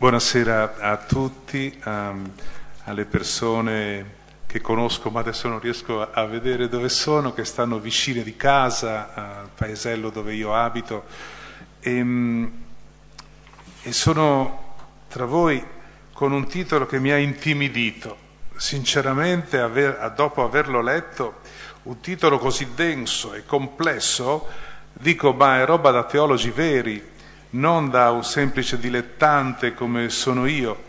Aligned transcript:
Buonasera 0.00 0.76
a 0.78 0.96
tutti, 0.96 1.78
um, 1.84 2.32
alle 2.84 3.04
persone 3.04 4.14
che 4.46 4.62
conosco 4.62 5.10
ma 5.10 5.20
adesso 5.20 5.46
non 5.46 5.60
riesco 5.60 6.10
a 6.10 6.24
vedere 6.24 6.70
dove 6.70 6.88
sono, 6.88 7.34
che 7.34 7.44
stanno 7.44 7.78
vicine 7.78 8.22
di 8.22 8.34
casa, 8.34 9.12
al 9.12 9.50
paesello 9.54 10.08
dove 10.08 10.32
io 10.32 10.54
abito 10.54 11.04
e, 11.80 12.00
um, 12.00 12.50
e 13.82 13.92
sono 13.92 14.76
tra 15.06 15.26
voi 15.26 15.62
con 16.14 16.32
un 16.32 16.46
titolo 16.46 16.86
che 16.86 16.98
mi 16.98 17.10
ha 17.10 17.18
intimidito. 17.18 18.16
Sinceramente, 18.56 19.58
aver, 19.58 20.14
dopo 20.16 20.42
averlo 20.42 20.80
letto, 20.80 21.40
un 21.82 22.00
titolo 22.00 22.38
così 22.38 22.68
denso 22.74 23.34
e 23.34 23.44
complesso, 23.44 24.48
dico 24.94 25.34
ma 25.34 25.60
è 25.60 25.66
roba 25.66 25.90
da 25.90 26.04
teologi 26.04 26.48
veri, 26.48 27.09
non 27.50 27.90
da 27.90 28.10
un 28.10 28.24
semplice 28.24 28.78
dilettante 28.78 29.74
come 29.74 30.08
sono 30.08 30.46
io. 30.46 30.84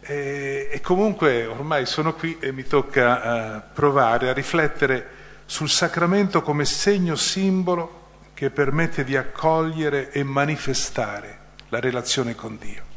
E, 0.00 0.68
e 0.70 0.80
comunque 0.80 1.46
ormai 1.46 1.86
sono 1.86 2.14
qui 2.14 2.36
e 2.40 2.52
mi 2.52 2.64
tocca 2.64 3.62
uh, 3.66 3.74
provare 3.74 4.28
a 4.28 4.32
riflettere 4.32 5.20
sul 5.46 5.68
sacramento 5.68 6.42
come 6.42 6.64
segno 6.64 7.14
simbolo 7.14 8.00
che 8.34 8.50
permette 8.50 9.04
di 9.04 9.16
accogliere 9.16 10.10
e 10.10 10.24
manifestare 10.24 11.38
la 11.68 11.78
relazione 11.78 12.34
con 12.34 12.58
Dio. 12.58 12.90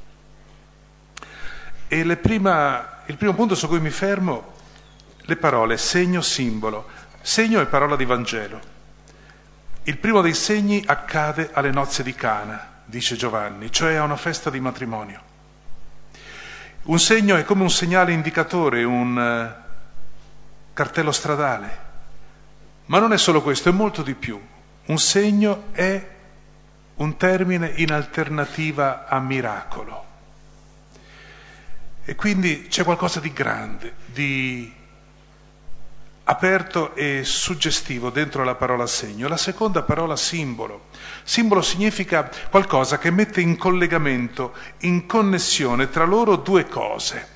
E 1.87 2.17
prima, 2.17 3.03
il 3.05 3.15
primo 3.15 3.33
punto 3.33 3.55
su 3.55 3.67
cui 3.67 3.79
mi 3.79 3.91
fermo, 3.91 4.53
le 5.17 5.35
parole 5.35 5.77
segno, 5.77 6.21
simbolo. 6.21 6.87
Segno 7.21 7.61
è 7.61 7.67
parola 7.67 7.95
di 7.95 8.05
Vangelo. 8.05 8.74
Il 9.87 9.99
primo 9.99 10.21
dei 10.21 10.33
segni 10.33 10.83
accade 10.83 11.51
alle 11.53 11.69
nozze 11.69 12.01
di 12.01 12.15
Cana, 12.15 12.81
dice 12.85 13.15
Giovanni, 13.15 13.71
cioè 13.71 13.93
a 13.93 14.03
una 14.03 14.15
festa 14.15 14.49
di 14.49 14.59
matrimonio. 14.59 15.21
Un 16.85 16.97
segno 16.97 17.35
è 17.35 17.43
come 17.43 17.61
un 17.61 17.69
segnale 17.69 18.11
indicatore, 18.11 18.83
un 18.83 19.19
eh, 19.19 19.63
cartello 20.73 21.11
stradale. 21.11 21.79
Ma 22.85 22.97
non 22.97 23.13
è 23.13 23.17
solo 23.19 23.43
questo, 23.43 23.69
è 23.69 23.71
molto 23.71 24.01
di 24.01 24.15
più. 24.15 24.41
Un 24.85 24.97
segno 24.97 25.65
è 25.71 26.09
un 26.95 27.15
termine 27.17 27.71
in 27.75 27.91
alternativa 27.91 29.05
a 29.05 29.19
miracolo. 29.19 30.05
E 32.05 32.15
quindi 32.15 32.65
c'è 32.69 32.83
qualcosa 32.83 33.19
di 33.19 33.31
grande, 33.31 33.93
di 34.07 34.73
aperto 36.25 36.95
e 36.95 37.23
suggestivo 37.23 38.09
dentro 38.09 38.43
la 38.43 38.55
parola 38.55 38.87
segno. 38.87 39.27
La 39.27 39.37
seconda 39.37 39.83
parola 39.83 40.15
simbolo. 40.15 40.87
Simbolo 41.23 41.61
significa 41.61 42.29
qualcosa 42.49 42.97
che 42.97 43.11
mette 43.11 43.41
in 43.41 43.57
collegamento, 43.57 44.53
in 44.79 45.05
connessione 45.05 45.89
tra 45.89 46.05
loro 46.05 46.35
due 46.35 46.67
cose. 46.67 47.33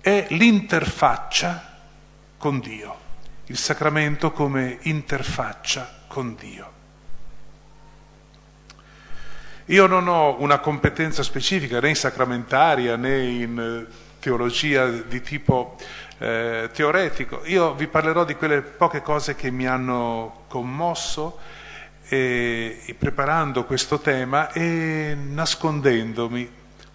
È 0.00 0.26
l'interfaccia 0.30 1.74
con 2.38 2.60
Dio, 2.60 2.96
il 3.46 3.56
sacramento 3.56 4.30
come 4.30 4.78
interfaccia 4.82 6.04
con 6.06 6.36
Dio. 6.36 6.74
Io 9.70 9.86
non 9.86 10.06
ho 10.06 10.40
una 10.40 10.60
competenza 10.60 11.24
specifica 11.24 11.80
né 11.80 11.88
in 11.88 11.96
sacramentaria 11.96 12.94
né 12.94 13.24
in 13.24 13.58
eh, 13.58 14.05
teologia 14.26 14.88
di 14.88 15.22
tipo 15.22 15.76
eh, 16.18 16.68
teoretico. 16.72 17.42
Io 17.44 17.74
vi 17.74 17.86
parlerò 17.86 18.24
di 18.24 18.34
quelle 18.34 18.60
poche 18.60 19.00
cose 19.00 19.36
che 19.36 19.52
mi 19.52 19.68
hanno 19.68 20.46
commosso 20.48 21.38
e, 22.08 22.80
e 22.84 22.94
preparando 22.94 23.64
questo 23.64 24.00
tema 24.00 24.50
e 24.50 25.16
nascondendomi, 25.16 26.50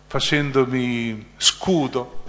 facendomi 0.07 1.31
scudo 1.37 2.23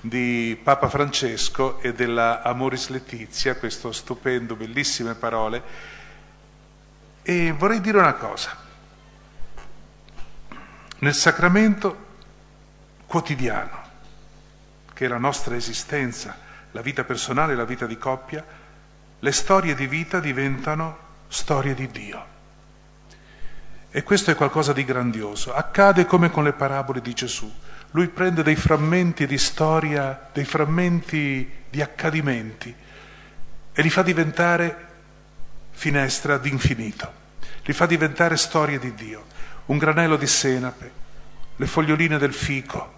di 0.00 0.58
Papa 0.62 0.88
Francesco 0.88 1.78
e 1.82 1.92
della 1.92 2.40
Amoris 2.40 2.88
Letizia, 2.88 3.56
questo 3.56 3.92
stupendo, 3.92 4.56
bellissime 4.56 5.16
parole. 5.16 5.62
E 7.20 7.52
vorrei 7.52 7.82
dire 7.82 7.98
una 7.98 8.14
cosa. 8.14 8.56
Nel 11.00 11.14
sacramento 11.14 12.04
quotidiano 13.06 13.85
che 14.96 15.04
è 15.04 15.08
la 15.08 15.18
nostra 15.18 15.54
esistenza, 15.54 16.34
la 16.70 16.80
vita 16.80 17.04
personale, 17.04 17.54
la 17.54 17.66
vita 17.66 17.84
di 17.84 17.98
coppia, 17.98 18.42
le 19.18 19.32
storie 19.32 19.74
di 19.74 19.86
vita 19.86 20.20
diventano 20.20 20.96
storie 21.28 21.74
di 21.74 21.86
Dio. 21.88 22.26
E 23.90 24.02
questo 24.02 24.30
è 24.30 24.34
qualcosa 24.34 24.72
di 24.72 24.86
grandioso. 24.86 25.52
Accade 25.52 26.06
come 26.06 26.30
con 26.30 26.44
le 26.44 26.54
parabole 26.54 27.02
di 27.02 27.12
Gesù. 27.12 27.52
Lui 27.90 28.08
prende 28.08 28.42
dei 28.42 28.56
frammenti 28.56 29.26
di 29.26 29.36
storia, 29.36 30.30
dei 30.32 30.46
frammenti 30.46 31.46
di 31.68 31.82
accadimenti 31.82 32.74
e 33.74 33.82
li 33.82 33.90
fa 33.90 34.00
diventare 34.00 34.86
finestra 35.72 36.38
d'infinito, 36.38 37.12
li 37.64 37.74
fa 37.74 37.84
diventare 37.84 38.38
storie 38.38 38.78
di 38.78 38.94
Dio. 38.94 39.26
Un 39.66 39.76
granello 39.76 40.16
di 40.16 40.26
senape, 40.26 40.90
le 41.54 41.66
foglioline 41.66 42.16
del 42.16 42.32
fico, 42.32 42.95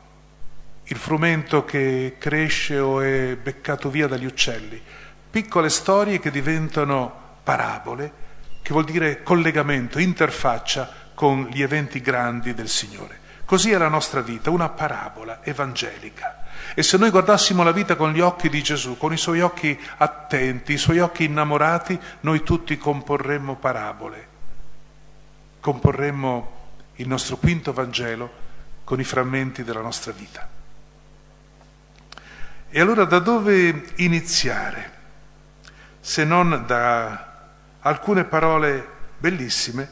il 0.90 0.96
frumento 0.96 1.66
che 1.66 2.16
cresce 2.18 2.78
o 2.78 3.02
è 3.02 3.36
beccato 3.36 3.90
via 3.90 4.06
dagli 4.06 4.24
uccelli, 4.24 4.80
piccole 5.30 5.68
storie 5.68 6.18
che 6.18 6.30
diventano 6.30 7.40
parabole, 7.42 8.26
che 8.62 8.72
vuol 8.72 8.86
dire 8.86 9.22
collegamento, 9.22 9.98
interfaccia 9.98 10.90
con 11.14 11.48
gli 11.52 11.60
eventi 11.60 12.00
grandi 12.00 12.54
del 12.54 12.70
Signore. 12.70 13.20
Così 13.44 13.70
è 13.70 13.76
la 13.76 13.88
nostra 13.88 14.22
vita, 14.22 14.50
una 14.50 14.70
parabola 14.70 15.40
evangelica. 15.42 16.44
E 16.74 16.82
se 16.82 16.96
noi 16.96 17.10
guardassimo 17.10 17.62
la 17.62 17.72
vita 17.72 17.94
con 17.94 18.12
gli 18.12 18.20
occhi 18.20 18.48
di 18.48 18.62
Gesù, 18.62 18.96
con 18.96 19.12
i 19.12 19.18
suoi 19.18 19.42
occhi 19.42 19.78
attenti, 19.98 20.72
i 20.72 20.78
suoi 20.78 21.00
occhi 21.00 21.24
innamorati, 21.24 21.98
noi 22.20 22.42
tutti 22.42 22.78
comporremmo 22.78 23.56
parabole, 23.56 24.28
comporremmo 25.60 26.56
il 26.96 27.08
nostro 27.08 27.36
quinto 27.36 27.74
Vangelo 27.74 28.30
con 28.84 29.00
i 29.00 29.04
frammenti 29.04 29.64
della 29.64 29.82
nostra 29.82 30.12
vita. 30.12 30.56
E 32.70 32.80
allora 32.80 33.04
da 33.06 33.18
dove 33.18 33.92
iniziare? 33.96 34.92
Se 36.00 36.22
non 36.24 36.64
da 36.66 37.46
alcune 37.80 38.24
parole 38.24 38.86
bellissime 39.16 39.88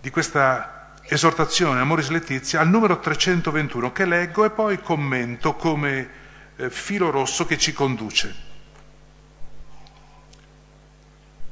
di 0.00 0.08
questa 0.08 0.94
esortazione 1.02 1.80
Amoris 1.80 2.08
Letizia 2.08 2.60
al 2.60 2.68
numero 2.68 2.98
321 2.98 3.92
che 3.92 4.06
leggo 4.06 4.46
e 4.46 4.50
poi 4.50 4.80
commento 4.80 5.56
come 5.56 6.08
eh, 6.56 6.70
filo 6.70 7.10
rosso 7.10 7.44
che 7.44 7.58
ci 7.58 7.74
conduce. 7.74 8.34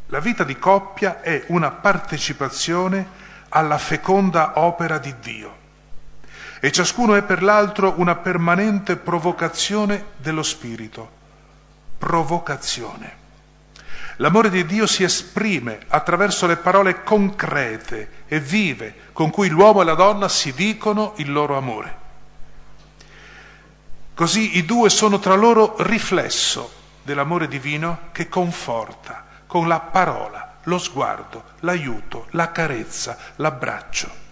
La 0.07 0.21
vita 0.21 0.45
di 0.45 0.59
coppia 0.59 1.21
è 1.21 1.45
una 1.49 1.71
partecipazione 1.73 3.07
alla 3.51 3.77
feconda 3.77 4.61
opera 4.61 4.97
di 4.97 5.15
Dio 5.21 5.65
e 6.61 6.73
ciascuno 6.73 7.15
è 7.15 7.23
per 7.23 7.43
l'altro 7.43 7.95
una 7.97 8.17
permanente 8.17 8.97
provocazione 8.97 10.13
dello 10.17 10.43
spirito. 10.43 11.11
Provocazione. 11.99 13.25
L'amore 14.17 14.49
di 14.49 14.65
Dio 14.65 14.87
si 14.87 15.03
esprime 15.03 15.81
attraverso 15.89 16.47
le 16.47 16.57
parole 16.57 17.03
concrete 17.03 18.25
e 18.27 18.41
vive 18.41 18.95
con 19.13 19.31
cui 19.31 19.49
l'uomo 19.49 19.83
e 19.83 19.85
la 19.85 19.95
donna 19.95 20.29
si 20.29 20.55
dicono 20.55 21.13
il 21.17 21.31
loro 21.31 21.57
amore. 21.57 22.05
Così 24.15 24.57
i 24.57 24.65
due 24.65 24.89
sono 24.89 25.19
tra 25.19 25.35
loro 25.35 25.77
riflesso 25.81 26.73
dell'amore 27.03 27.47
divino 27.47 28.09
che 28.13 28.31
conforta 28.31 29.25
con 29.47 29.69
la 29.69 29.81
parola, 29.81 30.57
lo 30.63 30.79
sguardo, 30.79 31.45
l'aiuto, 31.61 32.27
la 32.31 32.51
carezza, 32.51 33.19
l'abbraccio. 33.37 34.25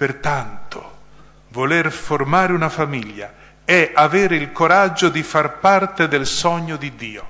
Pertanto, 0.00 0.96
voler 1.48 1.92
formare 1.92 2.54
una 2.54 2.70
famiglia 2.70 3.34
è 3.66 3.92
avere 3.94 4.36
il 4.36 4.50
coraggio 4.50 5.10
di 5.10 5.22
far 5.22 5.58
parte 5.58 6.08
del 6.08 6.26
sogno 6.26 6.78
di 6.78 6.96
Dio, 6.96 7.28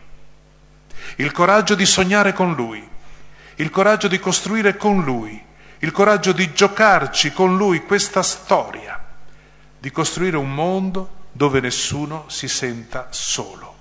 il 1.17 1.33
coraggio 1.33 1.75
di 1.75 1.85
sognare 1.85 2.33
con 2.33 2.55
Lui, 2.55 2.89
il 3.57 3.71
coraggio 3.71 4.07
di 4.07 4.21
costruire 4.21 4.77
con 4.77 5.03
Lui, 5.03 5.45
il 5.81 5.91
coraggio 5.91 6.31
di 6.31 6.53
giocarci 6.53 7.33
con 7.33 7.57
Lui 7.57 7.85
questa 7.85 8.23
storia, 8.23 9.05
di 9.77 9.91
costruire 9.91 10.37
un 10.37 10.55
mondo 10.55 11.27
dove 11.33 11.59
nessuno 11.59 12.27
si 12.29 12.47
senta 12.47 13.09
solo. 13.11 13.79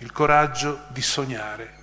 Il 0.00 0.12
coraggio 0.12 0.82
di 0.88 1.00
sognare 1.00 1.73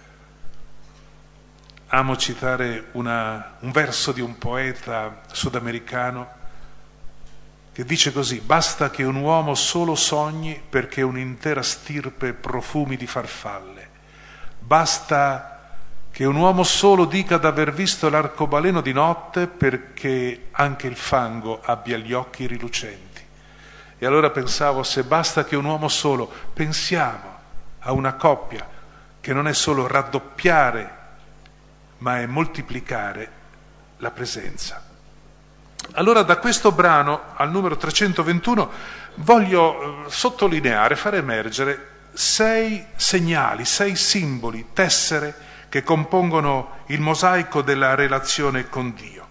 amo 1.93 2.15
citare 2.15 2.87
una, 2.93 3.55
un 3.59 3.71
verso 3.71 4.13
di 4.13 4.21
un 4.21 4.37
poeta 4.37 5.23
sudamericano 5.29 6.39
che 7.73 7.83
dice 7.83 8.13
così, 8.13 8.39
basta 8.39 8.89
che 8.89 9.03
un 9.03 9.15
uomo 9.15 9.55
solo 9.55 9.95
sogni 9.95 10.61
perché 10.69 11.01
un'intera 11.01 11.61
stirpe 11.61 12.33
profumi 12.33 12.95
di 12.95 13.07
farfalle, 13.07 13.89
basta 14.59 15.59
che 16.11 16.25
un 16.25 16.35
uomo 16.35 16.63
solo 16.63 17.05
dica 17.05 17.37
d'aver 17.37 17.73
visto 17.73 18.09
l'arcobaleno 18.09 18.79
di 18.81 18.93
notte 18.93 19.47
perché 19.47 20.47
anche 20.51 20.87
il 20.87 20.95
fango 20.95 21.61
abbia 21.61 21.97
gli 21.97 22.13
occhi 22.13 22.47
rilucenti. 22.47 23.21
E 23.97 24.05
allora 24.05 24.29
pensavo, 24.29 24.83
se 24.83 25.03
basta 25.03 25.43
che 25.43 25.55
un 25.55 25.65
uomo 25.65 25.87
solo, 25.87 26.31
pensiamo 26.53 27.39
a 27.79 27.91
una 27.91 28.13
coppia 28.13 28.67
che 29.19 29.33
non 29.33 29.47
è 29.47 29.53
solo 29.53 29.87
raddoppiare, 29.87 30.99
ma 32.01 32.19
è 32.19 32.25
moltiplicare 32.25 33.31
la 33.97 34.11
presenza. 34.11 34.89
Allora 35.93 36.21
da 36.23 36.37
questo 36.37 36.71
brano 36.71 37.33
al 37.35 37.49
numero 37.49 37.75
321 37.75 38.71
voglio 39.15 40.05
eh, 40.05 40.09
sottolineare, 40.09 40.95
far 40.95 41.15
emergere 41.15 41.89
sei 42.13 42.85
segnali, 42.95 43.65
sei 43.65 43.95
simboli, 43.95 44.67
tessere 44.73 45.49
che 45.69 45.83
compongono 45.83 46.79
il 46.87 46.99
mosaico 46.99 47.61
della 47.61 47.95
relazione 47.95 48.67
con 48.67 48.93
Dio. 48.93 49.27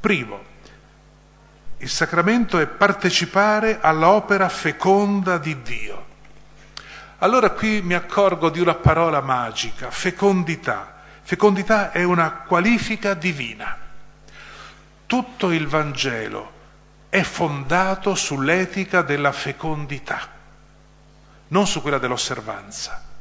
Primo, 0.00 0.52
il 1.78 1.88
sacramento 1.88 2.58
è 2.58 2.66
partecipare 2.66 3.80
all'opera 3.80 4.48
feconda 4.48 5.38
di 5.38 5.60
Dio. 5.62 6.06
Allora 7.18 7.50
qui 7.50 7.82
mi 7.82 7.94
accorgo 7.94 8.50
di 8.50 8.60
una 8.60 8.74
parola 8.74 9.20
magica, 9.20 9.90
fecondità. 9.90 10.93
Fecondità 11.24 11.90
è 11.90 12.04
una 12.04 12.30
qualifica 12.30 13.14
divina. 13.14 13.76
Tutto 15.06 15.50
il 15.50 15.66
Vangelo 15.66 16.52
è 17.08 17.22
fondato 17.22 18.14
sull'etica 18.14 19.02
della 19.02 19.32
fecondità, 19.32 20.28
non 21.48 21.66
su 21.66 21.82
quella 21.82 21.98
dell'osservanza 21.98 23.12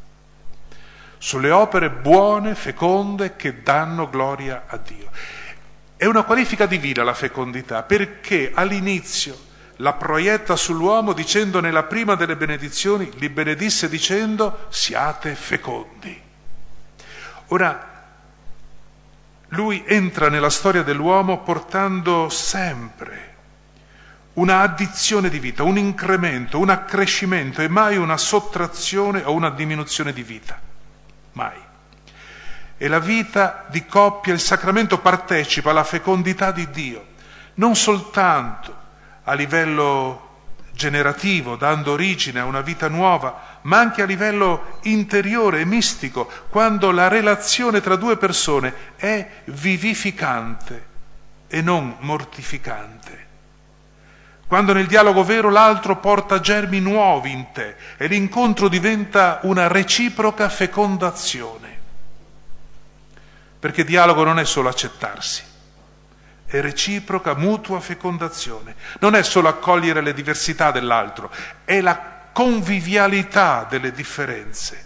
sulle 1.23 1.51
opere 1.51 1.89
buone, 1.89 2.53
feconde, 2.53 3.37
che 3.37 3.61
danno 3.61 4.09
gloria 4.09 4.63
a 4.67 4.75
Dio. 4.75 5.09
È 5.95 6.03
una 6.03 6.23
qualifica 6.23 6.65
divina 6.65 7.01
la 7.01 7.13
fecondità, 7.13 7.83
perché 7.83 8.51
all'inizio 8.53 9.33
la 9.77 9.93
proietta 9.93 10.57
sull'uomo 10.57 11.13
dicendo 11.13 11.61
nella 11.61 11.83
prima 11.83 12.15
delle 12.15 12.35
benedizioni, 12.35 13.09
li 13.19 13.29
benedisse 13.29 13.87
dicendo 13.87 14.65
siate 14.67 15.33
fecondi. 15.33 16.21
Ora, 17.47 17.92
lui 19.53 19.83
entra 19.85 20.29
nella 20.29 20.49
storia 20.49 20.83
dell'uomo 20.83 21.39
portando 21.41 22.27
sempre 22.29 23.31
una 24.33 24.61
addizione 24.61 25.29
di 25.29 25.37
vita, 25.37 25.63
un 25.63 25.77
incremento, 25.77 26.57
un 26.57 26.69
accrescimento 26.69 27.61
e 27.61 27.67
mai 27.67 27.97
una 27.97 28.17
sottrazione 28.17 29.21
o 29.23 29.33
una 29.33 29.51
diminuzione 29.51 30.11
di 30.11 30.23
vita 30.23 30.59
mai. 31.33 31.59
E 32.75 32.87
la 32.87 32.99
vita 32.99 33.65
di 33.69 33.85
coppia, 33.85 34.33
il 34.33 34.39
sacramento 34.39 34.97
partecipa 34.99 35.69
alla 35.69 35.83
fecondità 35.83 36.51
di 36.51 36.69
Dio, 36.71 37.05
non 37.55 37.75
soltanto 37.75 38.75
a 39.23 39.33
livello 39.33 40.22
generativo, 40.73 41.55
dando 41.55 41.91
origine 41.93 42.39
a 42.39 42.45
una 42.45 42.61
vita 42.61 42.87
nuova, 42.87 43.59
ma 43.61 43.79
anche 43.79 44.01
a 44.01 44.05
livello 44.05 44.79
interiore 44.83 45.61
e 45.61 45.65
mistico, 45.65 46.29
quando 46.49 46.91
la 46.91 47.07
relazione 47.07 47.79
tra 47.81 47.95
due 47.95 48.17
persone 48.17 48.73
è 48.95 49.27
vivificante 49.45 50.85
e 51.47 51.61
non 51.61 51.95
mortificante. 51.99 53.21
Quando 54.47 54.73
nel 54.73 54.87
dialogo 54.87 55.23
vero 55.23 55.49
l'altro 55.49 55.97
porta 55.97 56.39
germi 56.39 56.79
nuovi 56.79 57.31
in 57.31 57.51
te 57.51 57.75
e 57.97 58.07
l'incontro 58.07 58.67
diventa 58.67 59.39
una 59.43 59.67
reciproca 59.67 60.49
fecondazione. 60.49 61.79
Perché 63.59 63.83
dialogo 63.83 64.23
non 64.23 64.39
è 64.39 64.45
solo 64.45 64.69
accettarsi, 64.69 65.43
è 66.57 66.61
reciproca, 66.61 67.33
mutua 67.33 67.79
fecondazione. 67.79 68.75
Non 68.99 69.15
è 69.15 69.23
solo 69.23 69.47
accogliere 69.47 70.01
le 70.01 70.13
diversità 70.13 70.69
dell'altro, 70.69 71.31
è 71.65 71.81
la 71.81 72.27
convivialità 72.31 73.65
delle 73.67 73.91
differenze 73.91 74.85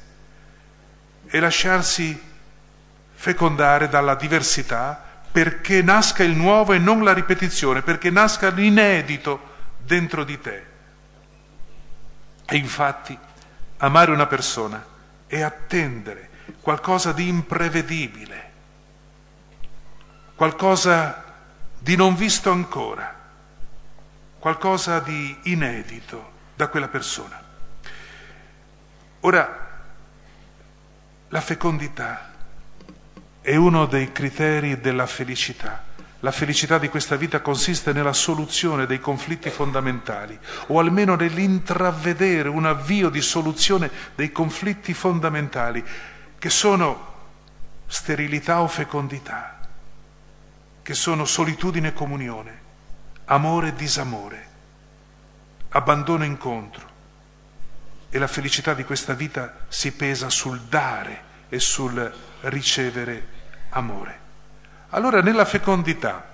e 1.28 1.40
lasciarsi 1.42 2.18
fecondare 3.14 3.90
dalla 3.90 4.16
diversità 4.16 5.04
perché 5.30 5.82
nasca 5.82 6.24
il 6.24 6.38
nuovo 6.38 6.72
e 6.72 6.78
non 6.78 7.04
la 7.04 7.12
ripetizione, 7.12 7.82
perché 7.82 8.10
nasca 8.12 8.48
l'inedito 8.48 9.56
dentro 9.78 10.24
di 10.24 10.40
te. 10.40 10.66
E 12.46 12.56
infatti 12.56 13.18
amare 13.80 14.12
una 14.12 14.26
persona 14.26 14.86
è 15.28 15.42
attendere 15.42 16.30
qualcosa 16.62 17.12
di 17.12 17.28
imprevedibile, 17.28 18.52
qualcosa 20.34 21.26
di 21.80 21.96
non 21.96 22.16
visto 22.16 22.52
ancora, 22.52 23.14
qualcosa 24.40 25.00
di 25.00 25.38
inedito 25.44 26.32
da 26.56 26.68
quella 26.68 26.88
persona. 26.88 27.42
Ora, 29.22 29.66
la 31.30 31.42
fecondità 31.42 32.32
è 33.42 33.56
uno 33.56 33.86
dei 33.86 34.12
criteri 34.12 34.80
della 34.80 35.06
felicità. 35.08 35.84
La 36.22 36.32
felicità 36.32 36.80
di 36.80 36.90
questa 36.90 37.16
vita 37.16 37.42
consiste 37.42 37.94
nella 37.94 38.14
soluzione 38.14 38.86
dei 38.86 39.00
conflitti 39.00 39.50
fondamentali, 39.50 40.38
o 40.68 40.80
almeno 40.80 41.16
nell'intravedere 41.16 42.50
un 42.50 42.66
avvio 42.66 43.10
di 43.10 43.22
soluzione 43.22 43.92
dei 44.16 44.32
conflitti 44.32 44.94
fondamentali, 44.94 45.84
che 46.40 46.50
sono 46.50 47.14
sterilità 47.86 48.62
o 48.62 48.68
fecondità, 48.68 49.57
che 50.88 50.94
sono 50.94 51.26
solitudine 51.26 51.90
e 51.90 51.94
comunione, 51.94 52.62
amore 53.26 53.68
e 53.68 53.74
disamore, 53.74 54.48
abbandono 55.68 56.24
e 56.24 56.28
incontro. 56.28 56.88
E 58.08 58.18
la 58.18 58.28
felicità 58.28 58.74
di 58.74 58.86
questa 58.86 59.14
vita 59.14 59.66
si 59.68 59.92
pesa 59.92 60.30
sul 60.30 60.62
dare 60.62 61.24
e 61.50 61.60
sul 61.60 62.16
ricevere 62.44 63.28
amore. 63.72 64.20
Allora 64.92 65.22
nella 65.22 65.44
fecondità 65.44 66.26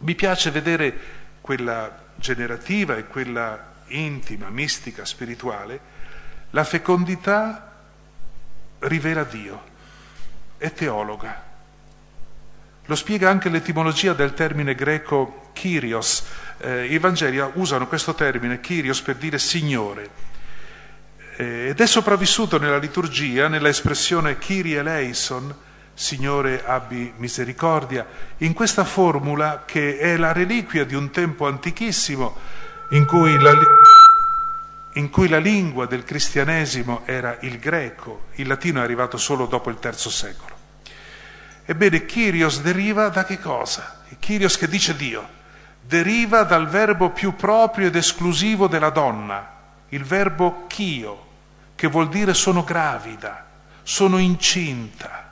mi 0.00 0.16
piace 0.16 0.50
vedere 0.50 0.98
quella 1.40 2.02
generativa 2.16 2.96
e 2.96 3.06
quella 3.06 3.74
intima, 3.86 4.48
mistica, 4.48 5.04
spirituale, 5.04 5.80
la 6.50 6.64
fecondità 6.64 7.76
rivela 8.80 9.22
Dio, 9.22 9.62
è 10.56 10.72
teologa. 10.72 11.45
Lo 12.86 12.94
spiega 12.94 13.28
anche 13.28 13.48
l'etimologia 13.48 14.12
del 14.12 14.32
termine 14.32 14.74
greco 14.76 15.50
Kyrios. 15.52 16.24
Eh, 16.58 16.86
I 16.86 16.98
Vangeli 16.98 17.42
usano 17.54 17.88
questo 17.88 18.14
termine 18.14 18.60
Kyrios 18.60 19.00
per 19.02 19.16
dire 19.16 19.38
Signore. 19.38 20.08
Eh, 21.36 21.68
ed 21.68 21.80
è 21.80 21.86
sopravvissuto 21.86 22.58
nella 22.58 22.78
liturgia 22.78 23.48
nella 23.48 23.68
espressione 23.68 24.38
Kyrie 24.38 24.78
eleison, 24.78 25.52
Signore 25.94 26.64
abbi 26.64 27.12
misericordia, 27.16 28.06
in 28.38 28.52
questa 28.52 28.84
formula 28.84 29.64
che 29.66 29.98
è 29.98 30.16
la 30.16 30.32
reliquia 30.32 30.84
di 30.84 30.94
un 30.94 31.10
tempo 31.10 31.46
antichissimo 31.46 32.36
in 32.90 33.04
cui 33.04 33.36
la, 33.40 33.52
in 34.92 35.10
cui 35.10 35.28
la 35.28 35.38
lingua 35.38 35.86
del 35.86 36.04
cristianesimo 36.04 37.02
era 37.04 37.38
il 37.40 37.58
greco, 37.58 38.26
il 38.34 38.46
latino 38.46 38.80
è 38.80 38.84
arrivato 38.84 39.16
solo 39.16 39.46
dopo 39.46 39.70
il 39.70 39.78
terzo 39.78 40.08
secolo. 40.08 40.55
Ebbene, 41.66 42.06
Kyrios 42.06 42.60
deriva 42.60 43.08
da 43.08 43.24
che 43.24 43.40
cosa? 43.40 44.02
Kyrios 44.20 44.56
che 44.56 44.68
dice 44.68 44.96
Dio, 44.96 45.28
deriva 45.80 46.44
dal 46.44 46.68
verbo 46.68 47.10
più 47.10 47.34
proprio 47.34 47.88
ed 47.88 47.96
esclusivo 47.96 48.68
della 48.68 48.90
donna, 48.90 49.50
il 49.88 50.04
verbo 50.04 50.66
chio, 50.68 51.26
che 51.74 51.88
vuol 51.88 52.08
dire 52.08 52.34
sono 52.34 52.64
gravida, 52.64 53.44
sono 53.82 54.18
incinta. 54.18 55.30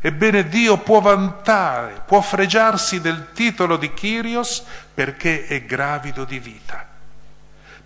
Ebbene 0.00 0.48
Dio 0.48 0.78
può 0.78 1.00
vantare, 1.00 2.02
può 2.06 2.20
fregiarsi 2.20 3.00
del 3.00 3.32
titolo 3.32 3.76
di 3.76 3.92
Kyrios 3.92 4.64
perché 4.92 5.46
è 5.46 5.64
gravido 5.64 6.24
di 6.24 6.38
vita, 6.38 6.86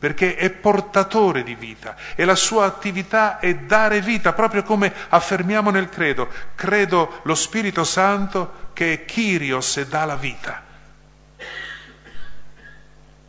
perché 0.00 0.34
è 0.34 0.48
portatore 0.48 1.42
di 1.42 1.54
vita 1.54 1.94
e 2.14 2.24
la 2.24 2.34
sua 2.34 2.64
attività 2.64 3.38
è 3.38 3.54
dare 3.54 4.00
vita, 4.00 4.32
proprio 4.32 4.62
come 4.62 4.92
affermiamo 5.10 5.70
nel 5.70 5.90
credo. 5.90 6.28
Credo 6.54 7.20
lo 7.24 7.34
Spirito 7.34 7.84
Santo 7.84 8.70
che 8.72 8.94
è 8.94 9.04
Kyrios 9.04 9.76
e 9.76 9.86
dà 9.86 10.06
la 10.06 10.16
vita. 10.16 10.62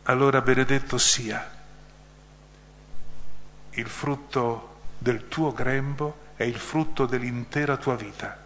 Allora 0.04 0.40
benedetto 0.40 0.96
sia 0.96 1.50
il 3.74 3.86
frutto 3.86 4.80
del 4.96 5.28
tuo 5.28 5.52
grembo 5.52 6.30
è 6.36 6.44
il 6.44 6.58
frutto 6.58 7.04
dell'intera 7.06 7.76
tua 7.76 7.96
vita 7.96 8.38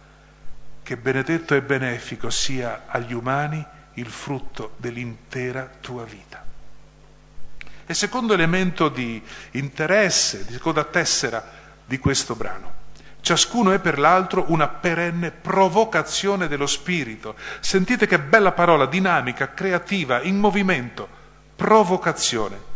che 0.83 0.97
benedetto 0.97 1.55
e 1.55 1.61
benefico 1.61 2.29
sia 2.29 2.83
agli 2.87 3.13
umani 3.13 3.65
il 3.95 4.09
frutto 4.09 4.73
dell'intera 4.77 5.69
tua 5.81 6.03
vita. 6.03 6.26
E 7.89 7.93
secondo 7.93 8.33
elemento 8.33 8.89
di 8.89 9.19
interesse, 9.51 10.45
di 10.45 10.53
seconda 10.53 10.83
tessera 10.83 11.43
di 11.85 11.97
questo 11.97 12.35
brano, 12.35 12.77
Ciascuno 13.27 13.71
è 13.73 13.79
per 13.79 13.99
l'altro 13.99 14.45
una 14.47 14.69
perenne 14.69 15.31
provocazione 15.31 16.47
dello 16.47 16.65
spirito. 16.65 17.35
Sentite 17.59 18.07
che 18.07 18.19
bella 18.19 18.53
parola, 18.53 18.85
dinamica, 18.85 19.53
creativa, 19.53 20.21
in 20.21 20.37
movimento. 20.37 21.07
Provocazione. 21.53 22.75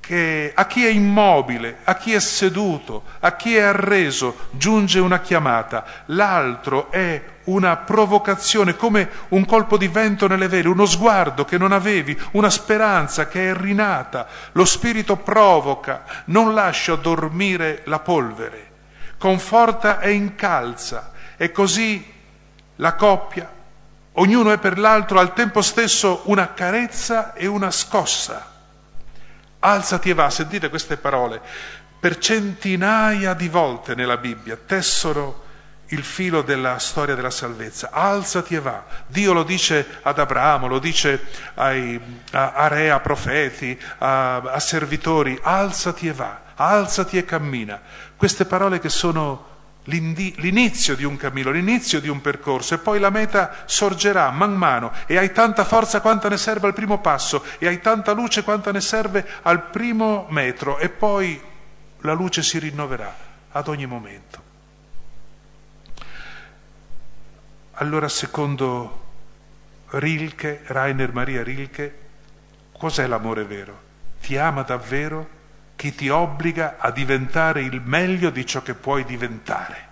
Che 0.00 0.52
a 0.52 0.66
chi 0.66 0.84
è 0.84 0.88
immobile, 0.88 1.78
a 1.84 1.94
chi 1.94 2.12
è 2.12 2.18
seduto, 2.18 3.04
a 3.20 3.36
chi 3.36 3.54
è 3.54 3.60
arreso, 3.60 4.48
giunge 4.50 4.98
una 4.98 5.20
chiamata. 5.20 5.84
L'altro 6.06 6.90
è 6.90 7.22
una 7.48 7.76
provocazione, 7.76 8.76
come 8.76 9.08
un 9.28 9.44
colpo 9.44 9.76
di 9.76 9.88
vento 9.88 10.26
nelle 10.26 10.48
vele, 10.48 10.68
uno 10.68 10.86
sguardo 10.86 11.44
che 11.44 11.58
non 11.58 11.72
avevi, 11.72 12.18
una 12.32 12.50
speranza 12.50 13.28
che 13.28 13.50
è 13.50 13.54
rinata. 13.54 14.26
Lo 14.52 14.64
spirito 14.64 15.16
provoca, 15.16 16.04
non 16.26 16.54
lascia 16.54 16.94
dormire 16.94 17.82
la 17.84 17.98
polvere 17.98 18.68
conforta 19.18 19.98
e 19.98 20.12
incalza 20.12 21.12
e 21.36 21.50
così 21.50 22.14
la 22.76 22.94
coppia, 22.94 23.52
ognuno 24.12 24.52
è 24.52 24.58
per 24.58 24.78
l'altro 24.78 25.18
al 25.18 25.34
tempo 25.34 25.60
stesso 25.60 26.22
una 26.26 26.54
carezza 26.54 27.34
e 27.34 27.46
una 27.46 27.70
scossa. 27.70 28.54
Alzati 29.60 30.10
e 30.10 30.14
va, 30.14 30.30
sentite 30.30 30.68
queste 30.68 30.96
parole, 30.96 31.40
per 31.98 32.18
centinaia 32.18 33.34
di 33.34 33.48
volte 33.48 33.96
nella 33.96 34.16
Bibbia 34.16 34.56
tessono 34.56 35.46
il 35.88 36.02
filo 36.02 36.42
della 36.42 36.78
storia 36.78 37.14
della 37.14 37.30
salvezza. 37.30 37.90
Alzati 37.92 38.54
e 38.54 38.60
va. 38.60 38.84
Dio 39.06 39.32
lo 39.32 39.42
dice 39.42 39.86
ad 40.02 40.18
Abramo, 40.18 40.66
lo 40.66 40.78
dice 40.78 41.26
ai, 41.54 42.00
a, 42.32 42.52
a 42.52 42.68
re, 42.68 42.90
a 42.90 43.00
profeti, 43.00 43.78
a, 43.98 44.36
a 44.36 44.60
servitori. 44.60 45.38
Alzati 45.40 46.08
e 46.08 46.12
va, 46.12 46.40
alzati 46.54 47.16
e 47.16 47.24
cammina. 47.24 47.80
Queste 48.16 48.44
parole 48.44 48.80
che 48.80 48.88
sono 48.88 49.46
l'inizio 49.84 50.94
di 50.94 51.04
un 51.04 51.16
cammino, 51.16 51.50
l'inizio 51.50 51.98
di 51.98 52.08
un 52.08 52.20
percorso 52.20 52.74
e 52.74 52.78
poi 52.78 52.98
la 52.98 53.08
meta 53.08 53.62
sorgerà 53.64 54.30
man 54.30 54.52
mano 54.52 54.92
e 55.06 55.16
hai 55.16 55.32
tanta 55.32 55.64
forza 55.64 56.02
quanta 56.02 56.28
ne 56.28 56.36
serve 56.36 56.66
al 56.66 56.74
primo 56.74 57.00
passo 57.00 57.42
e 57.56 57.66
hai 57.66 57.80
tanta 57.80 58.12
luce 58.12 58.42
quanta 58.42 58.70
ne 58.70 58.82
serve 58.82 59.26
al 59.42 59.70
primo 59.70 60.26
metro 60.28 60.76
e 60.76 60.90
poi 60.90 61.40
la 62.00 62.12
luce 62.12 62.42
si 62.42 62.58
rinnoverà 62.58 63.14
ad 63.52 63.66
ogni 63.68 63.86
momento. 63.86 64.47
Allora 67.80 68.08
secondo 68.08 69.06
Rilke, 69.90 70.62
Rainer 70.66 71.12
Maria 71.12 71.42
Rilke, 71.42 71.98
cos'è 72.72 73.06
l'amore 73.06 73.44
vero? 73.44 73.80
Ti 74.20 74.36
ama 74.36 74.62
davvero? 74.62 75.36
chi 75.78 75.94
ti 75.94 76.08
obbliga 76.08 76.74
a 76.76 76.90
diventare 76.90 77.60
il 77.60 77.80
meglio 77.80 78.30
di 78.30 78.44
ciò 78.44 78.62
che 78.62 78.74
puoi 78.74 79.04
diventare, 79.04 79.86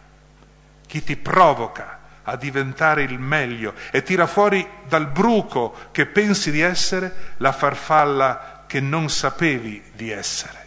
chi 0.84 1.00
ti 1.04 1.14
provoca 1.14 2.00
a 2.24 2.34
diventare 2.34 3.04
il 3.04 3.20
meglio 3.20 3.72
e 3.92 4.02
tira 4.02 4.26
fuori 4.26 4.68
dal 4.88 5.06
bruco 5.06 5.76
che 5.92 6.06
pensi 6.06 6.50
di 6.50 6.60
essere 6.60 7.34
la 7.36 7.52
farfalla 7.52 8.64
che 8.66 8.80
non 8.80 9.08
sapevi 9.08 9.80
di 9.92 10.10
essere. 10.10 10.66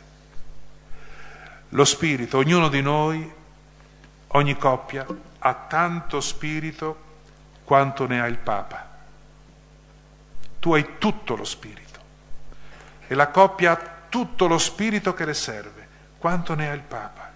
Lo 1.72 1.84
spirito, 1.84 2.38
ognuno 2.38 2.70
di 2.70 2.82
noi, 2.82 3.30
ogni 4.28 4.56
coppia, 4.56 5.06
ha 5.40 5.54
tanto 5.54 6.22
spirito 6.22 7.08
quanto 7.70 8.08
ne 8.08 8.20
ha 8.20 8.26
il 8.26 8.40
Papa. 8.40 8.84
Tu 10.60 10.74
hai 10.74 10.98
tutto 10.98 11.36
lo 11.36 11.44
spirito 11.44 12.00
e 13.06 13.14
la 13.14 13.28
coppia 13.28 13.74
ha 13.74 13.82
tutto 14.10 14.48
lo 14.48 14.58
spirito 14.58 15.14
che 15.14 15.24
le 15.24 15.36
serve, 15.36 15.88
quanto 16.18 16.56
ne 16.56 16.68
ha 16.68 16.74
il 16.74 16.82
Papa. 16.82 17.32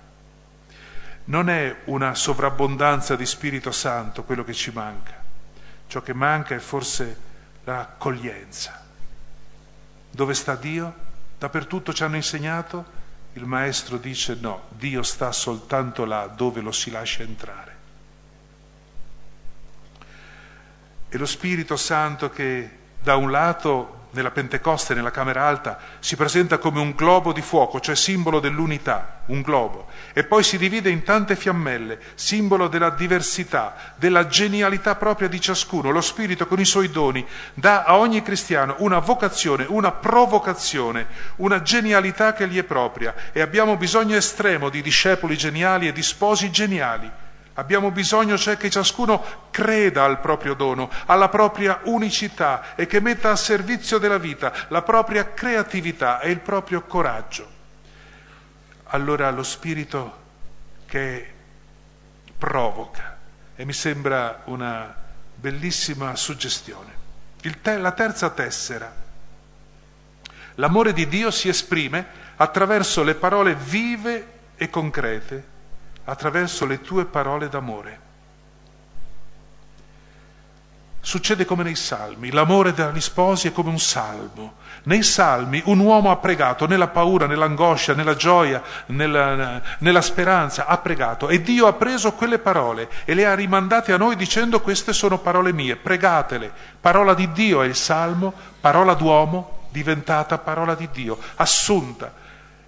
Non 1.26 1.52
è 1.52 1.82
una 1.84 2.16
sovrabbondanza 2.16 3.16
di 3.16 3.28
Spirito 3.28 3.72
Santo 3.72 4.24
quello 4.24 4.44
che 4.44 4.54
ci 4.54 4.72
manca, 4.72 5.14
ciò 5.86 6.02
che 6.02 6.14
manca 6.14 6.56
è 6.56 6.60
forse 6.60 7.16
l'accoglienza. 7.66 8.84
Dove 10.10 10.34
sta 10.34 10.56
Dio? 10.56 10.96
Dappertutto 11.38 11.94
ci 11.94 12.02
hanno 12.02 12.16
insegnato? 12.16 12.84
Il 13.34 13.46
Maestro 13.46 13.98
dice 13.98 14.36
no, 14.42 14.64
Dio 14.70 15.04
sta 15.04 15.32
soltanto 15.32 16.06
là 16.06 16.26
dove 16.26 16.60
lo 16.62 16.72
si 16.72 16.90
lascia 16.90 17.22
entrare. 17.22 17.73
E 21.14 21.20
lo 21.20 21.28
Spirito 21.28 21.78
Santo 21.78 22.32
che 22.32 22.68
da 23.00 23.18
un 23.18 23.30
lato 23.30 24.08
nella 24.14 24.32
Pentecoste, 24.32 24.96
nella 24.96 25.12
Camera 25.12 25.46
Alta, 25.46 25.78
si 26.00 26.16
presenta 26.16 26.58
come 26.58 26.80
un 26.80 26.94
globo 26.96 27.32
di 27.32 27.42
fuoco, 27.44 27.80
cioè 27.80 27.96
simbolo 27.96 28.40
dell'unità, 28.40 29.22
un 29.28 29.42
globo, 29.44 29.90
e 30.12 30.24
poi 30.24 30.42
si 30.42 30.58
divide 30.58 30.90
in 30.90 31.04
tante 31.04 31.36
fiammelle, 31.36 32.00
simbolo 32.16 32.68
della 32.68 32.90
diversità, 32.90 33.76
della 33.96 34.26
genialità 34.26 34.96
propria 34.96 35.28
di 35.28 35.40
ciascuno. 35.40 35.92
Lo 35.92 36.02
Spirito 36.02 36.48
con 36.48 36.60
i 36.60 36.66
suoi 36.66 36.90
doni 36.90 37.24
dà 37.54 37.84
a 37.84 37.98
ogni 37.98 38.24
cristiano 38.24 38.74
una 38.80 38.98
vocazione, 38.98 39.68
una 39.70 39.92
provocazione, 39.92 41.06
una 41.36 41.62
genialità 41.62 42.34
che 42.34 42.48
gli 42.48 42.58
è 42.58 42.64
propria 42.64 43.14
e 43.32 43.40
abbiamo 43.40 43.78
bisogno 43.78 44.16
estremo 44.16 44.70
di 44.70 44.82
discepoli 44.82 45.38
geniali 45.38 45.88
e 45.88 45.92
di 45.92 46.02
sposi 46.02 46.50
geniali 46.50 47.22
Abbiamo 47.56 47.92
bisogno 47.92 48.36
cioè 48.36 48.58
che 48.58 48.72
ciascuno 48.72 49.24
creda 49.52 50.04
al 50.04 50.20
proprio 50.20 50.56
dono, 50.56 50.90
alla 51.06 51.30
propria 51.30 51.82
unicità 51.84 52.74
e 52.76 52.88
che 52.88 53.00
metta 53.00 53.30
a 53.30 53.36
servizio 53.36 54.00
della 54.00 54.18
vita 54.18 54.52
la 54.70 54.82
propria 54.82 55.34
creatività 55.34 56.20
e 56.20 56.32
il 56.32 56.40
proprio 56.40 56.82
coraggio. 56.82 57.48
Allora 58.86 59.30
lo 59.30 59.44
spirito 59.44 60.22
che 60.88 61.32
provoca, 62.38 63.18
e 63.56 63.66
mi 63.66 63.74
sembra 63.74 64.42
una 64.46 64.94
bellissima 65.36 66.16
suggestione. 66.16 67.02
Te- 67.62 67.78
la 67.78 67.92
terza 67.92 68.32
tessera. 68.32 69.02
L'amore 70.56 70.94
di 70.94 71.08
Dio 71.08 71.30
si 71.30 71.50
esprime 71.50 72.22
attraverso 72.36 73.04
le 73.04 73.16
parole 73.16 73.54
vive 73.54 74.28
e 74.56 74.70
concrete 74.70 75.52
attraverso 76.06 76.66
le 76.66 76.82
tue 76.82 77.06
parole 77.06 77.50
d'amore. 77.50 78.00
Succede 81.06 81.44
come 81.44 81.64
nei 81.64 81.76
salmi, 81.76 82.32
l'amore 82.32 82.72
degli 82.72 83.02
sposi 83.02 83.50
è 83.50 83.52
come 83.52 83.70
un 83.70 83.78
salmo. 83.78 84.54
Nei 84.84 85.04
salmi 85.04 85.62
un 85.66 85.80
uomo 85.80 86.12
ha 86.12 86.16
pregato 86.16 86.66
nella 86.66 86.88
paura, 86.88 87.26
nell'angoscia, 87.26 87.94
nella 87.94 88.16
gioia, 88.16 88.64
nella, 88.86 89.62
nella, 89.80 90.02
speranza, 90.02 90.66
ha 90.66 90.78
pregato 90.78 91.28
e 91.28 91.42
Dio 91.42 91.68
ha 91.68 91.74
preso 91.74 92.14
quelle 92.14 92.40
parole 92.40 92.90
e 93.04 93.14
le 93.16 93.26
ha 93.26 93.36
rimandate 93.36 93.92
a 93.92 93.98
noi 93.98 94.16
dicendo 94.16 94.62
queste 94.62 94.94
sono 94.94 95.20
parole 95.20 95.52
mie, 95.52 95.76
pregatele. 95.76 96.50
Parola 96.80 97.14
di 97.14 97.30
Dio 97.34 97.62
è 97.62 97.66
il 97.66 97.76
salmo, 97.76 98.34
parola 98.62 98.94
d'uomo 98.94 99.68
diventata 99.72 100.38
parola 100.38 100.74
di 100.74 100.88
Dio, 100.90 101.18
assunta 101.36 102.22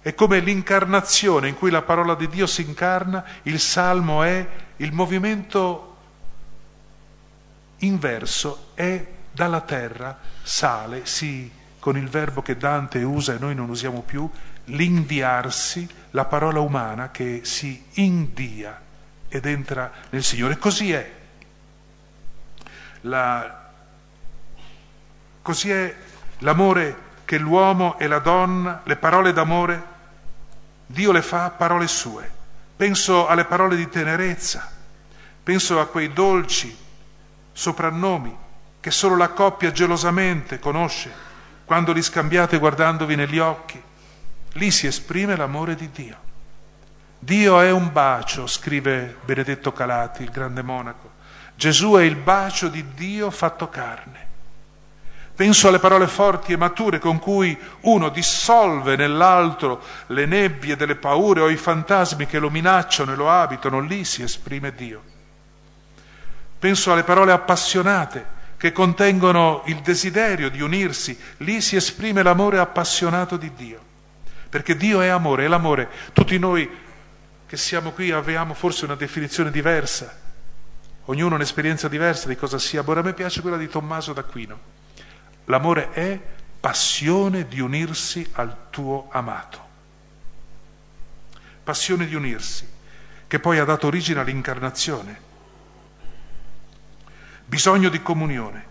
è 0.06 0.14
come 0.14 0.38
l'incarnazione 0.38 1.48
in 1.48 1.56
cui 1.56 1.68
la 1.68 1.82
parola 1.82 2.14
di 2.14 2.28
Dio 2.28 2.46
si 2.46 2.62
incarna, 2.62 3.24
il 3.42 3.58
salmo 3.58 4.22
è 4.22 4.46
il 4.76 4.92
movimento 4.92 5.96
inverso, 7.78 8.68
è 8.74 9.04
dalla 9.32 9.62
terra, 9.62 10.16
sale, 10.44 11.06
sì, 11.06 11.50
con 11.80 11.96
il 11.96 12.08
verbo 12.08 12.40
che 12.40 12.56
Dante 12.56 13.02
usa 13.02 13.34
e 13.34 13.38
noi 13.40 13.56
non 13.56 13.68
usiamo 13.68 14.02
più, 14.02 14.30
l'indiarsi, 14.66 15.88
la 16.12 16.24
parola 16.24 16.60
umana 16.60 17.10
che 17.10 17.40
si 17.42 17.86
india 17.94 18.80
ed 19.26 19.44
entra 19.44 19.90
nel 20.10 20.22
Signore. 20.22 20.56
Così 20.56 20.92
è. 20.92 21.12
La, 23.00 23.70
così 25.42 25.68
è 25.72 25.96
l'amore 26.38 26.96
che 27.24 27.38
l'uomo 27.38 27.98
e 27.98 28.06
la 28.06 28.20
donna, 28.20 28.82
le 28.84 28.94
parole 28.94 29.32
d'amore 29.32 29.94
Dio 30.86 31.12
le 31.12 31.22
fa 31.22 31.50
parole 31.50 31.88
sue. 31.88 32.30
Penso 32.76 33.26
alle 33.26 33.44
parole 33.44 33.74
di 33.74 33.88
tenerezza, 33.88 34.70
penso 35.42 35.80
a 35.80 35.86
quei 35.86 36.12
dolci 36.12 36.76
soprannomi 37.52 38.36
che 38.80 38.90
solo 38.90 39.16
la 39.16 39.30
coppia 39.30 39.72
gelosamente 39.72 40.58
conosce 40.58 41.10
quando 41.64 41.92
li 41.92 42.02
scambiate 42.02 42.58
guardandovi 42.58 43.16
negli 43.16 43.38
occhi. 43.38 43.82
Lì 44.52 44.70
si 44.70 44.86
esprime 44.86 45.36
l'amore 45.36 45.74
di 45.74 45.90
Dio. 45.90 46.16
Dio 47.18 47.60
è 47.60 47.72
un 47.72 47.90
bacio, 47.90 48.46
scrive 48.46 49.16
Benedetto 49.24 49.72
Calati, 49.72 50.22
il 50.22 50.30
grande 50.30 50.62
monaco. 50.62 51.10
Gesù 51.56 51.94
è 51.94 52.02
il 52.02 52.16
bacio 52.16 52.68
di 52.68 52.92
Dio 52.94 53.30
fatto 53.30 53.68
carne. 53.68 54.25
Penso 55.36 55.68
alle 55.68 55.80
parole 55.80 56.06
forti 56.06 56.54
e 56.54 56.56
mature 56.56 56.98
con 56.98 57.18
cui 57.18 57.56
uno 57.82 58.08
dissolve 58.08 58.96
nell'altro 58.96 59.82
le 60.06 60.24
nebbie 60.24 60.76
delle 60.76 60.94
paure 60.94 61.42
o 61.42 61.50
i 61.50 61.58
fantasmi 61.58 62.24
che 62.24 62.38
lo 62.38 62.48
minacciano 62.48 63.12
e 63.12 63.16
lo 63.16 63.30
abitano, 63.30 63.80
lì 63.80 64.02
si 64.06 64.22
esprime 64.22 64.74
Dio. 64.74 65.02
Penso 66.58 66.90
alle 66.90 67.02
parole 67.02 67.32
appassionate 67.32 68.24
che 68.56 68.72
contengono 68.72 69.62
il 69.66 69.82
desiderio 69.82 70.48
di 70.48 70.62
unirsi, 70.62 71.18
lì 71.38 71.60
si 71.60 71.76
esprime 71.76 72.22
l'amore 72.22 72.58
appassionato 72.58 73.36
di 73.36 73.52
Dio. 73.54 73.80
Perché 74.48 74.74
Dio 74.74 75.02
è 75.02 75.08
amore, 75.08 75.44
e 75.44 75.48
l'amore 75.48 75.90
tutti 76.14 76.38
noi 76.38 76.66
che 77.46 77.56
siamo 77.58 77.90
qui 77.90 78.10
avevamo 78.10 78.54
forse 78.54 78.86
una 78.86 78.94
definizione 78.94 79.50
diversa, 79.50 80.16
ognuno 81.04 81.34
un'esperienza 81.34 81.88
diversa 81.88 82.26
di 82.26 82.36
cosa 82.36 82.58
sia 82.58 82.80
amore. 82.80 83.00
A 83.00 83.02
me 83.02 83.12
piace 83.12 83.42
quella 83.42 83.58
di 83.58 83.68
Tommaso 83.68 84.14
d'Aquino. 84.14 84.75
L'amore 85.46 85.90
è 85.92 86.18
passione 86.60 87.46
di 87.46 87.60
unirsi 87.60 88.28
al 88.32 88.70
tuo 88.70 89.08
amato. 89.10 89.64
Passione 91.62 92.06
di 92.06 92.14
unirsi, 92.14 92.68
che 93.26 93.40
poi 93.40 93.58
ha 93.58 93.64
dato 93.64 93.86
origine 93.86 94.20
all'incarnazione. 94.20 95.20
Bisogno 97.44 97.88
di 97.88 98.02
comunione, 98.02 98.66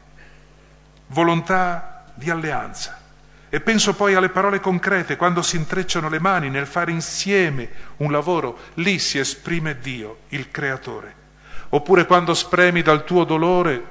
volontà 1.07 2.05
di 2.13 2.29
alleanza. 2.29 3.01
E 3.47 3.61
penso 3.61 3.93
poi 3.93 4.15
alle 4.15 4.29
parole 4.29 4.59
concrete, 4.59 5.15
quando 5.15 5.41
si 5.41 5.55
intrecciano 5.55 6.09
le 6.09 6.19
mani 6.19 6.49
nel 6.49 6.67
fare 6.67 6.91
insieme 6.91 7.69
un 7.97 8.11
lavoro, 8.11 8.59
lì 8.75 8.99
si 8.99 9.17
esprime 9.17 9.79
Dio, 9.79 10.19
il 10.29 10.51
Creatore. 10.51 11.23
Oppure 11.69 12.05
quando 12.05 12.33
spremi 12.33 12.81
dal 12.81 13.05
tuo 13.05 13.23
dolore 13.23 13.85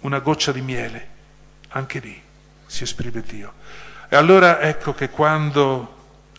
una 0.00 0.18
goccia 0.18 0.52
di 0.52 0.60
miele, 0.60 1.14
anche 1.76 1.98
lì 1.98 2.20
si 2.66 2.82
esprime 2.82 3.20
Dio. 3.20 3.52
E 4.08 4.16
allora 4.16 4.60
ecco 4.60 4.94
che 4.94 5.10
quando 5.10 5.94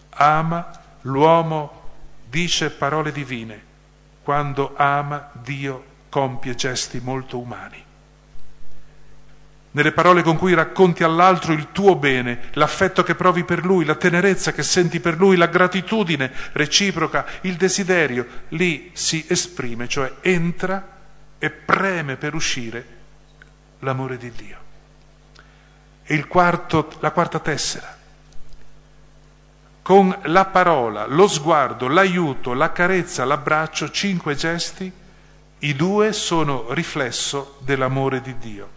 ama 0.10 0.72
l'uomo 1.02 1.84
dice 2.28 2.72
parole 2.72 3.12
divine, 3.12 3.64
quando 4.24 4.74
ama 4.76 5.30
Dio 5.34 5.86
compie 6.10 6.56
gesti 6.56 7.00
molto 7.00 7.38
umani. 7.38 7.86
Nelle 9.70 9.92
parole 9.92 10.24
con 10.24 10.38
cui 10.38 10.56
racconti 10.56 11.04
all'altro 11.04 11.54
il 11.54 11.72
tuo 11.72 11.96
bene, 11.96 12.50
l'affetto 12.54 13.04
che 13.04 13.14
provi 13.14 13.44
per 13.44 13.64
lui, 13.64 13.86
la 13.86 13.94
tenerezza 13.94 14.52
che 14.52 14.64
senti 14.64 15.00
per 15.00 15.18
lui, 15.18 15.38
la 15.38 15.46
gratitudine 15.46 16.32
reciproca, 16.54 17.26
il 17.42 17.58
desiderio, 17.58 18.26
lì 18.50 18.90
si 18.94 19.24
esprime, 19.28 19.88
cioè 19.88 20.16
entra 20.22 20.96
e 21.38 21.52
preme 21.52 22.16
per 22.16 22.34
uscire 22.34 22.86
l'amore 23.80 24.18
di 24.18 24.32
Dio. 24.32 24.67
Quarto, 26.30 26.90
la 27.00 27.12
quarta 27.12 27.40
tessera. 27.40 27.96
Con 29.82 30.18
la 30.24 30.46
parola, 30.46 31.06
lo 31.06 31.28
sguardo, 31.28 31.90
l'aiuto, 31.90 32.54
la 32.54 32.72
carezza, 32.72 33.26
l'abbraccio, 33.26 33.92
cinque 33.92 34.36
gesti, 34.36 34.92
i 35.60 35.76
due 35.76 36.14
sono 36.14 36.68
riflesso 36.70 37.58
dell'amore 37.60 38.22
di 38.22 38.38
Dio. 38.38 38.70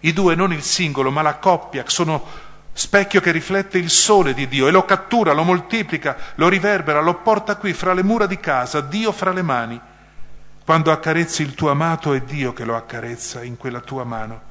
I 0.00 0.12
due, 0.12 0.36
non 0.36 0.52
il 0.52 0.62
singolo, 0.62 1.10
ma 1.10 1.22
la 1.22 1.36
coppia, 1.36 1.82
sono 1.86 2.24
specchio 2.72 3.20
che 3.20 3.32
riflette 3.32 3.78
il 3.78 3.90
sole 3.90 4.32
di 4.32 4.46
Dio 4.46 4.68
e 4.68 4.70
lo 4.70 4.84
cattura, 4.84 5.32
lo 5.32 5.42
moltiplica, 5.42 6.16
lo 6.36 6.48
riverbera, 6.48 7.00
lo 7.00 7.16
porta 7.16 7.56
qui 7.56 7.72
fra 7.72 7.94
le 7.94 8.04
mura 8.04 8.26
di 8.26 8.38
casa, 8.38 8.80
Dio 8.80 9.10
fra 9.10 9.32
le 9.32 9.42
mani. 9.42 9.80
Quando 10.64 10.92
accarezzi 10.92 11.42
il 11.42 11.54
tuo 11.54 11.70
amato 11.70 12.12
è 12.12 12.20
Dio 12.22 12.52
che 12.52 12.64
lo 12.64 12.76
accarezza 12.76 13.42
in 13.42 13.56
quella 13.56 13.80
tua 13.80 14.04
mano 14.04 14.49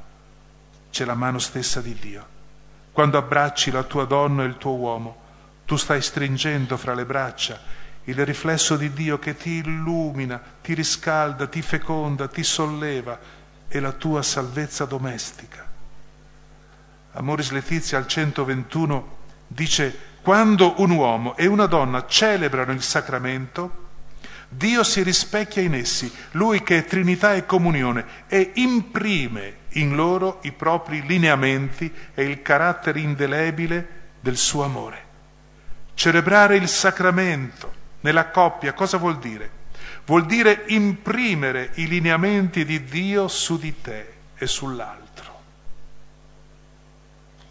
c'è 0.90 1.06
la 1.06 1.16
mano 1.16 1.40
stessa 1.40 1.82
di 1.82 1.96
Dio. 2.00 2.38
Quando 2.92 3.18
abbracci 3.18 3.72
la 3.72 3.84
tua 3.84 4.06
donna 4.06 4.44
e 4.44 4.48
il 4.48 4.58
tuo 4.58 4.76
uomo, 4.76 5.28
tu 5.66 5.76
stai 5.76 6.02
stringendo 6.02 6.78
fra 6.78 6.94
le 6.94 7.06
braccia 7.06 7.60
il 8.10 8.26
riflesso 8.26 8.76
di 8.76 8.92
Dio 8.92 9.20
che 9.20 9.36
ti 9.36 9.58
illumina, 9.58 10.42
ti 10.62 10.74
riscalda, 10.74 11.46
ti 11.46 11.62
feconda, 11.62 12.28
ti 12.28 12.44
solleva 12.44 13.20
e 13.68 13.80
la 13.80 13.92
tua 13.92 14.24
salvezza 14.24 14.86
domestica. 14.86 15.68
Amoris 17.12 17.52
Letizia 17.52 18.00
al 18.00 18.08
121 18.08 19.18
dice 19.46 20.08
quando 20.22 20.82
un 20.82 20.90
uomo 20.92 21.38
e 21.38 21.46
una 21.46 21.68
donna 21.68 22.08
celebrano 22.08 22.72
il 22.72 22.82
sacramento, 22.82 23.88
Dio 24.50 24.84
si 24.84 25.04
rispecchia 25.04 25.62
in 25.62 25.76
essi, 25.76 26.12
Lui 26.32 26.64
che 26.64 26.80
è 26.80 26.86
Trinità 26.86 27.36
e 27.36 27.46
comunione, 27.46 28.06
e 28.28 28.54
imprime 28.56 29.59
in 29.74 29.96
loro 29.96 30.40
i 30.44 30.52
propri 30.52 31.06
lineamenti 31.06 31.94
e 32.14 32.24
il 32.24 32.42
carattere 32.42 33.00
indelebile 33.00 33.88
del 34.20 34.38
suo 34.38 34.64
amore. 34.64 35.08
Celebrare 35.94 36.56
il 36.56 36.68
sacramento 36.68 37.74
nella 38.02 38.30
coppia 38.30 38.74
cosa 38.74 38.98
vuol 38.98 39.20
dire? 39.20 39.58
Vuol 40.06 40.26
dire 40.26 40.64
imprimere 40.68 41.72
i 41.76 41.88
lineamenti 41.88 42.66
di 42.66 42.84
Dio 42.84 43.28
su 43.28 43.58
di 43.60 43.82
te 43.82 44.14
e 44.36 44.48
sull'altro. 44.48 45.42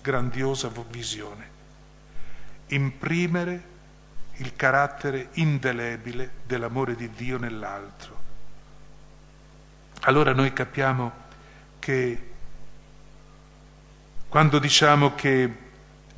Grandiosa 0.02 0.70
visione. 0.88 1.56
Imprimere 2.68 3.62
il 4.36 4.56
carattere 4.56 5.28
indelebile 5.34 6.30
dell'amore 6.46 6.94
di 6.94 7.10
Dio 7.10 7.38
nell'altro. 7.38 8.16
Allora 10.02 10.32
noi 10.32 10.52
capiamo 10.52 11.26
che 11.88 12.18
quando 14.28 14.58
diciamo 14.58 15.14
che 15.14 15.50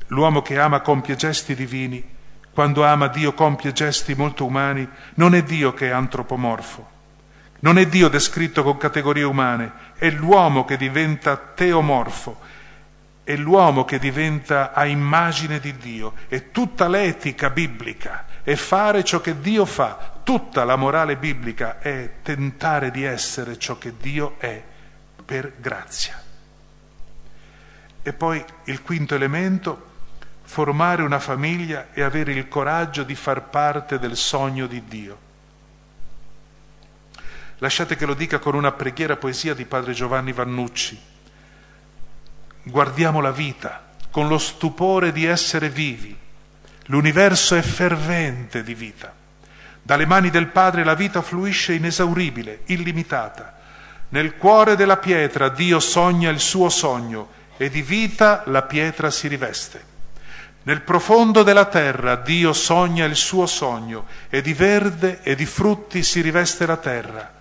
l'uomo 0.07 0.41
che 0.41 0.59
ama 0.59 0.81
compie 0.81 1.15
gesti 1.15 1.55
divini, 1.55 2.03
quando 2.51 2.83
ama 2.83 3.07
Dio 3.07 3.33
compie 3.33 3.71
gesti 3.71 4.13
molto 4.13 4.43
umani, 4.43 4.85
non 5.13 5.33
è 5.33 5.43
Dio 5.43 5.73
che 5.73 5.87
è 5.87 5.91
antropomorfo, 5.91 6.89
non 7.61 7.77
è 7.77 7.87
Dio 7.87 8.09
descritto 8.09 8.63
con 8.63 8.75
categorie 8.75 9.23
umane, 9.23 9.71
è 9.95 10.09
l'uomo 10.09 10.65
che 10.65 10.75
diventa 10.75 11.37
teomorfo, 11.37 12.37
è 13.23 13.37
l'uomo 13.37 13.85
che 13.85 13.97
diventa 13.97 14.73
a 14.73 14.83
immagine 14.83 15.61
di 15.61 15.77
Dio, 15.77 16.15
è 16.27 16.51
tutta 16.51 16.89
l'etica 16.89 17.49
biblica, 17.49 18.25
è 18.43 18.55
fare 18.55 19.05
ciò 19.05 19.21
che 19.21 19.39
Dio 19.39 19.63
fa, 19.63 20.19
tutta 20.21 20.65
la 20.65 20.75
morale 20.75 21.15
biblica 21.15 21.79
è 21.79 22.15
tentare 22.21 22.91
di 22.91 23.05
essere 23.05 23.57
ciò 23.57 23.77
che 23.77 23.93
Dio 23.95 24.35
è 24.37 24.63
per 25.31 25.53
grazia. 25.61 26.21
E 28.03 28.11
poi 28.11 28.43
il 28.65 28.81
quinto 28.81 29.15
elemento, 29.15 29.87
formare 30.41 31.03
una 31.03 31.19
famiglia 31.19 31.93
e 31.93 32.01
avere 32.01 32.33
il 32.33 32.49
coraggio 32.49 33.03
di 33.03 33.15
far 33.15 33.43
parte 33.43 33.97
del 33.97 34.17
sogno 34.17 34.67
di 34.67 34.83
Dio. 34.83 35.19
Lasciate 37.59 37.95
che 37.95 38.05
lo 38.05 38.13
dica 38.13 38.39
con 38.39 38.55
una 38.55 38.73
preghiera 38.73 39.15
poesia 39.15 39.53
di 39.53 39.63
padre 39.63 39.93
Giovanni 39.93 40.33
Vannucci. 40.33 40.99
Guardiamo 42.63 43.21
la 43.21 43.31
vita 43.31 43.87
con 44.09 44.27
lo 44.27 44.37
stupore 44.37 45.13
di 45.13 45.23
essere 45.23 45.69
vivi. 45.69 46.13
L'universo 46.87 47.55
è 47.55 47.61
fervente 47.61 48.63
di 48.63 48.73
vita. 48.73 49.13
Dalle 49.81 50.05
mani 50.05 50.29
del 50.29 50.47
Padre 50.47 50.83
la 50.83 50.93
vita 50.93 51.21
fluisce 51.21 51.71
inesauribile, 51.71 52.63
illimitata. 52.65 53.59
Nel 54.11 54.35
cuore 54.35 54.75
della 54.75 54.97
pietra 54.97 55.47
Dio 55.47 55.79
sogna 55.79 56.29
il 56.29 56.41
suo 56.41 56.67
sogno 56.67 57.29
e 57.55 57.69
di 57.69 57.81
vita 57.81 58.43
la 58.47 58.63
pietra 58.63 59.09
si 59.09 59.29
riveste. 59.29 59.89
Nel 60.63 60.81
profondo 60.81 61.43
della 61.43 61.65
terra 61.65 62.17
Dio 62.17 62.51
sogna 62.51 63.05
il 63.05 63.15
suo 63.15 63.45
sogno 63.45 64.05
e 64.29 64.41
di 64.41 64.53
verde 64.53 65.21
e 65.23 65.33
di 65.33 65.45
frutti 65.45 66.03
si 66.03 66.19
riveste 66.19 66.65
la 66.65 66.75
terra. 66.75 67.39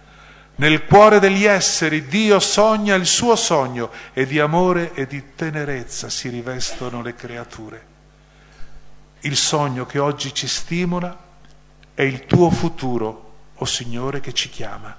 Nel 0.57 0.85
cuore 0.85 1.19
degli 1.19 1.45
esseri 1.45 2.07
Dio 2.07 2.39
sogna 2.39 2.95
il 2.95 3.07
suo 3.07 3.35
sogno 3.35 3.91
e 4.13 4.25
di 4.25 4.39
amore 4.39 4.93
e 4.95 5.09
di 5.09 5.35
tenerezza 5.35 6.09
si 6.09 6.29
rivestono 6.29 7.03
le 7.03 7.17
creature. 7.17 7.87
Il 9.23 9.37
sogno 9.37 9.87
che 9.87 9.99
oggi 9.99 10.33
ci 10.33 10.47
stimola 10.47 11.19
è 11.95 12.03
il 12.03 12.27
tuo 12.27 12.49
futuro, 12.49 13.07
o 13.09 13.31
oh 13.57 13.65
Signore, 13.65 14.21
che 14.21 14.33
ci 14.33 14.49
chiama, 14.51 14.97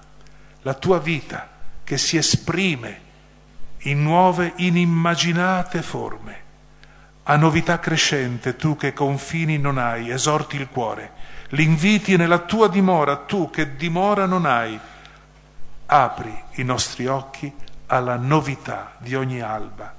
la 0.64 0.74
tua 0.74 1.00
vita 1.00 1.51
che 1.92 1.98
si 1.98 2.16
esprime 2.16 3.02
in 3.80 4.02
nuove 4.02 4.54
inimmaginate 4.56 5.82
forme. 5.82 6.40
A 7.24 7.36
novità 7.36 7.80
crescente 7.80 8.56
tu 8.56 8.78
che 8.78 8.94
confini 8.94 9.58
non 9.58 9.78
hai, 9.78 10.10
esorti 10.10 10.56
il 10.56 10.70
cuore, 10.70 11.12
l'inviti 11.50 12.16
nella 12.16 12.40
tua 12.40 12.70
dimora, 12.70 13.18
tu 13.18 13.50
che 13.50 13.76
dimora 13.76 14.26
non 14.26 14.46
hai. 14.46 14.80
Apri 15.88 16.44
i 16.52 16.64
nostri 16.64 17.08
occhi 17.08 17.54
alla 17.88 18.16
novità 18.16 18.94
di 19.00 19.14
ogni 19.14 19.42
alba. 19.42 19.94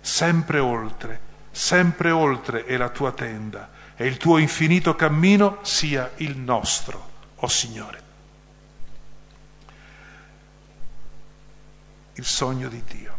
Sempre 0.00 0.60
oltre, 0.60 1.20
sempre 1.50 2.10
oltre 2.10 2.64
è 2.64 2.78
la 2.78 2.88
tua 2.88 3.12
tenda 3.12 3.68
e 3.96 4.06
il 4.06 4.16
tuo 4.16 4.38
infinito 4.38 4.94
cammino 4.94 5.58
sia 5.60 6.10
il 6.16 6.38
nostro, 6.38 6.96
o 7.34 7.44
oh 7.44 7.48
Signore. 7.48 8.11
Il 12.14 12.24
sogno 12.24 12.68
di 12.68 12.82
Dio 12.86 13.18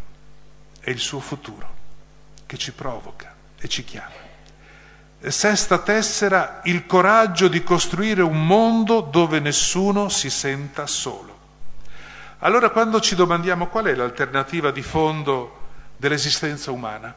e 0.82 0.91
il 0.91 0.99
suo 0.99 1.19
futuro 1.19 1.82
che 2.45 2.58
ci 2.58 2.71
provoca 2.71 3.34
e 3.58 3.67
ci 3.67 3.84
chiama. 3.84 4.21
Sesta 5.25 5.77
tessera, 5.79 6.60
il 6.65 6.86
coraggio 6.86 7.47
di 7.47 7.63
costruire 7.63 8.21
un 8.21 8.45
mondo 8.45 8.99
dove 8.99 9.39
nessuno 9.39 10.10
si 10.10 10.29
senta 10.29 10.86
solo. 10.86 11.39
Allora 12.39 12.69
quando 12.71 12.99
ci 12.99 13.15
domandiamo 13.15 13.67
qual 13.67 13.86
è 13.86 13.95
l'alternativa 13.95 14.69
di 14.71 14.82
fondo 14.82 15.62
dell'esistenza 15.95 16.71
umana, 16.71 17.15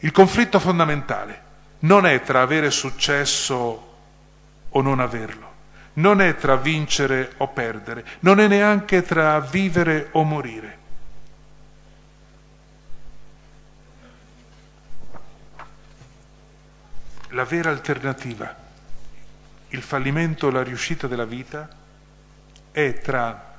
il 0.00 0.12
conflitto 0.12 0.58
fondamentale 0.58 1.42
non 1.80 2.04
è 2.04 2.20
tra 2.22 2.42
avere 2.42 2.70
successo 2.70 3.94
o 4.68 4.80
non 4.82 5.00
averlo. 5.00 5.51
Non 5.94 6.20
è 6.20 6.36
tra 6.36 6.56
vincere 6.56 7.32
o 7.38 7.48
perdere, 7.48 8.04
non 8.20 8.40
è 8.40 8.48
neanche 8.48 9.02
tra 9.02 9.40
vivere 9.40 10.08
o 10.12 10.22
morire. 10.22 10.78
La 17.28 17.44
vera 17.44 17.70
alternativa, 17.70 18.54
il 19.68 19.82
fallimento 19.82 20.46
o 20.46 20.50
la 20.50 20.62
riuscita 20.62 21.06
della 21.06 21.24
vita, 21.24 21.68
è 22.70 22.98
tra 23.00 23.50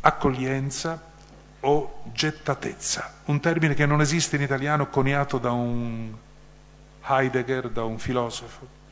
accoglienza 0.00 1.12
o 1.60 2.02
gettatezza, 2.12 3.12
un 3.24 3.40
termine 3.40 3.74
che 3.74 3.86
non 3.86 4.00
esiste 4.00 4.36
in 4.36 4.42
italiano 4.42 4.88
coniato 4.88 5.38
da 5.38 5.50
un 5.52 6.12
Heidegger, 7.06 7.70
da 7.70 7.84
un 7.84 7.98
filosofo. 7.98 8.82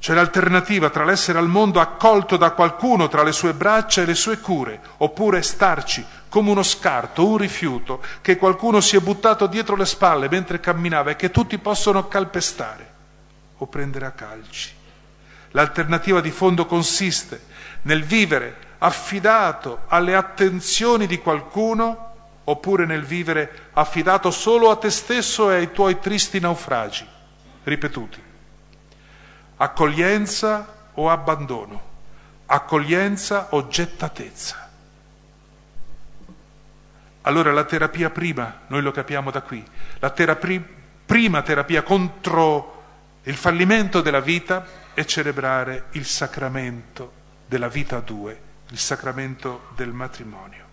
C'è 0.00 0.14
l'alternativa 0.14 0.90
tra 0.90 1.04
l'essere 1.04 1.38
al 1.38 1.48
mondo 1.48 1.80
accolto 1.80 2.36
da 2.36 2.52
qualcuno 2.52 3.08
tra 3.08 3.24
le 3.24 3.32
sue 3.32 3.52
braccia 3.52 4.02
e 4.02 4.06
le 4.06 4.14
sue 4.14 4.38
cure, 4.38 4.80
oppure 4.98 5.42
starci 5.42 6.04
come 6.28 6.50
uno 6.50 6.62
scarto, 6.62 7.26
un 7.26 7.36
rifiuto 7.36 8.02
che 8.20 8.36
qualcuno 8.36 8.80
si 8.80 8.96
è 8.96 9.00
buttato 9.00 9.46
dietro 9.46 9.74
le 9.74 9.86
spalle 9.86 10.28
mentre 10.28 10.60
camminava 10.60 11.10
e 11.10 11.16
che 11.16 11.30
tutti 11.30 11.58
possono 11.58 12.06
calpestare 12.06 12.92
o 13.56 13.66
prendere 13.66 14.06
a 14.06 14.12
calci. 14.12 14.72
L'alternativa 15.50 16.20
di 16.20 16.30
fondo 16.30 16.66
consiste 16.66 17.46
nel 17.82 18.04
vivere 18.04 18.66
affidato 18.78 19.82
alle 19.88 20.14
attenzioni 20.14 21.06
di 21.06 21.18
qualcuno 21.18 22.12
oppure 22.44 22.86
nel 22.86 23.04
vivere 23.04 23.70
affidato 23.72 24.30
solo 24.30 24.70
a 24.70 24.76
te 24.76 24.90
stesso 24.90 25.50
e 25.50 25.56
ai 25.56 25.72
tuoi 25.72 25.98
tristi 25.98 26.38
naufragi, 26.38 27.06
ripetuti. 27.64 28.27
Accoglienza 29.58 30.88
o 30.94 31.10
abbandono, 31.10 31.82
accoglienza 32.46 33.48
o 33.50 33.68
gettatezza. 33.68 34.70
Allora 37.22 37.52
la 37.52 37.64
terapia 37.64 38.10
prima, 38.10 38.60
noi 38.68 38.80
lo 38.80 38.90
capiamo 38.90 39.30
da 39.30 39.42
qui, 39.42 39.64
la 39.98 40.10
terapia, 40.10 40.62
prima 41.04 41.42
terapia 41.42 41.82
contro 41.82 42.82
il 43.24 43.34
fallimento 43.34 44.00
della 44.00 44.20
vita 44.20 44.64
è 44.94 45.04
celebrare 45.04 45.86
il 45.92 46.06
sacramento 46.06 47.12
della 47.46 47.68
vita 47.68 47.98
a 47.98 48.00
due 48.00 48.46
il 48.70 48.78
sacramento 48.78 49.68
del 49.74 49.92
matrimonio. 49.92 50.66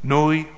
Noi, 0.00 0.48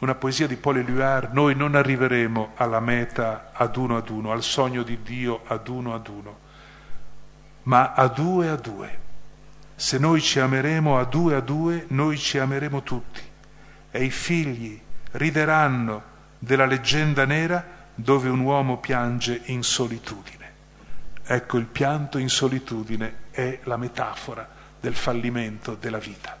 una 0.00 0.14
poesia 0.14 0.46
di 0.46 0.56
Paul 0.56 0.78
Éluard, 0.78 1.32
noi 1.32 1.54
non 1.54 1.74
arriveremo 1.74 2.52
alla 2.56 2.80
meta 2.80 3.50
ad 3.52 3.76
uno 3.76 3.96
ad 3.96 4.08
uno, 4.08 4.30
al 4.32 4.42
sogno 4.42 4.82
di 4.82 5.02
Dio 5.02 5.42
ad 5.46 5.66
uno 5.68 5.94
ad 5.94 6.06
uno, 6.06 6.38
ma 7.64 7.92
a 7.92 8.08
due 8.08 8.48
a 8.48 8.56
due. 8.56 9.00
Se 9.74 9.98
noi 9.98 10.20
ci 10.20 10.38
ameremo 10.38 10.98
a 10.98 11.04
due 11.04 11.34
a 11.34 11.40
due, 11.40 11.86
noi 11.88 12.18
ci 12.18 12.38
ameremo 12.38 12.82
tutti 12.82 13.20
e 13.90 14.04
i 14.04 14.10
figli 14.10 14.80
rideranno 15.12 16.10
della 16.38 16.66
leggenda 16.66 17.24
nera 17.24 17.80
dove 17.94 18.28
un 18.28 18.40
uomo 18.40 18.78
piange 18.78 19.42
in 19.46 19.62
solitudine. 19.62 20.50
Ecco, 21.24 21.58
il 21.58 21.66
pianto 21.66 22.18
in 22.18 22.28
solitudine 22.28 23.14
è 23.30 23.60
la 23.64 23.76
metafora 23.76 24.48
del 24.80 24.94
fallimento 24.94 25.74
della 25.74 25.98
vita. 25.98 26.38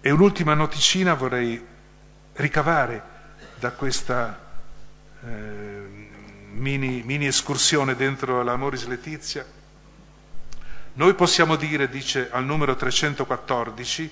E 0.00 0.10
un'ultima 0.12 0.54
noticina 0.54 1.14
vorrei 1.14 1.66
ricavare 2.34 3.14
da 3.58 3.72
questa 3.72 4.38
eh, 5.24 6.08
mini, 6.52 7.02
mini 7.04 7.26
escursione 7.26 7.96
dentro 7.96 8.42
l'Amoris 8.42 8.86
Letizia. 8.86 9.44
Noi 10.94 11.14
possiamo 11.14 11.56
dire, 11.56 11.88
dice 11.88 12.30
al 12.30 12.44
numero 12.44 12.74
314, 12.74 14.10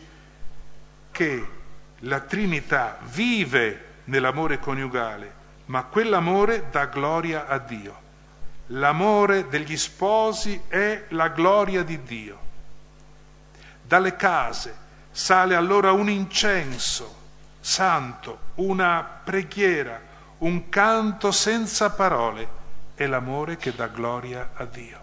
che 1.10 1.48
la 2.00 2.20
Trinità 2.20 2.98
vive 3.04 3.84
nell'amore 4.04 4.58
coniugale 4.58 5.42
ma 5.66 5.84
quell'amore 5.84 6.68
dà 6.70 6.86
gloria 6.86 7.46
a 7.46 7.58
Dio. 7.58 8.02
L'amore 8.68 9.48
degli 9.48 9.76
sposi 9.76 10.60
è 10.68 11.04
la 11.10 11.28
gloria 11.28 11.82
di 11.82 12.02
Dio. 12.02 12.38
Dalle 13.82 14.16
case 14.16 14.82
sale 15.10 15.54
allora 15.54 15.92
un 15.92 16.10
incenso 16.10 17.22
santo, 17.64 18.38
una 18.56 19.02
preghiera, 19.24 19.98
un 20.38 20.68
canto 20.68 21.32
senza 21.32 21.88
parole. 21.88 22.62
È 22.94 23.06
l'amore 23.06 23.56
che 23.56 23.74
dà 23.74 23.86
gloria 23.86 24.50
a 24.52 24.66
Dio. 24.66 25.00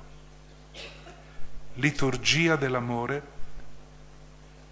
Liturgia 1.74 2.56
dell'amore, 2.58 3.24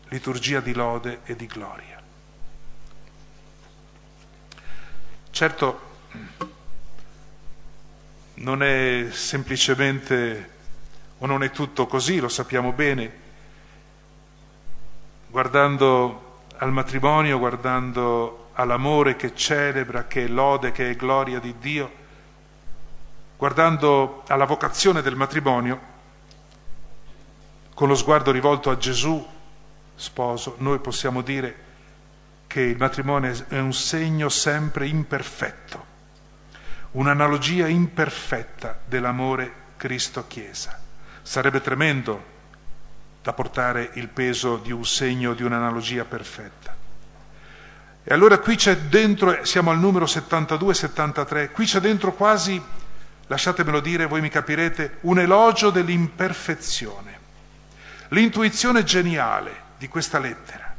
liturgia 0.09 0.59
di 0.59 0.73
lode 0.73 1.21
e 1.23 1.35
di 1.35 1.47
gloria. 1.47 1.99
Certo, 5.31 5.79
non 8.35 8.61
è 8.61 9.07
semplicemente 9.11 10.57
o 11.17 11.25
non 11.25 11.41
è 11.41 11.49
tutto 11.49 11.87
così, 11.87 12.19
lo 12.19 12.29
sappiamo 12.29 12.71
bene. 12.71 13.27
Guardando 15.27 16.28
al 16.61 16.71
matrimonio, 16.71 17.39
guardando 17.39 18.49
all'amore 18.53 19.15
che 19.15 19.33
celebra, 19.33 20.07
che 20.07 20.27
lode, 20.27 20.71
che 20.71 20.89
è 20.89 20.95
gloria 20.95 21.39
di 21.39 21.55
Dio, 21.57 21.91
guardando 23.37 24.23
alla 24.27 24.45
vocazione 24.45 25.01
del 25.01 25.15
matrimonio, 25.15 25.79
con 27.73 27.87
lo 27.87 27.95
sguardo 27.95 28.31
rivolto 28.31 28.69
a 28.69 28.77
Gesù, 28.77 29.25
sposo, 29.95 30.55
noi 30.59 30.79
possiamo 30.79 31.21
dire 31.21 31.67
che 32.47 32.61
il 32.61 32.77
matrimonio 32.77 33.33
è 33.47 33.59
un 33.59 33.73
segno 33.73 34.27
sempre 34.27 34.87
imperfetto, 34.87 35.85
un'analogia 36.91 37.67
imperfetta 37.67 38.79
dell'amore 38.85 39.53
Cristo-Chiesa. 39.77 40.77
Sarebbe 41.21 41.61
tremendo 41.61 42.37
da 43.29 43.33
portare 43.33 43.91
il 43.93 44.07
peso 44.07 44.57
di 44.57 44.71
un 44.71 44.83
segno, 44.83 45.35
di 45.35 45.43
un'analogia 45.43 46.03
perfetta. 46.03 46.75
E 48.03 48.11
allora 48.13 48.39
qui 48.39 48.55
c'è 48.55 48.75
dentro, 48.75 49.45
siamo 49.45 49.69
al 49.69 49.77
numero 49.77 50.05
72-73, 50.05 51.51
qui 51.51 51.65
c'è 51.65 51.79
dentro 51.79 52.13
quasi, 52.13 52.59
lasciatemelo 53.27 53.81
dire, 53.81 54.07
voi 54.07 54.21
mi 54.21 54.29
capirete, 54.29 54.97
un 55.01 55.19
elogio 55.19 55.69
dell'imperfezione. 55.69 57.19
L'intuizione 58.09 58.83
geniale 58.83 59.67
di 59.77 59.87
questa 59.87 60.17
lettera 60.17 60.73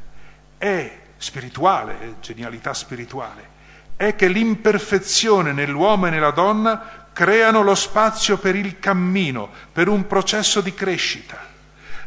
è 0.57 0.99
spirituale, 1.15 2.15
genialità 2.19 2.73
spirituale, 2.73 3.47
è 3.95 4.13
che 4.15 4.27
l'imperfezione 4.27 5.53
nell'uomo 5.53 6.07
e 6.07 6.09
nella 6.09 6.31
donna 6.31 7.07
creano 7.13 7.61
lo 7.61 7.75
spazio 7.75 8.37
per 8.37 8.57
il 8.57 8.77
cammino, 8.79 9.49
per 9.71 9.87
un 9.87 10.05
processo 10.05 10.59
di 10.59 10.73
crescita. 10.73 11.50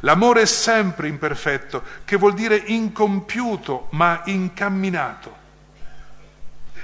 L'amore 0.05 0.43
è 0.43 0.47
sempre 0.47 1.09
imperfetto, 1.09 1.83
che 2.05 2.17
vuol 2.17 2.35
dire 2.35 2.57
incompiuto 2.57 3.89
ma 3.91 4.23
incamminato. 4.27 5.43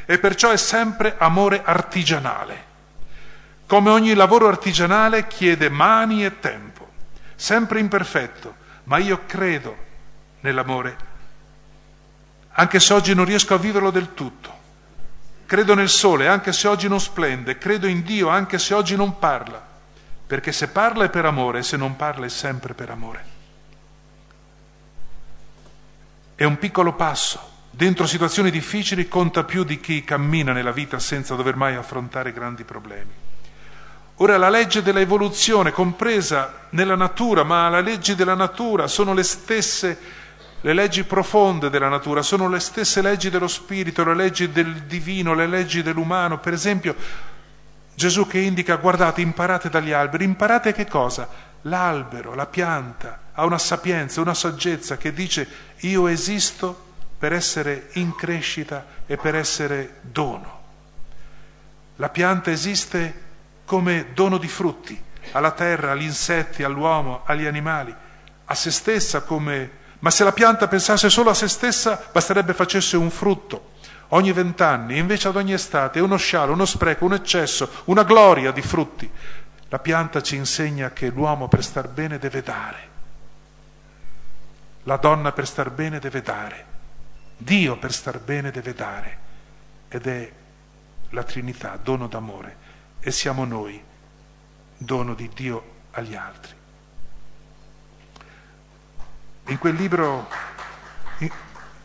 E 0.04 0.18
perciò 0.18 0.50
è 0.50 0.56
sempre 0.56 1.14
amore 1.18 1.62
artigianale. 1.64 2.68
Come 3.66 3.90
ogni 3.90 4.14
lavoro 4.14 4.48
artigianale 4.48 5.28
chiede 5.28 5.70
mani 5.70 6.24
e 6.24 6.40
tempo, 6.40 6.88
sempre 7.37 7.78
imperfetto, 7.78 8.56
ma 8.85 8.98
io 8.98 9.22
credo 9.26 9.76
nell'amore 10.40 11.09
anche 12.61 12.80
se 12.80 12.92
oggi 12.92 13.14
non 13.14 13.24
riesco 13.24 13.54
a 13.54 13.59
viverlo 13.59 13.90
del 13.90 14.12
tutto. 14.12 14.59
Credo 15.46 15.74
nel 15.74 15.88
sole, 15.88 16.28
anche 16.28 16.52
se 16.52 16.68
oggi 16.68 16.88
non 16.88 17.00
splende, 17.00 17.59
credo 17.59 17.87
in 17.87 18.02
Dio, 18.02 18.28
anche 18.28 18.59
se 18.59 18.74
oggi 18.74 18.96
non 18.96 19.18
parla, 19.18 19.66
perché 20.30 20.52
se 20.52 20.68
parla 20.68 21.06
è 21.06 21.10
per 21.10 21.24
amore, 21.24 21.64
se 21.64 21.76
non 21.76 21.96
parla 21.96 22.24
è 22.24 22.28
sempre 22.28 22.72
per 22.72 22.88
amore. 22.88 23.24
È 26.36 26.44
un 26.44 26.56
piccolo 26.56 26.92
passo, 26.92 27.40
dentro 27.68 28.06
situazioni 28.06 28.52
difficili 28.52 29.08
conta 29.08 29.42
più 29.42 29.64
di 29.64 29.80
chi 29.80 30.04
cammina 30.04 30.52
nella 30.52 30.70
vita 30.70 31.00
senza 31.00 31.34
dover 31.34 31.56
mai 31.56 31.74
affrontare 31.74 32.32
grandi 32.32 32.62
problemi. 32.62 33.10
Ora 34.18 34.36
la 34.36 34.50
legge 34.50 34.82
dell'evoluzione 34.82 35.72
compresa 35.72 36.68
nella 36.70 36.94
natura, 36.94 37.42
ma 37.42 37.68
le 37.68 37.82
leggi 37.82 38.14
della 38.14 38.36
natura 38.36 38.86
sono 38.86 39.14
le 39.14 39.24
stesse 39.24 39.98
le 40.62 40.74
leggi 40.74 41.04
profonde 41.04 41.70
della 41.70 41.88
natura 41.88 42.20
sono 42.20 42.46
le 42.46 42.60
stesse 42.60 43.00
leggi 43.00 43.30
dello 43.30 43.48
spirito, 43.48 44.04
le 44.04 44.14
leggi 44.14 44.52
del 44.52 44.82
divino, 44.82 45.32
le 45.32 45.46
leggi 45.46 45.82
dell'umano. 45.82 46.38
Per 46.38 46.52
esempio, 46.52 46.94
Gesù 48.00 48.26
che 48.26 48.38
indica, 48.38 48.76
guardate, 48.76 49.20
imparate 49.20 49.68
dagli 49.68 49.92
alberi, 49.92 50.24
imparate 50.24 50.72
che 50.72 50.86
cosa? 50.86 51.28
L'albero, 51.64 52.34
la 52.34 52.46
pianta, 52.46 53.24
ha 53.34 53.44
una 53.44 53.58
sapienza, 53.58 54.22
una 54.22 54.32
saggezza 54.32 54.96
che 54.96 55.12
dice 55.12 55.46
io 55.80 56.06
esisto 56.06 56.94
per 57.18 57.34
essere 57.34 57.90
in 57.92 58.14
crescita 58.14 58.86
e 59.04 59.18
per 59.18 59.34
essere 59.34 59.98
dono. 60.00 60.60
La 61.96 62.08
pianta 62.08 62.50
esiste 62.50 63.20
come 63.66 64.14
dono 64.14 64.38
di 64.38 64.48
frutti 64.48 64.98
alla 65.32 65.50
terra, 65.50 65.90
agli 65.90 66.04
insetti, 66.04 66.62
all'uomo, 66.62 67.24
agli 67.26 67.44
animali, 67.44 67.94
a 68.46 68.54
se 68.54 68.70
stessa 68.70 69.20
come... 69.20 69.72
Ma 69.98 70.08
se 70.08 70.24
la 70.24 70.32
pianta 70.32 70.68
pensasse 70.68 71.10
solo 71.10 71.28
a 71.28 71.34
se 71.34 71.48
stessa, 71.48 72.02
basterebbe 72.10 72.54
facesse 72.54 72.96
un 72.96 73.10
frutto 73.10 73.69
ogni 74.10 74.32
vent'anni, 74.32 74.98
invece 74.98 75.28
ad 75.28 75.36
ogni 75.36 75.52
estate, 75.52 76.00
uno 76.00 76.16
scialo, 76.16 76.52
uno 76.52 76.64
spreco, 76.64 77.04
un 77.04 77.14
eccesso, 77.14 77.68
una 77.84 78.04
gloria 78.04 78.50
di 78.52 78.62
frutti. 78.62 79.10
La 79.68 79.78
pianta 79.78 80.20
ci 80.20 80.36
insegna 80.36 80.90
che 80.92 81.10
l'uomo 81.10 81.48
per 81.48 81.62
star 81.62 81.88
bene 81.88 82.18
deve 82.18 82.42
dare, 82.42 82.88
la 84.84 84.96
donna 84.96 85.30
per 85.32 85.46
star 85.46 85.70
bene 85.70 85.98
deve 85.98 86.22
dare, 86.22 86.66
Dio 87.36 87.76
per 87.78 87.92
star 87.92 88.18
bene 88.18 88.50
deve 88.50 88.74
dare 88.74 89.18
ed 89.88 90.06
è 90.06 90.32
la 91.10 91.22
Trinità, 91.22 91.78
dono 91.80 92.06
d'amore 92.08 92.56
e 93.00 93.10
siamo 93.10 93.44
noi, 93.44 93.82
dono 94.76 95.14
di 95.14 95.30
Dio 95.32 95.64
agli 95.92 96.14
altri. 96.14 96.54
In 99.46 99.58
quel 99.58 99.74
libro, 99.74 100.28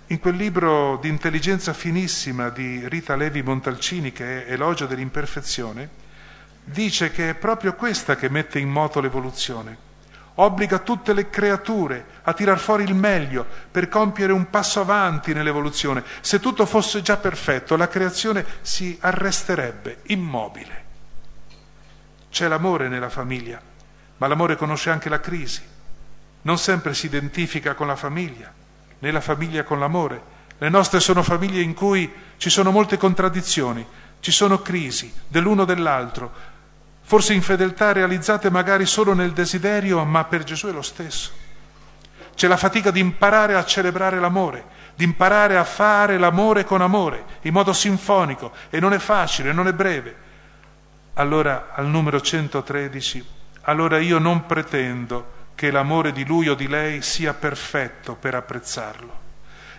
in 0.07 0.19
quel 0.19 0.35
libro 0.35 0.97
di 1.01 1.09
intelligenza 1.09 1.73
finissima 1.73 2.49
di 2.49 2.87
Rita 2.87 3.15
Levi 3.15 3.41
Montalcini, 3.41 4.11
che 4.11 4.45
è 4.45 4.51
Elogio 4.51 4.85
dell'imperfezione, 4.85 5.89
dice 6.63 7.11
che 7.11 7.31
è 7.31 7.35
proprio 7.35 7.73
questa 7.73 8.15
che 8.15 8.29
mette 8.29 8.59
in 8.59 8.69
moto 8.69 8.99
l'evoluzione. 8.99 9.83
Obbliga 10.35 10.79
tutte 10.79 11.13
le 11.13 11.29
creature 11.29 12.05
a 12.23 12.33
tirar 12.33 12.59
fuori 12.59 12.83
il 12.83 12.93
meglio 12.93 13.45
per 13.71 13.87
compiere 13.87 14.33
un 14.33 14.49
passo 14.49 14.81
avanti 14.81 15.33
nell'evoluzione. 15.33 16.03
Se 16.21 16.39
tutto 16.39 16.65
fosse 16.65 17.01
già 17.01 17.17
perfetto, 17.17 17.75
la 17.75 17.87
creazione 17.87 18.45
si 18.61 18.97
arresterebbe, 18.99 19.99
immobile. 20.07 20.83
C'è 22.29 22.47
l'amore 22.47 22.89
nella 22.89 23.09
famiglia, 23.09 23.59
ma 24.17 24.27
l'amore 24.27 24.55
conosce 24.55 24.89
anche 24.91 25.09
la 25.09 25.21
crisi. 25.21 25.61
Non 26.41 26.57
sempre 26.59 26.93
si 26.93 27.05
identifica 27.05 27.73
con 27.73 27.87
la 27.87 27.95
famiglia, 27.95 28.53
né 28.99 29.11
la 29.11 29.21
famiglia 29.21 29.63
con 29.63 29.79
l'amore. 29.79 30.33
Le 30.57 30.69
nostre 30.69 30.99
sono 30.99 31.21
famiglie 31.21 31.61
in 31.61 31.73
cui 31.73 32.11
ci 32.37 32.49
sono 32.49 32.71
molte 32.71 32.97
contraddizioni, 32.97 33.85
ci 34.19 34.31
sono 34.31 34.61
crisi 34.61 35.13
dell'uno 35.27 35.63
o 35.63 35.65
dell'altro, 35.65 36.31
forse 37.01 37.33
infedeltà 37.33 37.91
realizzate 37.91 38.49
magari 38.49 38.85
solo 38.85 39.13
nel 39.13 39.31
desiderio, 39.31 40.03
ma 40.05 40.23
per 40.23 40.43
Gesù 40.43 40.67
è 40.67 40.71
lo 40.71 40.81
stesso. 40.81 41.31
C'è 42.33 42.47
la 42.47 42.57
fatica 42.57 42.91
di 42.91 42.99
imparare 42.99 43.55
a 43.55 43.65
celebrare 43.65 44.19
l'amore, 44.19 44.65
di 44.95 45.03
imparare 45.03 45.57
a 45.57 45.63
fare 45.63 46.17
l'amore 46.17 46.63
con 46.63 46.81
amore, 46.81 47.23
in 47.41 47.53
modo 47.53 47.73
sinfonico, 47.73 48.51
e 48.69 48.79
non 48.79 48.93
è 48.93 48.97
facile, 48.97 49.53
non 49.53 49.67
è 49.67 49.73
breve. 49.73 50.23
Allora, 51.13 51.71
al 51.73 51.87
numero 51.87 52.19
113, 52.19 53.25
allora 53.61 53.99
io 53.99 54.19
non 54.19 54.45
pretendo 54.45 55.34
che 55.55 55.71
l'amore 55.71 56.11
di 56.11 56.25
lui 56.25 56.49
o 56.49 56.53
di 56.53 56.67
lei 56.67 57.01
sia 57.01 57.33
perfetto 57.33 58.15
per 58.15 58.35
apprezzarlo. 58.35 59.23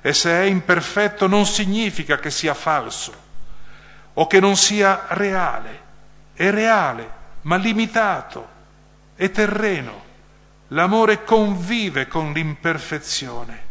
E 0.01 0.13
se 0.13 0.31
è 0.31 0.43
imperfetto 0.43 1.27
non 1.27 1.47
significa 1.47 2.19
che 2.19 2.31
sia 2.31 2.55
falso 2.55 3.25
o 4.15 4.27
che 4.27 4.41
non 4.41 4.57
sia 4.57 5.05
reale. 5.09 5.85
È 6.33 6.51
reale, 6.51 7.11
ma 7.43 7.57
limitato, 7.57 8.49
è 9.15 9.31
terreno. 9.31 10.05
L'amore 10.69 11.25
convive 11.25 12.09
con 12.09 12.33
l'imperfezione, 12.33 13.63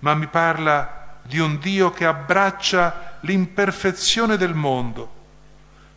ma 0.00 0.14
mi 0.14 0.26
parla 0.26 1.18
di 1.22 1.38
un 1.38 1.58
Dio 1.58 1.90
che 1.90 2.04
abbraccia 2.04 3.18
l'imperfezione 3.20 4.36
del 4.36 4.54
mondo. 4.54 5.20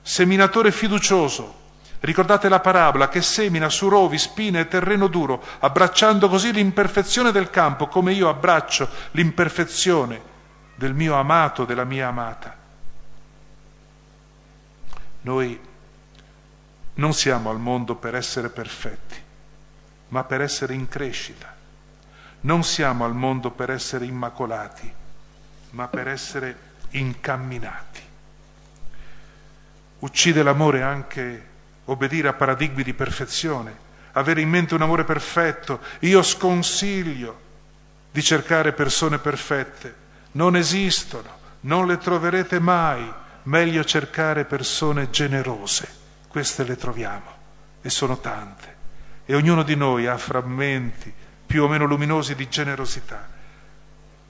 Seminatore 0.02 0.72
fiducioso, 0.72 1.64
ricordate 2.06 2.50
la 2.50 2.60
parabola 2.60 3.10
che 3.10 3.22
semina 3.22 3.70
su 3.70 3.90
rovi, 3.90 4.18
spine 4.18 4.62
e 4.62 4.68
terreno 4.68 5.08
duro, 5.08 5.44
abbracciando 5.60 6.30
così 6.30 6.52
l'imperfezione 6.52 7.32
del 7.32 7.50
campo 7.50 7.88
come 7.88 8.14
io 8.14 8.30
abbraccio 8.30 8.88
l'imperfezione 9.12 10.34
del 10.76 10.94
mio 10.94 11.16
amato, 11.16 11.66
della 11.66 11.84
mia 11.84 12.08
amata. 12.08 12.56
Noi 15.22 15.60
non 16.96 17.14
siamo 17.14 17.50
al 17.50 17.60
mondo 17.60 17.96
per 17.96 18.16
essere 18.16 18.50
perfetti, 18.50 19.16
ma 20.10 20.24
per 20.24 20.42
essere 20.42 20.74
in 20.74 20.88
crescita. 20.88 21.54
Non 22.42 22.64
siamo 22.64 23.06
al 23.06 23.16
mondo 23.16 23.52
per 23.52 23.72
essere 23.72 24.06
immacolati, 24.06 24.94
ma 25.72 25.88
per 25.88 26.08
essere 26.08 26.58
incamminati. 26.92 28.02
Uccide 30.00 30.44
l'amore 30.44 30.84
anche 30.84 31.54
obbedire 31.86 32.28
a 32.28 32.34
paradigmi 32.34 32.84
di 32.84 32.94
perfezione, 32.94 33.84
avere 34.14 34.42
in 34.42 34.50
mente 34.50 34.76
un 34.76 34.82
amore 34.82 35.04
perfetto. 35.04 35.82
Io 36.00 36.22
sconsiglio 36.24 37.42
di 38.12 38.22
cercare 38.24 38.74
persone 38.74 39.20
perfette. 39.20 40.04
Non 40.34 40.56
esistono, 40.56 41.30
non 41.62 41.88
le 41.88 41.98
troverete 41.98 42.60
mai. 42.60 43.12
Meglio 43.44 43.84
cercare 43.84 44.46
persone 44.46 45.10
generose 45.12 45.88
queste 46.28 46.64
le 46.64 46.76
troviamo 46.76 47.32
e 47.82 47.90
sono 47.90 48.18
tante 48.20 48.76
e 49.26 49.36
ognuno 49.36 49.64
di 49.64 49.76
noi 49.76 50.06
ha 50.08 50.18
frammenti 50.18 51.14
più 51.46 51.64
o 51.64 51.68
meno 51.68 51.86
luminosi 51.86 52.36
di 52.36 52.50
generosità. 52.50 53.28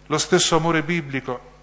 Lo 0.08 0.18
stesso 0.18 0.56
amore 0.56 0.84
biblico 0.84 1.54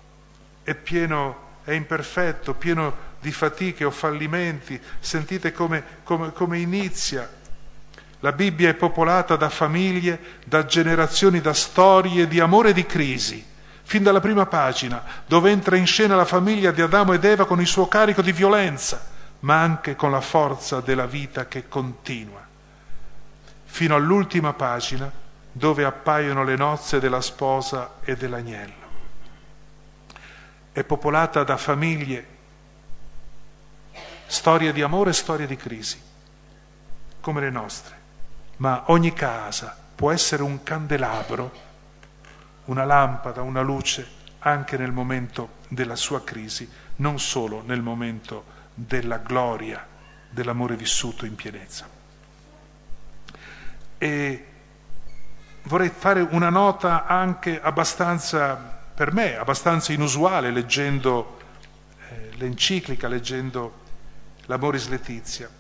è 0.63 0.75
pieno, 0.75 1.42
è 1.65 1.73
imperfetto, 1.73 2.55
pieno 2.55 3.11
di 3.21 3.33
fatiche 3.33 3.85
o 3.85 3.91
fallimenti. 3.91 4.81
Sentite 5.01 5.53
come, 5.53 5.83
come, 6.03 6.33
come 6.33 6.59
inizia. 6.59 7.29
La 8.21 8.33
Bibbia 8.33 8.69
è 8.69 8.75
popolata 8.75 9.37
da 9.37 9.49
famiglie, 9.49 10.39
da 10.45 10.65
generazioni, 10.65 11.41
da 11.41 11.53
storie 11.53 12.29
di 12.29 12.41
amore 12.41 12.71
e 12.71 12.73
di 12.75 12.87
crisi 12.87 13.51
fin 13.85 14.03
dalla 14.03 14.21
prima 14.21 14.47
pagina, 14.47 15.03
dove 15.27 15.51
entra 15.51 15.77
in 15.77 15.87
scena 15.87 16.17
la 16.17 16.25
famiglia 16.25 16.71
di 16.71 16.81
Adamo 16.81 17.13
ed 17.13 17.25
Eva 17.25 17.45
con 17.45 17.61
il 17.61 17.67
suo 17.67 17.89
carico 17.89 18.23
di 18.23 18.33
violenza, 18.33 19.05
ma 19.41 19.61
anche 19.61 19.97
con 19.97 20.11
la 20.11 20.21
forza 20.21 20.81
della 20.81 21.07
vita 21.07 21.47
che 21.47 21.69
continua, 21.69 22.41
fino 23.65 23.95
all'ultima 23.95 24.55
pagina 24.55 25.11
dove 25.53 25.85
appaiono 25.85 26.45
le 26.45 26.57
nozze 26.57 27.01
della 27.01 27.21
sposa 27.21 27.97
e 28.03 28.17
dell'agnello. 28.17 28.82
È 30.73 30.85
popolata 30.85 31.45
da 31.45 31.57
famiglie, 31.57 32.27
storie 34.27 34.73
di 34.73 34.83
amore 34.83 35.11
e 35.11 35.15
storie 35.15 35.47
di 35.47 35.57
crisi, 35.57 36.01
come 37.21 37.41
le 37.41 37.51
nostre, 37.51 37.95
ma 38.57 38.85
ogni 38.87 39.13
casa 39.13 39.77
può 39.95 40.11
essere 40.11 40.43
un 40.43 40.63
candelabro, 40.63 41.53
una 42.65 42.85
lampada, 42.85 43.43
una 43.43 43.61
luce 43.61 44.21
anche 44.41 44.77
nel 44.77 44.93
momento 44.93 45.61
della 45.69 45.97
sua 45.97 46.25
crisi, 46.25 46.69
non 46.97 47.19
solo 47.21 47.63
nel 47.65 47.83
momento 47.83 48.45
della 48.75 49.19
gloria 49.19 49.87
dell'amore 50.31 50.77
vissuto 50.77 51.27
in 51.27 51.35
pienezza. 51.35 51.87
E 53.99 54.47
vorrei 55.65 55.91
fare 55.91 56.21
una 56.23 56.49
nota 56.49 57.07
anche 57.07 57.61
abbastanza, 57.61 58.82
per 59.03 59.13
me, 59.13 59.37
abbastanza 59.37 59.93
inusuale 59.93 60.53
leggendo 60.53 61.37
eh, 62.09 62.37
l'enciclica, 62.37 63.09
leggendo 63.09 63.81
l'Amoris 64.47 64.87
Letizia. 64.87 65.51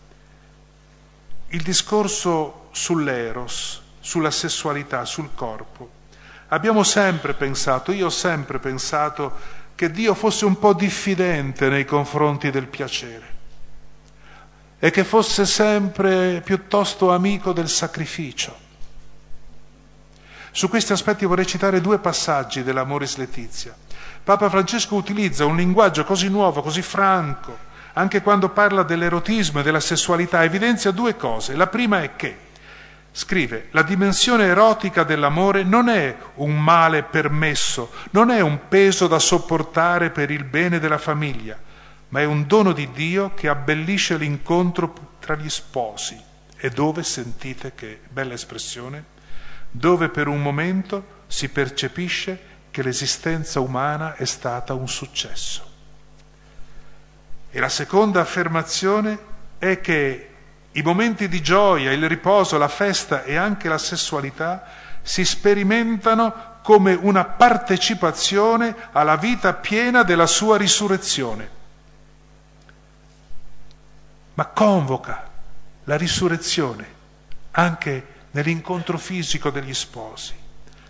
Il 1.48 1.62
discorso 1.62 2.68
sull'eros, 2.70 3.82
sulla 3.98 4.30
sessualità, 4.30 5.04
sul 5.04 5.30
corpo. 5.34 5.90
Abbiamo 6.50 6.84
sempre 6.84 7.34
pensato, 7.34 7.90
io 7.90 8.06
ho 8.06 8.10
sempre 8.10 8.60
pensato 8.60 9.36
che 9.74 9.90
Dio 9.90 10.14
fosse 10.14 10.44
un 10.44 10.56
po' 10.60 10.72
diffidente 10.72 11.68
nei 11.68 11.84
confronti 11.84 12.48
del 12.48 12.68
piacere 12.68 13.26
e 14.78 14.92
che 14.92 15.02
fosse 15.02 15.46
sempre 15.46 16.42
piuttosto 16.44 17.10
amico 17.10 17.52
del 17.52 17.68
sacrificio. 17.68 18.61
Su 20.52 20.68
questi 20.68 20.92
aspetti 20.92 21.24
vorrei 21.24 21.46
citare 21.46 21.80
due 21.80 21.98
passaggi 21.98 22.62
dell'Amoris 22.62 23.16
Letizia. 23.16 23.74
Papa 24.22 24.50
Francesco 24.50 24.94
utilizza 24.94 25.46
un 25.46 25.56
linguaggio 25.56 26.04
così 26.04 26.28
nuovo, 26.28 26.60
così 26.60 26.82
franco, 26.82 27.56
anche 27.94 28.20
quando 28.20 28.50
parla 28.50 28.82
dell'erotismo 28.82 29.60
e 29.60 29.62
della 29.62 29.80
sessualità, 29.80 30.44
evidenzia 30.44 30.90
due 30.90 31.16
cose. 31.16 31.56
La 31.56 31.66
prima 31.66 32.02
è 32.02 32.14
che 32.16 32.50
Scrive, 33.14 33.68
la 33.72 33.82
dimensione 33.82 34.44
erotica 34.44 35.02
dell'amore 35.02 35.64
non 35.64 35.90
è 35.90 36.16
un 36.36 36.58
male 36.58 37.02
permesso, 37.02 37.90
non 38.12 38.30
è 38.30 38.40
un 38.40 38.68
peso 38.68 39.06
da 39.06 39.18
sopportare 39.18 40.08
per 40.08 40.30
il 40.30 40.44
bene 40.44 40.78
della 40.78 40.96
famiglia, 40.96 41.58
ma 42.08 42.20
è 42.20 42.24
un 42.24 42.46
dono 42.46 42.72
di 42.72 42.90
Dio 42.90 43.34
che 43.34 43.48
abbellisce 43.48 44.16
l'incontro 44.16 44.94
tra 45.20 45.34
gli 45.34 45.50
sposi. 45.50 46.18
E 46.56 46.70
dove, 46.70 47.02
sentite 47.02 47.74
che 47.74 48.00
bella 48.08 48.32
espressione, 48.32 49.04
dove 49.72 50.10
per 50.10 50.28
un 50.28 50.40
momento 50.40 51.20
si 51.26 51.48
percepisce 51.48 52.50
che 52.70 52.82
l'esistenza 52.82 53.58
umana 53.60 54.14
è 54.14 54.24
stata 54.26 54.74
un 54.74 54.86
successo. 54.86 55.70
E 57.50 57.58
la 57.58 57.68
seconda 57.68 58.20
affermazione 58.20 59.18
è 59.58 59.80
che 59.80 60.28
i 60.72 60.82
momenti 60.82 61.28
di 61.28 61.42
gioia, 61.42 61.92
il 61.92 62.08
riposo, 62.08 62.56
la 62.58 62.68
festa 62.68 63.24
e 63.24 63.36
anche 63.36 63.68
la 63.68 63.78
sessualità 63.78 64.64
si 65.02 65.24
sperimentano 65.24 66.50
come 66.62 66.94
una 66.94 67.24
partecipazione 67.24 68.74
alla 68.92 69.16
vita 69.16 69.54
piena 69.54 70.02
della 70.02 70.26
sua 70.26 70.56
risurrezione. 70.56 71.60
Ma 74.34 74.46
convoca 74.46 75.28
la 75.84 75.96
risurrezione 75.96 77.00
anche 77.52 78.06
nell'incontro 78.32 78.98
fisico 78.98 79.50
degli 79.50 79.74
sposi. 79.74 80.34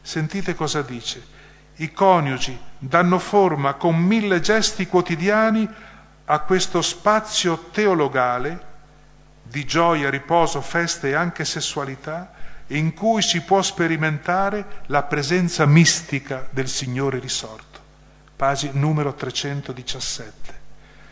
Sentite 0.01 0.55
cosa 0.55 0.83
dice. 0.83 1.41
I 1.77 1.93
coniugi 1.93 2.59
danno 2.79 3.19
forma 3.19 3.75
con 3.75 3.97
mille 3.97 4.41
gesti 4.41 4.87
quotidiani 4.87 5.69
a 6.25 6.41
questo 6.41 6.83
spazio 6.83 7.69
teologale 7.71 8.71
di 9.43 9.65
gioia, 9.65 10.11
riposo, 10.11 10.61
feste 10.61 11.11
e 11.11 11.15
anche 11.15 11.45
sessualità 11.45 12.33
in 12.69 12.95
cui 12.95 13.23
si 13.23 13.43
può 13.43 13.61
sperimentare 13.61 14.83
la 14.87 15.03
presenza 15.03 15.67
mistica 15.67 16.49
del 16.51 16.69
Signore 16.69 17.19
risorto. 17.19 17.81
Pagina 18.35 18.73
numero 18.75 19.15
317. 19.15 20.61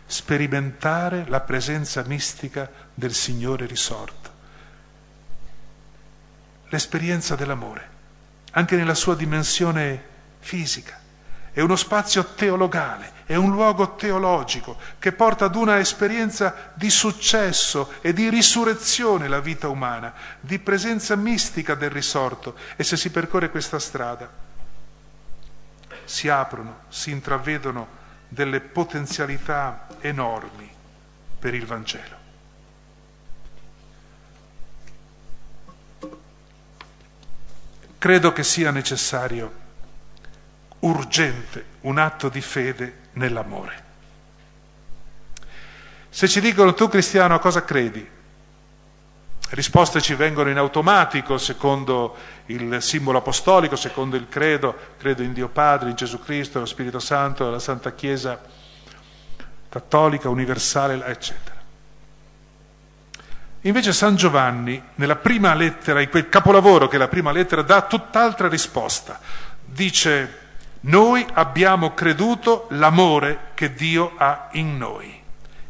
Sperimentare 0.05 1.25
la 1.27 1.39
presenza 1.41 2.03
mistica 2.05 2.69
del 2.93 3.13
Signore 3.13 3.65
risorto. 3.65 4.20
L'esperienza 6.71 7.35
dell'amore, 7.35 7.89
anche 8.51 8.77
nella 8.77 8.93
sua 8.93 9.13
dimensione 9.13 10.01
fisica. 10.39 10.97
È 11.51 11.59
uno 11.59 11.75
spazio 11.75 12.23
teologale, 12.33 13.11
è 13.25 13.35
un 13.35 13.51
luogo 13.51 13.95
teologico 13.95 14.77
che 14.97 15.11
porta 15.11 15.45
ad 15.45 15.55
una 15.55 15.79
esperienza 15.79 16.71
di 16.73 16.89
successo 16.89 17.95
e 17.99 18.13
di 18.13 18.29
risurrezione 18.29 19.27
la 19.27 19.41
vita 19.41 19.67
umana, 19.67 20.13
di 20.39 20.59
presenza 20.59 21.17
mistica 21.17 21.75
del 21.75 21.89
risorto. 21.89 22.55
E 22.77 22.85
se 22.85 22.95
si 22.95 23.11
percorre 23.11 23.49
questa 23.49 23.79
strada 23.79 24.31
si 26.05 26.29
aprono, 26.29 26.83
si 26.87 27.11
intravedono 27.11 27.99
delle 28.29 28.61
potenzialità 28.61 29.87
enormi 29.99 30.71
per 31.37 31.53
il 31.53 31.65
Vangelo. 31.65 32.20
Credo 38.01 38.33
che 38.33 38.43
sia 38.43 38.71
necessario, 38.71 39.53
urgente, 40.79 41.65
un 41.81 41.99
atto 41.99 42.29
di 42.29 42.41
fede 42.41 43.09
nell'amore. 43.11 43.83
Se 46.09 46.27
ci 46.27 46.41
dicono 46.41 46.73
tu 46.73 46.87
cristiano 46.87 47.35
a 47.35 47.39
cosa 47.39 47.63
credi? 47.63 48.09
Risposte 49.49 50.01
ci 50.01 50.15
vengono 50.15 50.49
in 50.49 50.57
automatico 50.57 51.37
secondo 51.37 52.15
il 52.47 52.81
simbolo 52.81 53.19
apostolico, 53.19 53.75
secondo 53.75 54.15
il 54.15 54.27
credo, 54.27 54.75
credo 54.97 55.21
in 55.21 55.33
Dio 55.33 55.49
Padre, 55.49 55.91
in 55.91 55.95
Gesù 55.95 56.19
Cristo, 56.23 56.53
nello 56.55 56.65
Spirito 56.65 56.97
Santo, 56.97 57.45
nella 57.45 57.59
Santa 57.59 57.93
Chiesa 57.93 58.41
cattolica, 59.69 60.27
universale, 60.27 61.05
eccetera. 61.05 61.50
Invece 63.61 63.93
San 63.93 64.15
Giovanni, 64.15 64.81
nella 64.95 65.17
prima 65.17 65.53
lettera, 65.53 66.01
in 66.01 66.09
quel 66.09 66.29
capolavoro 66.29 66.87
che 66.87 66.95
è 66.95 66.99
la 66.99 67.07
prima 67.07 67.31
lettera, 67.31 67.61
dà 67.61 67.83
tutt'altra 67.83 68.47
risposta. 68.47 69.19
Dice 69.63 70.39
noi 70.81 71.25
abbiamo 71.33 71.93
creduto 71.93 72.65
l'amore 72.71 73.51
che 73.53 73.73
Dio 73.73 74.13
ha 74.17 74.47
in 74.53 74.77
noi. 74.77 75.19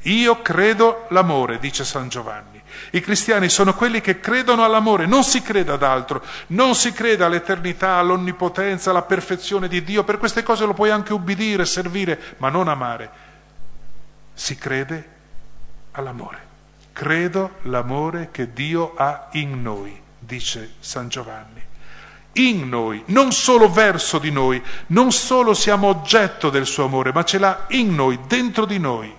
Io 0.04 0.42
credo 0.42 1.06
l'amore, 1.10 1.60
dice 1.60 1.84
San 1.84 2.08
Giovanni. 2.08 2.62
I 2.92 3.02
cristiani 3.02 3.50
sono 3.50 3.74
quelli 3.74 4.00
che 4.00 4.22
credono 4.22 4.64
all'amore, 4.64 5.06
non 5.06 5.26
si 5.26 5.42
crede 5.42 5.74
ad 5.74 5.84
altro, 5.84 6.24
non 6.48 6.76
si 6.76 6.94
crede 6.94 7.26
all'eternità, 7.26 7.96
all'onnipotenza, 7.96 8.92
alla 8.92 9.02
perfezione 9.02 9.68
di 9.68 9.84
Dio. 9.84 10.06
Per 10.06 10.18
queste 10.18 10.44
cose 10.44 10.66
lo 10.66 10.74
puoi 10.74 10.92
anche 10.92 11.12
ubbidire, 11.12 11.66
servire, 11.66 12.18
ma 12.38 12.48
non 12.50 12.70
amare. 12.70 13.10
Si 14.34 14.56
crede 14.56 15.10
all'amore. 15.92 16.51
Credo 16.94 17.58
l'amore 17.64 18.30
che 18.32 18.54
Dio 18.54 18.94
ha 18.96 19.30
in 19.34 19.62
noi, 19.62 20.00
dice 20.20 20.74
San 20.80 21.08
Giovanni 21.08 21.70
in 22.34 22.70
noi, 22.70 23.04
non 23.08 23.32
solo 23.32 23.70
verso 23.70 24.18
di 24.18 24.32
noi, 24.32 24.62
non 24.88 25.12
solo 25.12 25.54
siamo 25.54 25.88
oggetto 25.88 26.50
del 26.50 26.66
suo 26.66 26.86
amore, 26.86 27.12
ma 27.12 27.24
ce 27.24 27.40
l'ha 27.40 27.66
in 27.70 27.94
noi, 27.94 28.20
dentro 28.28 28.66
di 28.66 28.80
noi. 28.80 29.14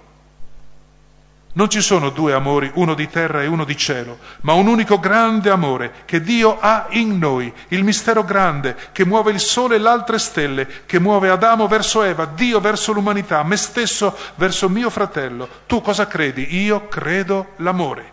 Non 1.55 1.69
ci 1.69 1.83
sono 1.83 2.09
due 2.09 2.33
amori, 2.33 2.71
uno 2.77 2.95
di 2.95 3.11
terra 3.11 3.43
e 3.43 3.47
uno 3.47 3.65
di 3.65 3.77
cielo, 3.77 4.19
ma 4.41 4.55
un 4.55 4.69
unico 4.69 4.99
grande 4.99 5.51
amore 5.51 5.93
che 6.07 6.23
Dio 6.23 6.59
ha 6.59 6.87
in 6.91 7.19
noi, 7.19 7.53
il 7.69 7.85
mistero 7.85 8.25
grande 8.25 8.75
che 8.93 9.05
muove 9.05 9.33
il 9.33 9.41
sole 9.41 9.75
e 9.75 9.79
le 9.79 9.89
altre 9.91 10.19
stelle, 10.19 10.67
che 10.87 10.99
muove 10.99 11.29
Adamo 11.29 11.69
verso 11.69 12.03
Eva, 12.03 12.25
Dio 12.25 12.59
verso 12.59 12.93
l'umanità, 12.93 13.43
me 13.43 13.57
stesso 13.57 14.17
verso 14.37 14.71
mio 14.71 14.89
fratello. 14.89 15.47
Tu 15.67 15.83
cosa 15.83 16.07
credi? 16.07 16.57
Io 16.63 16.89
credo 16.89 17.49
l'amore. 17.57 18.11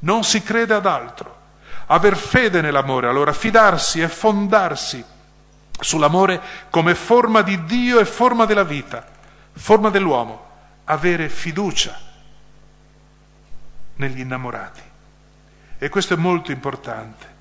Non 0.00 0.22
si 0.22 0.42
crede 0.42 0.74
ad 0.74 0.84
altro 0.84 1.42
aver 1.86 2.16
fede 2.16 2.60
nell'amore, 2.60 3.08
allora 3.08 3.32
fidarsi 3.32 4.02
e 4.02 4.08
fondarsi 4.08 5.02
sull'amore 5.80 6.40
come 6.68 6.94
forma 6.94 7.40
di 7.40 7.64
Dio 7.64 7.98
e 7.98 8.04
forma 8.04 8.44
della 8.44 8.62
vita, 8.62 9.06
forma 9.52 9.88
dell'uomo, 9.88 10.48
avere 10.84 11.30
fiducia 11.30 12.12
negli 13.96 14.20
innamorati. 14.20 14.82
E 15.78 15.88
questo 15.88 16.14
è 16.14 16.16
molto 16.16 16.52
importante 16.52 17.32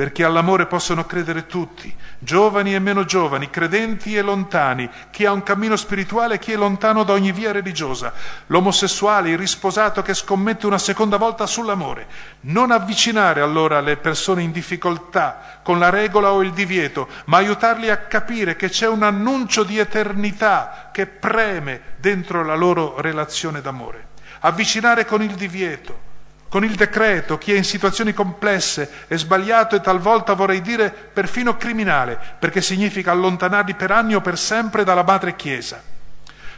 perché 0.00 0.24
all'amore 0.24 0.64
possono 0.64 1.04
credere 1.04 1.44
tutti, 1.44 1.94
giovani 2.18 2.74
e 2.74 2.78
meno 2.78 3.04
giovani, 3.04 3.50
credenti 3.50 4.16
e 4.16 4.22
lontani, 4.22 4.88
chi 5.10 5.26
ha 5.26 5.32
un 5.32 5.42
cammino 5.42 5.76
spirituale 5.76 6.36
e 6.36 6.38
chi 6.38 6.52
è 6.52 6.56
lontano 6.56 7.02
da 7.02 7.12
ogni 7.12 7.32
via 7.32 7.52
religiosa, 7.52 8.12
l'omosessuale, 8.46 9.28
il 9.28 9.36
risposato 9.36 10.00
che 10.00 10.14
scommette 10.14 10.66
una 10.66 10.78
seconda 10.78 11.18
volta 11.18 11.44
sull'amore. 11.44 12.06
Non 12.42 12.70
avvicinare 12.70 13.42
allora 13.42 13.80
le 13.80 13.98
persone 13.98 14.42
in 14.42 14.52
difficoltà 14.52 15.60
con 15.62 15.78
la 15.78 15.90
regola 15.90 16.32
o 16.32 16.42
il 16.42 16.52
divieto, 16.52 17.06
ma 17.26 17.36
aiutarli 17.36 17.90
a 17.90 17.98
capire 17.98 18.56
che 18.56 18.70
c'è 18.70 18.88
un 18.88 19.02
annuncio 19.02 19.64
di 19.64 19.76
eternità 19.76 20.88
che 20.92 21.04
preme 21.04 21.82
dentro 21.96 22.42
la 22.42 22.54
loro 22.54 22.98
relazione 23.02 23.60
d'amore. 23.60 24.09
Avvicinare 24.40 25.04
con 25.04 25.22
il 25.22 25.34
divieto 25.34 26.08
con 26.50 26.64
il 26.64 26.74
decreto, 26.74 27.38
chi 27.38 27.52
è 27.52 27.56
in 27.56 27.62
situazioni 27.62 28.12
complesse 28.12 29.06
è 29.06 29.16
sbagliato 29.16 29.76
e 29.76 29.80
talvolta 29.80 30.34
vorrei 30.34 30.60
dire 30.60 30.90
perfino 30.90 31.56
criminale, 31.56 32.18
perché 32.40 32.60
significa 32.60 33.12
allontanarli 33.12 33.74
per 33.74 33.92
anni 33.92 34.16
o 34.16 34.20
per 34.20 34.36
sempre 34.36 34.82
dalla 34.82 35.04
madre 35.04 35.36
Chiesa. 35.36 35.80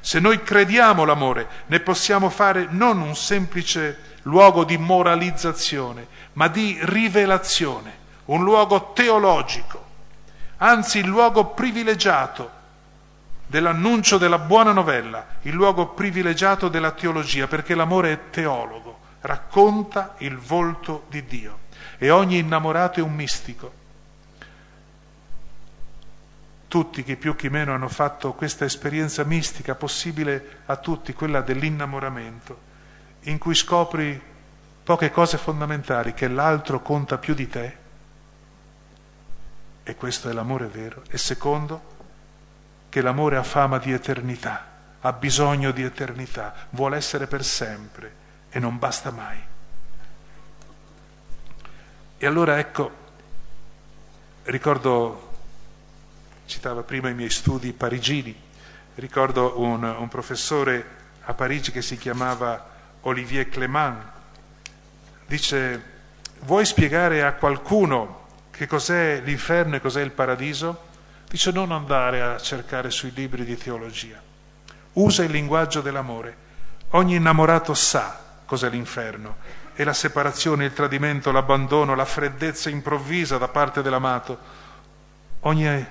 Se 0.00 0.18
noi 0.18 0.42
crediamo 0.42 1.04
l'amore, 1.04 1.46
ne 1.66 1.80
possiamo 1.80 2.30
fare 2.30 2.68
non 2.70 3.02
un 3.02 3.14
semplice 3.14 3.98
luogo 4.22 4.64
di 4.64 4.78
moralizzazione, 4.78 6.06
ma 6.32 6.48
di 6.48 6.78
rivelazione, 6.80 7.92
un 8.24 8.42
luogo 8.42 8.92
teologico, 8.94 9.84
anzi 10.56 11.00
il 11.00 11.06
luogo 11.06 11.48
privilegiato 11.48 12.60
dell'annuncio 13.52 14.16
della 14.16 14.38
buona 14.38 14.72
novella, 14.72 15.26
il 15.42 15.52
luogo 15.52 15.88
privilegiato 15.88 16.68
della 16.68 16.92
teologia, 16.92 17.46
perché 17.46 17.74
l'amore 17.74 18.12
è 18.12 18.30
teologo 18.30 19.00
racconta 19.20 20.14
il 20.18 20.38
volto 20.38 21.04
di 21.10 21.22
Dio 21.26 21.58
e 21.98 22.08
ogni 22.08 22.38
innamorato 22.38 23.00
è 23.00 23.02
un 23.02 23.12
mistico. 23.14 23.80
Tutti, 26.66 27.04
chi 27.04 27.16
più 27.16 27.36
chi 27.36 27.50
meno, 27.50 27.74
hanno 27.74 27.90
fatto 27.90 28.32
questa 28.32 28.64
esperienza 28.64 29.22
mistica 29.22 29.74
possibile 29.74 30.60
a 30.64 30.76
tutti, 30.76 31.12
quella 31.12 31.42
dell'innamoramento, 31.42 32.58
in 33.24 33.36
cui 33.36 33.54
scopri 33.54 34.18
poche 34.82 35.10
cose 35.10 35.36
fondamentali, 35.36 36.14
che 36.14 36.26
l'altro 36.26 36.80
conta 36.80 37.18
più 37.18 37.34
di 37.34 37.48
te, 37.50 37.76
e 39.82 39.94
questo 39.94 40.30
è 40.30 40.32
l'amore 40.32 40.68
vero, 40.68 41.02
e 41.10 41.18
secondo, 41.18 41.91
che 42.92 43.00
l'amore 43.00 43.38
ha 43.38 43.42
fama 43.42 43.78
di 43.78 43.90
eternità, 43.90 44.66
ha 45.00 45.12
bisogno 45.14 45.70
di 45.70 45.82
eternità, 45.82 46.52
vuole 46.72 46.98
essere 46.98 47.26
per 47.26 47.42
sempre 47.42 48.14
e 48.50 48.58
non 48.58 48.78
basta 48.78 49.10
mai. 49.10 49.38
E 52.18 52.26
allora 52.26 52.58
ecco, 52.58 52.92
ricordo, 54.42 55.30
citava 56.44 56.82
prima 56.82 57.08
i 57.08 57.14
miei 57.14 57.30
studi 57.30 57.72
parigini, 57.72 58.38
ricordo 58.96 59.58
un, 59.58 59.82
un 59.84 60.08
professore 60.08 60.84
a 61.22 61.32
Parigi 61.32 61.72
che 61.72 61.80
si 61.80 61.96
chiamava 61.96 62.68
Olivier 63.00 63.48
Clément, 63.48 64.04
dice, 65.24 65.82
vuoi 66.40 66.66
spiegare 66.66 67.22
a 67.24 67.32
qualcuno 67.32 68.26
che 68.50 68.66
cos'è 68.66 69.22
l'inferno 69.24 69.76
e 69.76 69.80
cos'è 69.80 70.02
il 70.02 70.10
paradiso? 70.10 70.90
Dice 71.32 71.50
non 71.50 71.72
andare 71.72 72.20
a 72.20 72.38
cercare 72.38 72.90
sui 72.90 73.10
libri 73.14 73.46
di 73.46 73.56
teologia. 73.56 74.20
Usa 74.92 75.24
il 75.24 75.30
linguaggio 75.30 75.80
dell'amore. 75.80 76.36
Ogni 76.90 77.14
innamorato 77.14 77.72
sa 77.72 78.20
cos'è 78.44 78.68
l'inferno 78.68 79.36
e 79.72 79.82
la 79.82 79.94
separazione, 79.94 80.66
il 80.66 80.74
tradimento, 80.74 81.32
l'abbandono, 81.32 81.94
la 81.94 82.04
freddezza 82.04 82.68
improvvisa 82.68 83.38
da 83.38 83.48
parte 83.48 83.80
dell'amato. 83.80 84.38
Ogni 85.40 85.86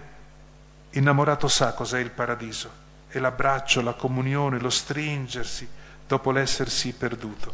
innamorato 0.92 1.48
sa 1.48 1.74
cos'è 1.74 1.98
il 1.98 2.12
paradiso 2.12 2.70
e 3.10 3.18
l'abbraccio, 3.18 3.82
la 3.82 3.94
comunione, 3.94 4.60
lo 4.60 4.70
stringersi 4.70 5.68
dopo 6.06 6.30
l'essersi 6.30 6.94
perduto. 6.94 7.52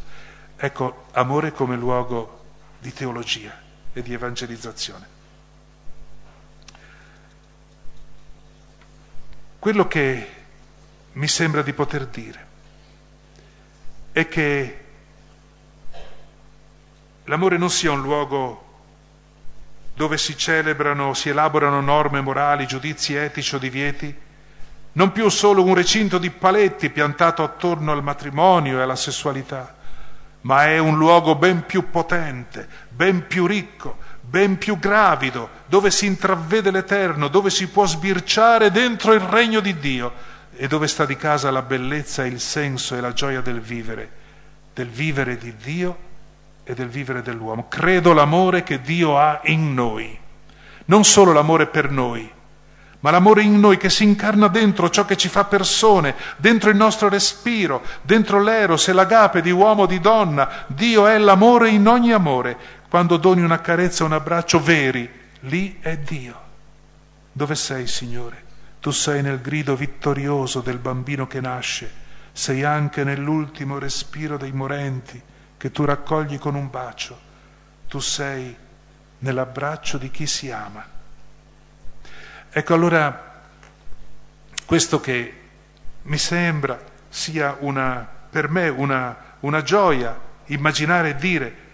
Ecco, 0.57 1.05
amore 1.13 1.53
come 1.53 1.77
luogo 1.77 2.47
di 2.81 2.91
teologia 2.91 3.57
e 3.93 4.01
di 4.01 4.11
evangelizzazione. 4.11 5.15
Quello 9.67 9.85
che 9.85 10.29
mi 11.11 11.27
sembra 11.27 11.61
di 11.61 11.73
poter 11.73 12.05
dire 12.05 12.47
è 14.13 14.25
che 14.29 14.85
l'amore 17.25 17.57
non 17.57 17.69
sia 17.69 17.91
un 17.91 18.01
luogo 18.01 18.63
dove 19.93 20.17
si 20.17 20.37
celebrano, 20.37 21.13
si 21.13 21.27
elaborano 21.27 21.81
norme 21.81 22.21
morali, 22.21 22.65
giudizi 22.65 23.15
etici 23.15 23.55
o 23.55 23.57
divieti, 23.57 24.15
non 24.93 25.11
più 25.11 25.27
solo 25.27 25.65
un 25.65 25.75
recinto 25.75 26.17
di 26.17 26.29
paletti 26.29 26.89
piantato 26.89 27.43
attorno 27.43 27.91
al 27.91 28.03
matrimonio 28.03 28.79
e 28.79 28.83
alla 28.83 28.95
sessualità, 28.95 29.75
ma 30.43 30.67
è 30.67 30.77
un 30.77 30.97
luogo 30.97 31.35
ben 31.35 31.65
più 31.65 31.89
potente, 31.89 32.69
ben 32.87 33.27
più 33.27 33.45
ricco, 33.45 33.97
ben 34.29 34.57
più 34.57 34.77
gravido, 34.77 35.49
dove 35.67 35.89
si 35.89 36.05
intravede 36.05 36.71
l'Eterno, 36.71 37.27
dove 37.29 37.49
si 37.49 37.67
può 37.67 37.85
sbirciare 37.85 38.71
dentro 38.71 39.13
il 39.13 39.21
regno 39.21 39.59
di 39.59 39.77
Dio 39.79 40.35
e 40.55 40.67
dove 40.67 40.87
sta 40.87 41.05
di 41.05 41.15
casa 41.15 41.51
la 41.51 41.61
bellezza, 41.61 42.25
il 42.25 42.39
senso 42.39 42.95
e 42.95 42.99
la 42.99 43.13
gioia 43.13 43.41
del 43.41 43.61
vivere, 43.61 44.09
del 44.73 44.87
vivere 44.87 45.37
di 45.37 45.55
Dio 45.55 45.97
e 46.63 46.73
del 46.73 46.89
vivere 46.89 47.21
dell'uomo. 47.21 47.67
Credo 47.69 48.11
l'amore 48.11 48.63
che 48.63 48.81
Dio 48.81 49.17
ha 49.17 49.39
in 49.45 49.73
noi, 49.73 50.17
non 50.85 51.05
solo 51.05 51.31
l'amore 51.31 51.67
per 51.67 51.89
noi, 51.89 52.29
ma 52.99 53.11
l'amore 53.11 53.43
in 53.43 53.59
noi 53.59 53.77
che 53.77 53.91
si 53.91 54.03
incarna 54.03 54.47
dentro 54.47 54.89
ciò 54.89 55.05
che 55.05 55.15
ci 55.15 55.29
fa 55.29 55.45
persone, 55.45 56.15
dentro 56.37 56.71
il 56.71 56.75
nostro 56.75 57.07
respiro, 57.07 57.83
dentro 58.01 58.41
l'eros 58.41 58.87
e 58.87 58.93
l'agape 58.93 59.41
di 59.41 59.51
uomo 59.51 59.83
o 59.83 59.85
di 59.85 59.99
donna. 59.99 60.65
Dio 60.65 61.05
è 61.05 61.17
l'amore 61.19 61.69
in 61.69 61.87
ogni 61.87 62.11
amore. 62.11 62.57
Quando 62.89 63.17
doni 63.17 63.41
una 63.41 63.59
carezza, 63.59 64.05
un 64.05 64.13
abbraccio 64.13 64.61
veri, 64.61 65.09
lì 65.41 65.79
è 65.81 65.97
Dio. 65.97 66.41
Dove 67.31 67.55
sei, 67.55 67.85
Signore? 67.85 68.45
Tu 68.79 68.91
sei 68.91 69.21
nel 69.21 69.41
grido 69.41 69.75
vittorioso 69.75 70.61
del 70.61 70.77
bambino 70.77 71.27
che 71.27 71.41
nasce, 71.41 71.91
sei 72.31 72.63
anche 72.63 73.03
nell'ultimo 73.03 73.77
respiro 73.77 74.37
dei 74.37 74.53
morenti 74.53 75.21
che 75.57 75.71
tu 75.71 75.83
raccogli 75.83 76.39
con 76.39 76.55
un 76.55 76.69
bacio. 76.69 77.19
Tu 77.87 77.99
sei 77.99 78.55
nell'abbraccio 79.19 79.97
di 79.97 80.09
chi 80.09 80.25
si 80.25 80.49
ama. 80.49 80.85
Ecco 82.49 82.73
allora 82.73 83.41
questo 84.65 85.01
che 85.01 85.41
mi 86.03 86.17
sembra 86.17 86.79
sia 87.09 87.57
una, 87.59 88.07
per 88.29 88.49
me 88.49 88.69
una, 88.69 89.35
una 89.41 89.61
gioia 89.61 90.17
immaginare 90.45 91.09
e 91.09 91.15
dire 91.15 91.66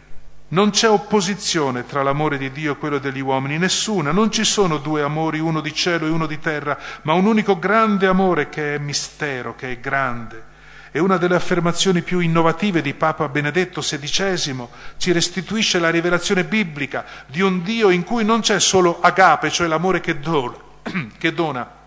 non 0.54 0.70
c'è 0.70 0.88
opposizione 0.88 1.86
tra 1.86 2.04
l'amore 2.04 2.38
di 2.38 2.52
Dio 2.52 2.74
e 2.74 2.78
quello 2.78 3.00
degli 3.00 3.20
uomini, 3.20 3.58
nessuna. 3.58 4.12
Non 4.12 4.32
ci 4.32 4.44
sono 4.44 4.78
due 4.78 5.02
amori, 5.02 5.40
uno 5.40 5.62
di 5.62 5.74
cielo 5.74 6.06
e 6.06 6.10
uno 6.10 6.28
di 6.28 6.40
terra, 6.40 6.78
ma 7.02 7.14
un 7.14 7.26
unico 7.26 7.58
grande 7.58 8.06
amore 8.06 8.50
che 8.50 8.76
è 8.76 8.78
mistero, 8.78 9.56
che 9.56 9.72
è 9.72 9.80
grande. 9.80 10.52
E 10.92 11.00
una 11.00 11.18
delle 11.18 11.36
affermazioni 11.36 12.04
più 12.04 12.20
innovative 12.20 12.84
di 12.84 12.94
Papa 12.94 13.28
Benedetto 13.30 13.82
XVI 13.82 14.68
ci 14.98 15.12
restituisce 15.12 15.80
la 15.80 15.90
rivelazione 15.90 16.44
biblica 16.44 17.04
di 17.26 17.42
un 17.42 17.64
Dio 17.64 17.90
in 17.90 18.04
cui 18.04 18.24
non 18.24 18.42
c'è 18.42 18.60
solo 18.60 19.00
agape, 19.02 19.50
cioè 19.50 19.66
l'amore 19.66 20.02
che 20.02 20.20
dona, 20.20 20.56
che 21.18 21.34
dona 21.34 21.82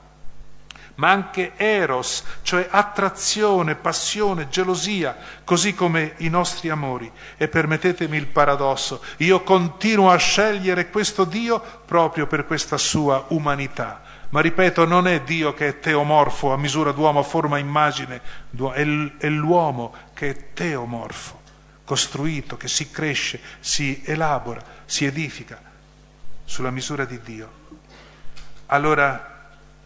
ma 0.97 1.11
anche 1.11 1.53
eros, 1.57 2.25
cioè 2.43 2.69
attrazione, 2.71 3.75
passione, 3.75 4.49
gelosia, 4.49 5.17
così 5.45 5.75
come 5.75 6.15
i 6.19 6.29
nostri 6.29 6.69
amori. 6.69 7.11
E 7.37 7.49
permettetemi 7.49 8.17
il 8.17 8.27
paradosso, 8.27 9.03
io 9.19 9.43
continuo 9.43 10.11
a 10.11 10.17
scegliere 10.17 10.91
questo 10.91 11.25
Dio 11.25 11.63
proprio 11.85 12.27
per 12.27 12.47
questa 12.47 12.79
sua 12.79 13.25
umanità. 13.29 14.03
Ma 14.31 14.41
ripeto, 14.41 14.85
non 14.85 15.07
è 15.07 15.21
Dio 15.23 15.55
che 15.55 15.69
è 15.69 15.79
teomorfo 15.79 16.53
a 16.53 16.57
misura 16.57 16.93
d'uomo, 16.93 17.21
a 17.21 17.23
forma 17.23 17.59
immagine, 17.59 18.21
è 18.73 19.29
l'uomo 19.29 19.95
che 20.15 20.31
è 20.31 20.53
teomorfo, 20.53 21.41
costruito, 21.85 22.57
che 22.57 22.69
si 22.69 22.91
cresce, 22.91 23.41
si 23.61 24.03
elabora, 24.05 24.61
si 24.85 25.05
edifica 25.05 25.61
sulla 26.45 26.71
misura 26.71 27.05
di 27.05 27.21
Dio. 27.21 27.65
Allora 28.67 29.36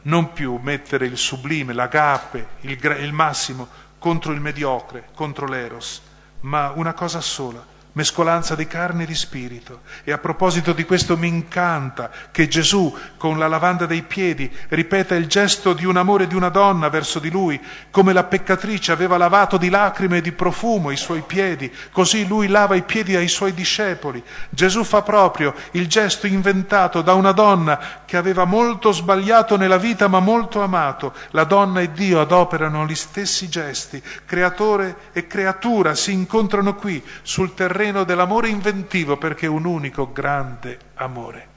non 0.02 0.32
più 0.32 0.58
mettere 0.62 1.06
il 1.06 1.16
sublime, 1.16 1.72
l'agape, 1.72 2.46
il, 2.60 2.78
il 3.00 3.12
massimo 3.12 3.68
contro 3.98 4.32
il 4.32 4.40
mediocre, 4.40 5.08
contro 5.14 5.46
l'eros, 5.46 6.02
ma 6.40 6.72
una 6.74 6.94
cosa 6.94 7.20
sola, 7.20 7.64
mescolanza 7.92 8.54
di 8.54 8.66
carne 8.66 9.02
e 9.02 9.06
di 9.06 9.14
spirito. 9.14 9.80
E 10.04 10.12
a 10.12 10.18
proposito 10.18 10.72
di 10.72 10.84
questo 10.84 11.16
mi 11.16 11.28
incanta 11.28 12.10
che 12.30 12.46
Gesù, 12.46 12.96
con 13.16 13.38
la 13.38 13.48
lavanda 13.48 13.86
dei 13.86 14.02
piedi, 14.02 14.50
ripeta 14.68 15.14
il 15.14 15.26
gesto 15.26 15.72
di 15.72 15.84
un 15.84 15.96
amore 15.96 16.26
di 16.26 16.34
una 16.34 16.50
donna 16.50 16.88
verso 16.88 17.18
di 17.18 17.30
lui, 17.30 17.60
come 17.90 18.12
la 18.12 18.24
peccatrice 18.24 18.92
aveva 18.92 19.16
lavato 19.16 19.56
di 19.56 19.68
lacrime 19.68 20.18
e 20.18 20.20
di 20.20 20.32
profumo 20.32 20.90
i 20.90 20.96
suoi 20.96 21.22
piedi, 21.22 21.72
così 21.90 22.26
lui 22.26 22.46
lava 22.46 22.76
i 22.76 22.82
piedi 22.82 23.16
ai 23.16 23.28
suoi 23.28 23.52
discepoli. 23.52 24.22
Gesù 24.48 24.84
fa 24.84 25.02
proprio 25.02 25.54
il 25.72 25.88
gesto 25.88 26.26
inventato 26.26 27.02
da 27.02 27.14
una 27.14 27.32
donna 27.32 27.78
che 28.04 28.16
aveva 28.16 28.44
molto 28.44 28.92
sbagliato 28.92 29.56
nella 29.56 29.78
vita 29.78 30.06
ma 30.08 30.20
molto 30.20 30.62
amato. 30.62 31.12
La 31.30 31.44
donna 31.44 31.80
e 31.80 31.92
Dio 31.92 32.20
adoperano 32.20 32.86
gli 32.86 32.94
stessi 32.94 33.48
gesti. 33.48 34.02
Creatore 34.24 34.96
e 35.12 35.26
creatura 35.26 35.94
si 35.94 36.12
incontrano 36.12 36.74
qui 36.74 37.02
sul 37.22 37.54
terreno 37.54 37.78
terreno 37.80 38.04
dell'amore 38.04 38.50
inventivo 38.50 39.16
perché 39.16 39.46
è 39.46 39.48
un 39.48 39.64
unico 39.64 40.12
grande 40.12 40.78
amore. 40.96 41.48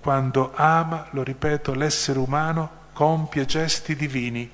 Quando 0.00 0.52
ama, 0.54 1.08
lo 1.10 1.22
ripeto, 1.22 1.74
l'essere 1.74 2.18
umano 2.18 2.70
compie 2.94 3.44
gesti 3.44 3.94
divini, 3.94 4.50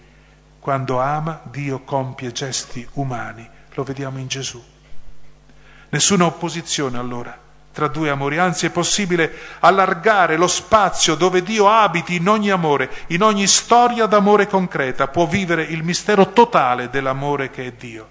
quando 0.59 1.01
ama 1.01 1.41
Dio 1.45 1.83
compie 1.83 2.33
gesti 2.33 2.85
umani, 2.95 3.49
lo 3.75 3.85
vediamo 3.85 4.19
in 4.19 4.27
Gesù. 4.27 4.61
Nessuna 5.91 6.25
opposizione 6.25 6.99
allora 6.99 7.39
tra 7.71 7.87
due 7.87 8.11
amori, 8.11 8.39
anzi 8.39 8.67
è 8.67 8.71
possibile 8.71 9.33
allargare 9.61 10.37
lo 10.37 10.49
spazio 10.49 11.15
dove 11.15 11.43
Dio 11.43 11.69
abiti 11.69 12.17
in 12.17 12.29
ogni 12.29 12.51
amore, 12.51 12.91
in 13.09 13.23
ogni 13.23 13.47
storia 13.47 14.07
d'amore 14.07 14.49
concreta, 14.49 15.07
può 15.07 15.27
vivere 15.27 15.63
il 15.63 15.85
mistero 15.85 16.33
totale 16.33 16.91
dell'amore 16.91 17.51
che 17.51 17.67
è 17.67 17.73
Dio. 17.73 18.09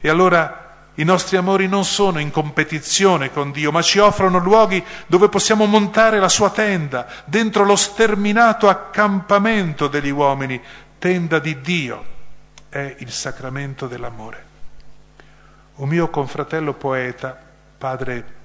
E 0.00 0.08
allora 0.10 0.63
i 0.96 1.04
nostri 1.04 1.36
amori 1.36 1.66
non 1.66 1.84
sono 1.84 2.20
in 2.20 2.30
competizione 2.30 3.32
con 3.32 3.50
Dio, 3.50 3.72
ma 3.72 3.82
ci 3.82 3.98
offrono 3.98 4.38
luoghi 4.38 4.84
dove 5.06 5.28
possiamo 5.28 5.66
montare 5.66 6.20
la 6.20 6.28
sua 6.28 6.50
tenda, 6.50 7.06
dentro 7.24 7.64
lo 7.64 7.74
sterminato 7.74 8.68
accampamento 8.68 9.88
degli 9.88 10.10
uomini, 10.10 10.60
tenda 10.98 11.40
di 11.40 11.60
Dio. 11.60 12.12
È 12.68 12.96
il 12.98 13.10
sacramento 13.10 13.88
dell'amore. 13.88 14.52
Un 15.76 15.88
mio 15.88 16.08
confratello 16.10 16.74
poeta, 16.74 17.36
padre 17.76 18.42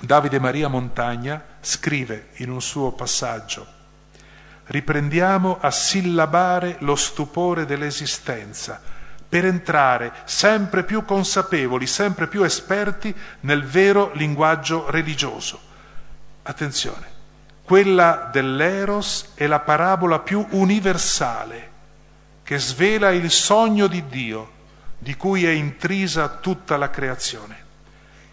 Davide 0.00 0.40
Maria 0.40 0.68
Montagna, 0.68 1.42
scrive 1.60 2.28
in 2.36 2.50
un 2.50 2.60
suo 2.60 2.92
passaggio, 2.92 3.66
riprendiamo 4.66 5.58
a 5.60 5.70
sillabare 5.70 6.76
lo 6.80 6.94
stupore 6.94 7.66
dell'esistenza, 7.66 8.80
per 9.28 9.44
entrare 9.44 10.12
sempre 10.24 10.84
più 10.84 11.04
consapevoli, 11.04 11.86
sempre 11.86 12.26
più 12.28 12.42
esperti 12.44 13.14
nel 13.40 13.64
vero 13.64 14.10
linguaggio 14.14 14.90
religioso. 14.90 15.60
Attenzione, 16.42 17.16
quella 17.62 18.30
dell'Eros 18.32 19.32
è 19.34 19.46
la 19.46 19.60
parabola 19.60 20.20
più 20.20 20.46
universale 20.50 21.70
che 22.42 22.58
svela 22.58 23.10
il 23.10 23.30
sogno 23.30 23.86
di 23.86 24.06
Dio 24.06 24.56
di 24.96 25.14
cui 25.16 25.44
è 25.44 25.50
intrisa 25.50 26.28
tutta 26.28 26.78
la 26.78 26.88
creazione. 26.88 27.66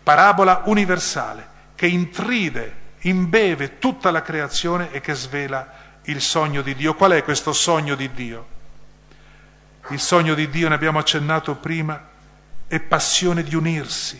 Parabola 0.02 0.62
universale 0.66 1.48
che 1.76 1.88
intride, 1.88 2.74
imbeve 3.02 3.78
tutta 3.78 4.10
la 4.12 4.22
creazione 4.22 4.92
e 4.92 5.02
che 5.02 5.14
svela 5.14 5.74
il 6.04 6.22
sogno 6.22 6.62
di 6.62 6.74
Dio. 6.74 6.96
Qual 6.96 7.12
è 7.12 7.24
questo 7.24 7.52
sogno 7.52 7.96
di 7.96 8.10
Dio? 8.14 8.54
Il 9.90 10.00
sogno 10.00 10.34
di 10.34 10.50
Dio, 10.50 10.68
ne 10.68 10.76
abbiamo 10.76 10.98
accennato 10.98 11.56
prima, 11.56 12.10
è 12.68 12.80
passione 12.80 13.44
di 13.44 13.54
unirsi, 13.54 14.20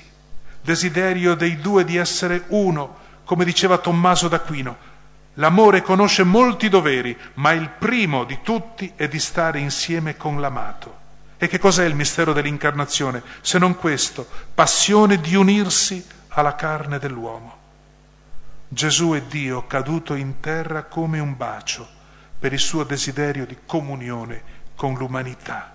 desiderio 0.62 1.34
dei 1.34 1.58
due 1.60 1.84
di 1.84 1.98
essere 1.98 2.44
uno, 2.50 2.98
come 3.24 3.44
diceva 3.46 3.80
Tommaso 3.80 4.28
d'Aquino. 4.28 4.94
L'amore 5.36 5.82
conosce 5.82 6.24
molti 6.24 6.70
doveri, 6.70 7.18
ma 7.36 7.52
il 7.52 7.70
primo 7.70 8.24
di 8.24 8.40
tutti 8.44 8.94
è 8.96 9.08
di 9.08 9.20
stare 9.20 9.60
insieme 9.60 10.16
con 10.16 10.40
l'amato. 10.40 11.04
E 11.38 11.48
che 11.48 11.60
cos'è 11.60 11.84
il 11.86 11.96
mistero 11.96 12.32
dell'incarnazione? 12.32 13.24
Se 13.42 13.58
non 13.58 13.76
questo, 13.76 14.28
passione 14.54 15.20
di 15.20 15.36
unirsi 15.36 16.06
alla 16.30 16.56
carne 16.56 17.00
dell'uomo. 17.00 17.58
Gesù 18.68 19.12
è 19.12 19.22
Dio 19.24 19.66
caduto 19.68 20.14
in 20.14 20.40
terra 20.40 20.84
come 20.84 21.20
un 21.20 21.36
bacio 21.36 21.88
per 22.38 22.54
il 22.54 22.60
suo 22.60 22.84
desiderio 22.84 23.46
di 23.46 23.58
comunione 23.66 24.54
con 24.76 24.96
l'umanità. 24.96 25.74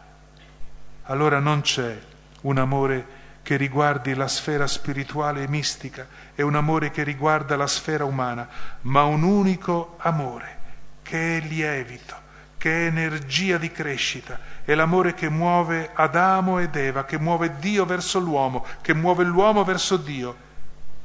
Allora 1.05 1.39
non 1.39 1.63
c'è 1.63 1.99
un 2.43 2.59
amore 2.59 3.19
che 3.43 3.57
riguardi 3.57 4.15
la 4.15 4.29
sfera 4.29 4.67
spirituale 4.67 5.43
e 5.43 5.49
mistica 5.49 6.07
e 6.35 6.43
un 6.43 6.55
amore 6.55 6.91
che 6.91 7.03
riguarda 7.03 7.57
la 7.57 7.67
sfera 7.67 8.05
umana, 8.05 8.49
ma 8.83 9.03
un 9.05 9.23
unico 9.23 9.97
amore 9.99 10.59
che 11.03 11.39
è 11.39 11.41
lievito, 11.41 12.15
che 12.57 12.85
è 12.85 12.87
energia 12.87 13.57
di 13.57 13.73
crescita, 13.73 14.39
è 14.65 14.75
l'amore 14.75 15.15
che 15.15 15.29
muove 15.29 15.91
Adamo 15.93 16.59
ed 16.59 16.77
Eva, 16.77 17.05
che 17.05 17.19
muove 17.19 17.57
Dio 17.59 17.85
verso 17.87 18.21
l'uomo, 18.21 18.65
che 18.81 18.95
muove 18.95 19.25
l'uomo 19.25 19.65
verso 19.65 19.97
Dio 19.97 20.49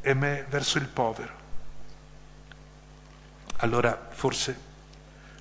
e 0.02 0.14
me 0.14 0.46
verso 0.50 0.78
il 0.78 0.88
povero. 0.88 1.44
Allora 3.58 4.08
forse 4.12 4.60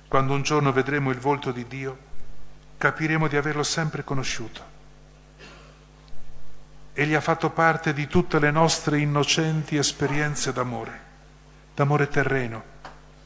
quando 0.07 0.33
un 0.33 0.41
giorno 0.41 0.71
vedremo 0.71 1.11
il 1.11 1.19
volto 1.19 1.51
di 1.51 1.67
Dio, 1.67 2.04
capiremo 2.85 3.27
di 3.27 3.35
averlo 3.35 3.63
sempre 3.63 4.03
conosciuto 4.03 4.73
Egli 6.97 7.13
ha 7.13 7.19
fatto 7.19 7.49
parte 7.49 7.91
di 7.91 8.07
tutte 8.07 8.39
le 8.39 8.51
nostre 8.51 8.99
innocenti 8.99 9.75
esperienze 9.75 10.53
d'amore, 10.53 11.01
d'amore 11.75 12.07
terreno, 12.07 12.63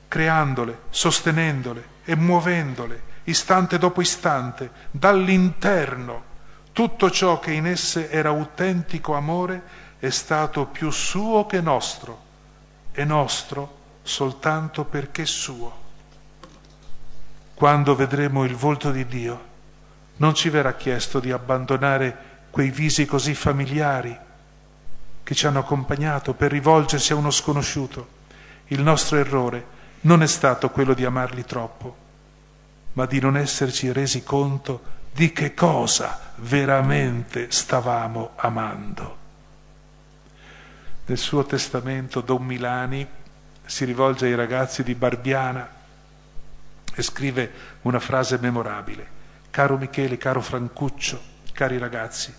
creandole, 0.07 0.80
sostenendole 0.89 1.97
e 2.03 2.16
muovendole, 2.16 3.03
istante 3.26 3.78
dopo 3.78 4.01
istante, 4.01 4.72
dall'interno. 4.89 6.24
Tutto 6.74 7.12
ciò 7.12 7.38
che 7.38 7.51
in 7.51 7.68
esse 7.68 8.10
era 8.10 8.30
autentico 8.30 9.14
amore 9.14 9.62
è 9.99 10.10
stato 10.10 10.66
più 10.66 10.89
suo 10.89 11.45
che 11.45 11.62
nostro, 11.62 12.24
e 12.91 13.05
nostro 13.05 13.78
soltanto 14.01 14.84
perché 14.84 15.28
suo. 15.28 15.78
Quando 17.53 17.93
vedremo 17.93 18.45
il 18.45 18.55
volto 18.55 18.89
di 18.89 19.05
Dio, 19.05 19.49
non 20.20 20.34
ci 20.34 20.50
verrà 20.50 20.76
chiesto 20.76 21.20
di 21.20 21.32
abbandonare 21.32 22.28
quei 22.50 22.72
visi 22.72 23.06
così 23.06 23.34
familiari 23.34 24.18
che 25.24 25.36
ci 25.36 25.46
hanno 25.46 25.60
accompagnato 25.60 26.34
per 26.34 26.52
rivolgersi 26.52 27.12
a 27.12 27.16
uno 27.16 27.32
sconosciuto. 27.32 28.18
Il 28.68 28.82
nostro 28.82 29.18
errore 29.18 29.78
non 30.02 30.24
è 30.24 30.28
stato 30.28 30.70
quello 30.70 30.94
di 30.94 31.06
amarli 31.06 31.46
troppo, 31.46 31.96
ma 32.94 33.06
di 33.06 33.20
non 33.20 33.38
esserci 33.38 33.92
resi 33.92 34.24
conto 34.24 34.98
di 35.12 35.32
che 35.32 35.54
cosa 35.54 36.34
veramente 36.38 37.52
stavamo 37.52 38.32
amando. 38.36 39.18
Nel 41.06 41.18
suo 41.18 41.46
testamento 41.46 42.22
Don 42.22 42.44
Milani 42.44 43.08
si 43.66 43.86
rivolge 43.86 44.26
ai 44.26 44.36
ragazzi 44.36 44.84
di 44.84 44.96
Barbiana 44.96 45.68
e 46.94 47.02
scrive 47.02 47.52
una 47.84 48.00
frase 48.00 48.38
memorabile. 48.40 49.18
Caro 49.60 49.76
Michele, 49.76 50.18
caro 50.18 50.39
Francuccio, 50.39 51.22
cari 51.51 51.78
ragazzi, 51.78 52.34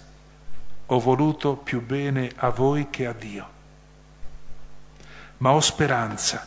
ho 0.86 0.98
voluto 1.00 1.54
più 1.54 1.84
bene 1.84 2.32
a 2.36 2.48
voi 2.48 2.88
che 2.88 3.06
a 3.06 3.12
Dio, 3.12 3.48
ma 5.36 5.50
ho 5.50 5.60
speranza 5.60 6.46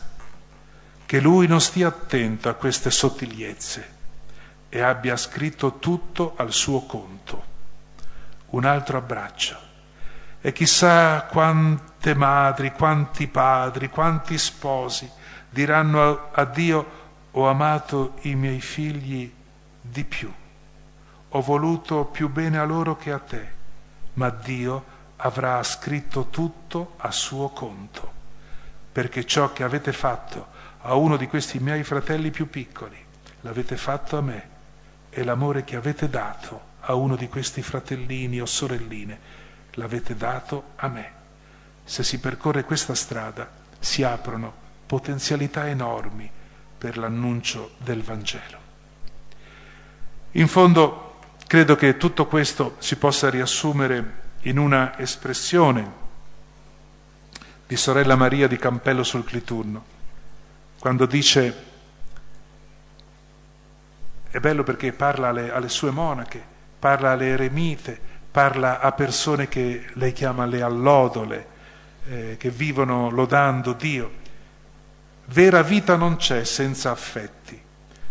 che 1.06 1.20
Lui 1.20 1.46
non 1.46 1.60
stia 1.60 1.86
attento 1.86 2.48
a 2.48 2.54
queste 2.54 2.90
sottigliezze 2.90 3.88
e 4.68 4.80
abbia 4.80 5.16
scritto 5.16 5.78
tutto 5.78 6.32
al 6.34 6.52
suo 6.52 6.80
conto. 6.86 7.44
Un 8.46 8.64
altro 8.64 8.98
abbraccio. 8.98 9.56
E 10.40 10.52
chissà 10.52 11.22
quante 11.30 12.16
madri, 12.16 12.72
quanti 12.72 13.28
padri, 13.28 13.90
quanti 13.90 14.36
sposi 14.38 15.08
diranno 15.48 16.32
a 16.32 16.44
Dio 16.44 16.86
ho 17.30 17.46
amato 17.46 18.14
i 18.22 18.34
miei 18.34 18.60
figli 18.60 19.32
di 19.80 20.02
più 20.02 20.42
ho 21.36 21.40
voluto 21.40 22.04
più 22.04 22.28
bene 22.28 22.58
a 22.58 22.64
loro 22.64 22.96
che 22.96 23.10
a 23.10 23.18
te, 23.18 23.48
ma 24.14 24.30
Dio 24.30 24.92
avrà 25.16 25.60
scritto 25.64 26.28
tutto 26.30 26.94
a 26.98 27.10
suo 27.10 27.48
conto, 27.48 28.12
perché 28.92 29.26
ciò 29.26 29.52
che 29.52 29.64
avete 29.64 29.92
fatto 29.92 30.46
a 30.82 30.94
uno 30.94 31.16
di 31.16 31.26
questi 31.26 31.58
miei 31.58 31.82
fratelli 31.82 32.30
più 32.30 32.48
piccoli, 32.48 32.96
l'avete 33.40 33.76
fatto 33.76 34.16
a 34.16 34.20
me, 34.20 34.48
e 35.10 35.24
l'amore 35.24 35.64
che 35.64 35.74
avete 35.74 36.08
dato 36.08 36.72
a 36.80 36.94
uno 36.94 37.16
di 37.16 37.28
questi 37.28 37.62
fratellini 37.62 38.40
o 38.40 38.46
sorelline, 38.46 39.18
l'avete 39.72 40.14
dato 40.14 40.70
a 40.76 40.86
me. 40.86 41.12
Se 41.82 42.04
si 42.04 42.20
percorre 42.20 42.62
questa 42.62 42.94
strada, 42.94 43.50
si 43.80 44.04
aprono 44.04 44.52
potenzialità 44.86 45.68
enormi 45.68 46.30
per 46.78 46.96
l'annuncio 46.96 47.72
del 47.78 48.02
Vangelo. 48.02 48.58
In 50.32 50.46
fondo, 50.46 51.13
Credo 51.46 51.76
che 51.76 51.96
tutto 51.96 52.26
questo 52.26 52.76
si 52.78 52.96
possa 52.96 53.30
riassumere 53.30 54.22
in 54.42 54.58
una 54.58 54.98
espressione 54.98 56.02
di 57.66 57.76
sorella 57.76 58.16
Maria 58.16 58.46
di 58.48 58.56
Campello 58.56 59.02
sul 59.02 59.24
Cliturno, 59.24 59.84
quando 60.78 61.06
dice, 61.06 61.64
è 64.30 64.38
bello 64.38 64.62
perché 64.64 64.92
parla 64.92 65.28
alle, 65.28 65.50
alle 65.52 65.68
sue 65.68 65.90
monache, 65.90 66.42
parla 66.78 67.12
alle 67.12 67.28
eremite, 67.28 67.98
parla 68.30 68.80
a 68.80 68.92
persone 68.92 69.48
che 69.48 69.86
lei 69.94 70.12
chiama 70.12 70.44
le 70.44 70.60
allodole, 70.60 71.46
eh, 72.06 72.36
che 72.38 72.50
vivono 72.50 73.10
lodando 73.10 73.72
Dio. 73.72 74.22
Vera 75.26 75.62
vita 75.62 75.96
non 75.96 76.16
c'è 76.16 76.44
senza 76.44 76.90
affetti. 76.90 77.62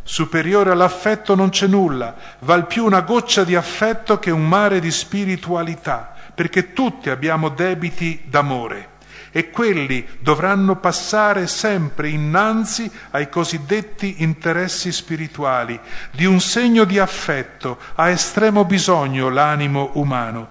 Superiore 0.04 0.72
all'affetto 0.72 1.34
non 1.34 1.50
c'è 1.50 1.68
nulla, 1.68 2.16
val 2.40 2.68
più 2.68 2.86
una 2.86 3.02
goccia 3.02 3.44
di 3.44 3.56
affetto 3.56 4.20
che 4.20 4.32
un 4.32 4.46
mare 4.48 4.80
di 4.80 4.92
spiritualità, 4.92 6.14
perché 6.36 6.74
tutti 6.74 7.10
abbiamo 7.10 7.50
debiti 7.50 8.24
d'amore 8.26 8.92
e 9.36 9.50
quelli 9.50 10.08
dovranno 10.20 10.76
passare 10.76 11.48
sempre 11.48 12.10
innanzi 12.10 12.90
ai 13.10 13.30
cosiddetti 13.30 14.22
interessi 14.22 14.92
spirituali. 14.92 15.80
Di 16.12 16.26
un 16.26 16.40
segno 16.40 16.84
di 16.84 17.00
affetto 17.00 17.80
ha 17.96 18.10
estremo 18.10 18.64
bisogno 18.64 19.30
l'animo 19.30 19.90
umano. 19.94 20.50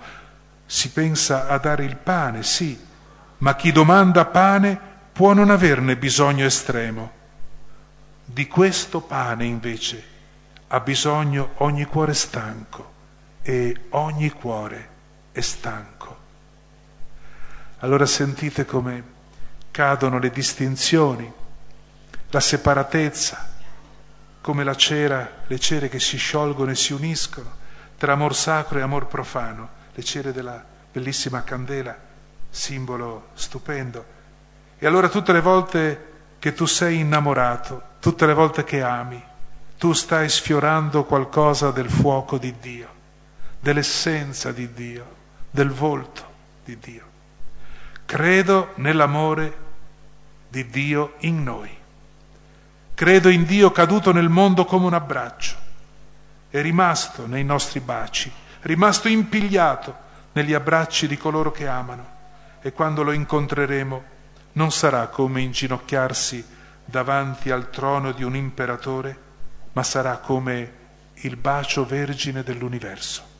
Si 0.66 0.90
pensa 0.90 1.46
a 1.46 1.58
dare 1.58 1.84
il 1.84 1.96
pane, 1.96 2.42
sì, 2.42 2.76
ma 3.38 3.54
chi 3.54 3.70
domanda 3.70 4.24
pane 4.24 4.76
può 5.12 5.32
non 5.32 5.50
averne 5.50 5.96
bisogno 5.96 6.44
estremo. 6.44 7.20
Di 8.24 8.46
questo 8.46 9.00
pane 9.00 9.44
invece 9.44 10.10
ha 10.68 10.80
bisogno 10.80 11.52
ogni 11.56 11.84
cuore 11.84 12.14
stanco 12.14 12.92
e 13.42 13.86
ogni 13.90 14.30
cuore 14.30 14.88
è 15.32 15.40
stanco. 15.40 16.16
Allora 17.78 18.06
sentite 18.06 18.64
come 18.64 19.02
cadono 19.70 20.18
le 20.18 20.30
distinzioni, 20.30 21.30
la 22.30 22.40
separatezza, 22.40 23.50
come 24.40 24.64
la 24.64 24.76
cera, 24.76 25.42
le 25.46 25.58
cere 25.58 25.88
che 25.88 26.00
si 26.00 26.16
sciolgono 26.16 26.70
e 26.70 26.76
si 26.76 26.92
uniscono 26.92 27.60
tra 27.96 28.12
amor 28.12 28.34
sacro 28.34 28.78
e 28.78 28.82
amor 28.82 29.06
profano, 29.06 29.68
le 29.92 30.02
cere 30.02 30.32
della 30.32 30.64
bellissima 30.90 31.42
candela, 31.42 31.96
simbolo 32.50 33.28
stupendo. 33.34 34.04
E 34.78 34.86
allora 34.86 35.08
tutte 35.08 35.32
le 35.32 35.40
volte 35.40 36.10
che 36.38 36.52
tu 36.52 36.66
sei 36.66 36.98
innamorato, 36.98 37.90
tutte 38.02 38.26
le 38.26 38.34
volte 38.34 38.64
che 38.64 38.82
ami, 38.82 39.22
tu 39.78 39.92
stai 39.92 40.28
sfiorando 40.28 41.04
qualcosa 41.04 41.70
del 41.70 41.88
fuoco 41.88 42.36
di 42.36 42.52
Dio, 42.58 42.88
dell'essenza 43.60 44.50
di 44.50 44.72
Dio, 44.72 45.06
del 45.48 45.70
volto 45.70 46.24
di 46.64 46.76
Dio. 46.80 47.04
Credo 48.04 48.72
nell'amore 48.76 49.56
di 50.48 50.66
Dio 50.66 51.14
in 51.18 51.44
noi. 51.44 51.70
Credo 52.92 53.28
in 53.28 53.44
Dio 53.44 53.70
caduto 53.70 54.10
nel 54.12 54.28
mondo 54.28 54.64
come 54.64 54.86
un 54.86 54.94
abbraccio. 54.94 55.54
È 56.50 56.60
rimasto 56.60 57.28
nei 57.28 57.44
nostri 57.44 57.78
baci, 57.78 58.32
rimasto 58.62 59.06
impigliato 59.06 59.94
negli 60.32 60.54
abbracci 60.54 61.06
di 61.06 61.16
coloro 61.16 61.52
che 61.52 61.68
amano. 61.68 62.04
E 62.62 62.72
quando 62.72 63.04
lo 63.04 63.12
incontreremo 63.12 64.02
non 64.54 64.72
sarà 64.72 65.06
come 65.06 65.40
inginocchiarsi 65.40 66.60
davanti 66.92 67.50
al 67.50 67.70
trono 67.70 68.12
di 68.12 68.22
un 68.22 68.36
imperatore, 68.36 69.18
ma 69.72 69.82
sarà 69.82 70.18
come 70.18 70.80
il 71.14 71.36
bacio 71.36 71.86
vergine 71.86 72.42
dell'universo. 72.42 73.30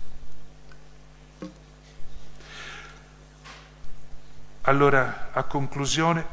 Allora, 4.62 5.32
a 5.32 5.42
conclusione, 5.42 6.26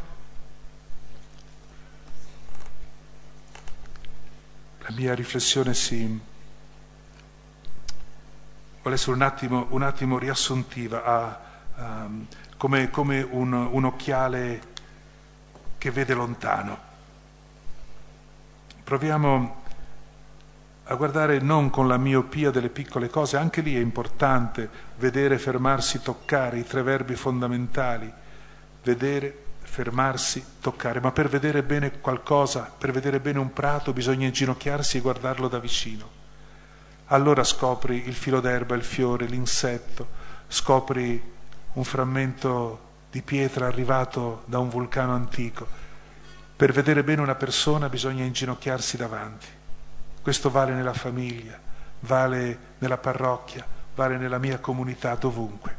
la 4.78 4.92
mia 4.92 5.14
riflessione 5.14 5.74
si 5.74 6.22
vuole 8.82 8.96
essere 8.96 9.12
un 9.12 9.22
attimo, 9.24 9.68
un 9.72 9.82
attimo 9.82 10.18
riassuntiva, 10.18 11.04
a, 11.04 11.40
a, 11.76 12.10
come, 12.56 12.90
come 12.90 13.22
un, 13.22 13.52
un 13.52 13.84
occhiale 13.84 14.62
che 15.78 15.92
vede 15.92 16.14
lontano. 16.14 16.88
Proviamo 18.90 19.56
a 20.86 20.96
guardare 20.96 21.38
non 21.38 21.70
con 21.70 21.88
la 21.88 21.98
miopia 21.98 22.50
delle 22.50 22.70
piccole 22.70 23.08
cose, 23.08 23.38
anche 23.38 23.62
lì 23.62 23.76
è 23.76 23.80
importante 23.80 24.68
vedere, 24.98 25.38
fermarsi, 25.38 26.02
toccare, 26.02 26.58
i 26.58 26.66
tre 26.66 26.82
verbi 26.82 27.14
fondamentali, 27.14 28.12
vedere, 28.82 29.44
fermarsi, 29.60 30.44
toccare, 30.60 31.00
ma 31.02 31.12
per 31.12 31.30
vedere 31.30 31.62
bene 31.62 32.00
qualcosa, 32.00 32.62
per 32.76 32.92
vedere 32.92 33.20
bene 33.20 33.38
un 33.38 33.54
prato 33.54 33.94
bisogna 33.94 34.26
inginocchiarsi 34.26 34.98
e 34.98 35.02
guardarlo 35.02 35.48
da 35.48 35.60
vicino. 35.60 36.10
Allora 37.10 37.44
scopri 37.44 38.08
il 38.08 38.16
filo 38.16 38.40
d'erba, 38.40 38.74
il 38.74 38.84
fiore, 38.84 39.28
l'insetto, 39.28 40.08
scopri 40.48 41.32
un 41.74 41.84
frammento 41.84 42.80
di 43.12 43.22
pietra 43.22 43.68
arrivato 43.68 44.42
da 44.46 44.58
un 44.58 44.70
vulcano 44.70 45.14
antico. 45.14 45.89
Per 46.60 46.74
vedere 46.74 47.06
bene 47.06 47.22
una 47.22 47.36
persona 47.36 47.88
bisogna 47.88 48.26
inginocchiarsi 48.26 48.98
davanti. 48.98 49.48
Questo 50.22 50.50
vale 50.50 50.74
nella 50.74 50.94
famiglia, 50.94 51.58
vale 52.02 52.60
nella 52.80 52.98
parrocchia, 52.98 53.66
vale 53.96 54.18
nella 54.18 54.40
mia 54.40 54.60
comunità, 54.60 55.16
dovunque. 55.16 55.78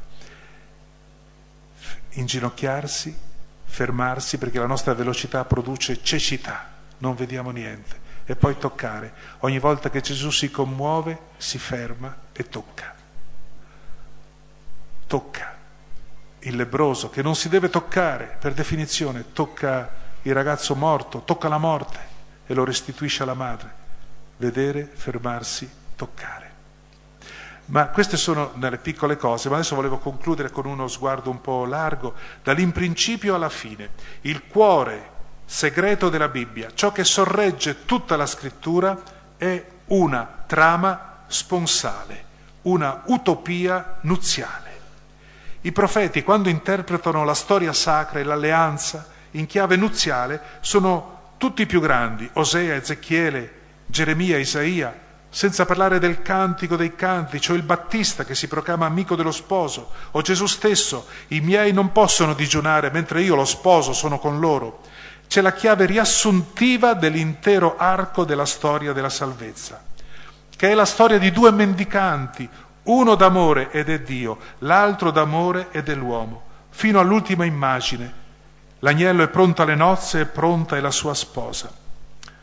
Inginocchiarsi, 2.12 3.14
fermarsi 3.62 4.38
perché 4.38 4.58
la 4.58 4.64
nostra 4.64 4.94
velocità 4.94 5.44
produce 5.44 6.02
cecità, 6.02 6.70
non 6.96 7.14
vediamo 7.14 7.50
niente, 7.50 8.00
e 8.24 8.34
poi 8.34 8.56
toccare. 8.56 9.12
Ogni 9.40 9.58
volta 9.58 9.90
che 9.90 10.00
Gesù 10.00 10.30
si 10.30 10.50
commuove, 10.50 11.18
si 11.36 11.58
ferma 11.58 12.16
e 12.32 12.48
tocca. 12.48 12.94
Tocca 15.06 15.58
il 16.38 16.56
lebroso 16.56 17.10
che 17.10 17.20
non 17.20 17.34
si 17.34 17.50
deve 17.50 17.68
toccare 17.68 18.38
per 18.40 18.54
definizione, 18.54 19.34
tocca 19.34 20.08
il 20.22 20.34
ragazzo 20.34 20.74
morto, 20.74 21.22
tocca 21.24 21.48
la 21.48 21.58
morte 21.58 21.98
e 22.46 22.54
lo 22.54 22.64
restituisce 22.64 23.22
alla 23.22 23.34
madre. 23.34 23.78
Vedere, 24.36 24.84
fermarsi, 24.84 25.70
toccare. 25.96 26.48
Ma 27.66 27.86
queste 27.88 28.16
sono 28.16 28.52
delle 28.56 28.78
piccole 28.78 29.16
cose, 29.16 29.48
ma 29.48 29.56
adesso 29.56 29.76
volevo 29.76 29.98
concludere 29.98 30.50
con 30.50 30.66
uno 30.66 30.88
sguardo 30.88 31.30
un 31.30 31.40
po' 31.40 31.64
largo, 31.64 32.14
dall'imprincipio 32.42 33.34
alla 33.34 33.48
fine. 33.48 33.90
Il 34.22 34.46
cuore 34.48 35.18
segreto 35.44 36.08
della 36.08 36.28
Bibbia, 36.28 36.70
ciò 36.74 36.90
che 36.90 37.04
sorregge 37.04 37.84
tutta 37.84 38.16
la 38.16 38.26
scrittura 38.26 39.00
è 39.36 39.64
una 39.86 40.44
trama 40.46 41.22
sponsale, 41.26 42.24
una 42.62 43.02
utopia 43.06 43.98
nuziale. 44.02 44.68
I 45.62 45.72
profeti, 45.72 46.22
quando 46.22 46.48
interpretano 46.48 47.24
la 47.24 47.34
storia 47.34 47.72
sacra 47.72 48.18
e 48.18 48.24
l'alleanza 48.24 49.06
in 49.32 49.46
chiave 49.46 49.76
nuziale, 49.76 50.40
sono 50.60 51.34
tutti 51.36 51.66
più 51.66 51.80
grandi, 51.80 52.28
Osea, 52.34 52.74
Ezechiele, 52.74 53.52
Geremia, 53.86 54.38
Isaia, 54.38 55.08
senza 55.32 55.64
parlare 55.64 56.00
del 56.00 56.22
cantico 56.22 56.74
dei 56.76 56.96
canti, 56.96 57.40
cioè 57.40 57.56
il 57.56 57.62
Battista 57.62 58.24
che 58.24 58.34
si 58.34 58.48
proclama 58.48 58.86
amico 58.86 59.14
dello 59.14 59.30
sposo, 59.30 59.90
o 60.10 60.20
Gesù 60.22 60.46
stesso, 60.46 61.06
i 61.28 61.40
miei 61.40 61.72
non 61.72 61.92
possono 61.92 62.34
digiunare 62.34 62.90
mentre 62.90 63.22
io 63.22 63.36
lo 63.36 63.44
sposo 63.44 63.92
sono 63.92 64.18
con 64.18 64.40
loro. 64.40 64.80
C'è 65.28 65.40
la 65.40 65.52
chiave 65.52 65.86
riassuntiva 65.86 66.94
dell'intero 66.94 67.76
arco 67.78 68.24
della 68.24 68.44
storia 68.44 68.92
della 68.92 69.08
salvezza, 69.08 69.80
che 70.56 70.68
è 70.68 70.74
la 70.74 70.84
storia 70.84 71.18
di 71.18 71.30
due 71.30 71.52
mendicanti, 71.52 72.48
uno 72.82 73.14
d'amore 73.14 73.70
ed 73.70 73.88
è 73.88 74.00
Dio, 74.00 74.36
l'altro 74.58 75.12
d'amore 75.12 75.68
ed 75.70 75.88
è 75.88 75.94
l'uomo, 75.94 76.42
fino 76.70 76.98
all'ultima 76.98 77.44
immagine. 77.44 78.19
L'agnello 78.80 79.22
è 79.22 79.28
pronto 79.28 79.62
alle 79.62 79.74
nozze 79.74 80.20
e 80.20 80.26
pronta 80.26 80.76
è 80.76 80.80
la 80.80 80.90
sua 80.90 81.14
sposa. 81.14 81.70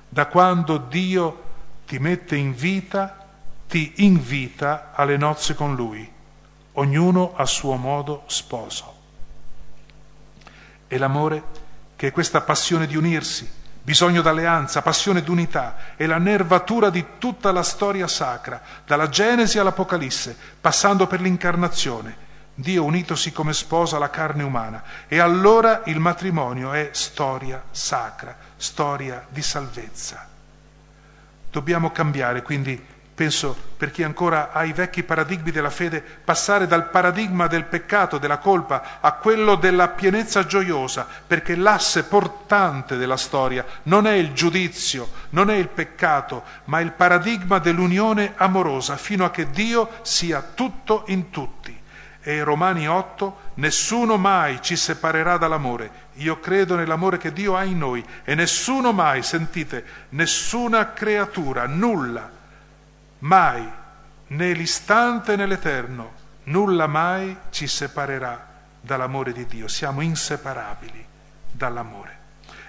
Da 0.10 0.28
quando 0.28 0.78
Dio 0.78 1.44
ti 1.86 2.00
mette 2.00 2.36
in 2.36 2.54
vita, 2.54 3.26
ti 3.68 3.94
invita 3.98 4.92
alle 4.94 5.18
nozze 5.18 5.56
con 5.56 5.76
Lui, 5.76 6.10
ognuno 6.74 7.34
a 7.36 7.46
suo 7.46 7.76
modo 7.76 8.24
sposo. 8.28 8.96
E 10.88 10.98
l'amore, 10.98 11.44
che 11.96 12.08
è 12.08 12.12
questa 12.12 12.42
passione 12.42 12.88
di 12.88 12.96
unirsi, 12.96 13.50
bisogno 13.82 14.22
d'alleanza, 14.22 14.82
passione 14.82 15.24
d'unità, 15.24 15.96
è 15.96 16.06
la 16.06 16.18
nervatura 16.18 16.90
di 16.90 17.04
tutta 17.18 17.52
la 17.52 17.64
storia 17.64 18.08
sacra, 18.08 18.62
dalla 18.86 19.10
Genesi 19.10 19.58
all'Apocalisse, 19.60 20.38
passando 20.62 21.08
per 21.08 21.20
l'incarnazione. 21.20 22.26
Dio 22.60 22.84
unitosi 22.86 23.32
come 23.32 23.54
sposa 23.54 23.98
alla 23.98 24.10
carne 24.10 24.42
umana. 24.42 24.82
E 25.08 25.20
allora 25.20 25.84
il 25.86 26.00
matrimonio 26.00 26.74
è 26.74 26.90
storia 26.92 27.62
sacra, 27.70 28.36
storia 28.56 29.24
di 29.30 29.44
salvezza. 29.44 30.28
Dobbiamo 31.52 31.92
cambiare, 31.92 32.42
quindi 32.42 32.84
penso 33.14 33.56
per 33.78 33.92
chi 33.92 34.02
ancora 34.02 34.52
ha 34.52 34.64
i 34.64 34.74
vecchi 34.74 35.04
paradigmi 35.04 35.52
della 35.52 35.70
fede, 35.70 36.02
passare 36.02 36.66
dal 36.66 36.90
paradigma 36.90 37.46
del 37.46 37.66
peccato, 37.66 38.18
della 38.18 38.40
colpa, 38.40 38.98
a 39.02 39.12
quello 39.14 39.54
della 39.54 39.90
pienezza 39.90 40.48
gioiosa, 40.48 41.06
perché 41.28 41.56
l'asse 41.56 42.06
portante 42.06 42.98
della 42.98 43.18
storia 43.18 43.64
non 43.84 44.08
è 44.08 44.14
il 44.14 44.34
giudizio, 44.34 45.12
non 45.30 45.52
è 45.52 45.56
il 45.56 45.68
peccato, 45.68 46.44
ma 46.66 46.80
il 46.80 46.92
paradigma 46.92 47.60
dell'unione 47.60 48.34
amorosa, 48.36 48.98
fino 48.98 49.26
a 49.26 49.30
che 49.30 49.52
Dio 49.52 50.00
sia 50.02 50.42
tutto 50.42 51.04
in 51.10 51.30
tutti. 51.30 51.77
E 52.28 52.44
Romani 52.44 52.90
8, 52.90 53.52
nessuno 53.54 54.18
mai 54.18 54.62
ci 54.62 54.76
separerà 54.76 55.38
dall'amore. 55.38 56.10
Io 56.16 56.42
credo 56.42 56.76
nell'amore 56.76 57.18
che 57.18 57.32
Dio 57.32 57.56
ha 57.56 57.64
in 57.64 57.78
noi 57.78 58.06
e 58.26 58.36
nessuno 58.36 58.92
mai, 58.92 59.24
sentite, 59.24 59.86
nessuna 60.10 60.92
creatura, 60.92 61.68
nulla, 61.68 62.30
mai, 63.20 63.72
né 64.28 64.52
l'istante 64.52 65.38
né 65.38 65.46
l'eterno, 65.46 66.12
nulla 66.44 66.86
mai 66.86 67.34
ci 67.50 67.66
separerà 67.66 68.46
dall'amore 68.82 69.32
di 69.32 69.46
Dio. 69.46 69.70
Siamo 69.70 70.02
inseparabili 70.02 71.08
dall'amore. 71.50 72.18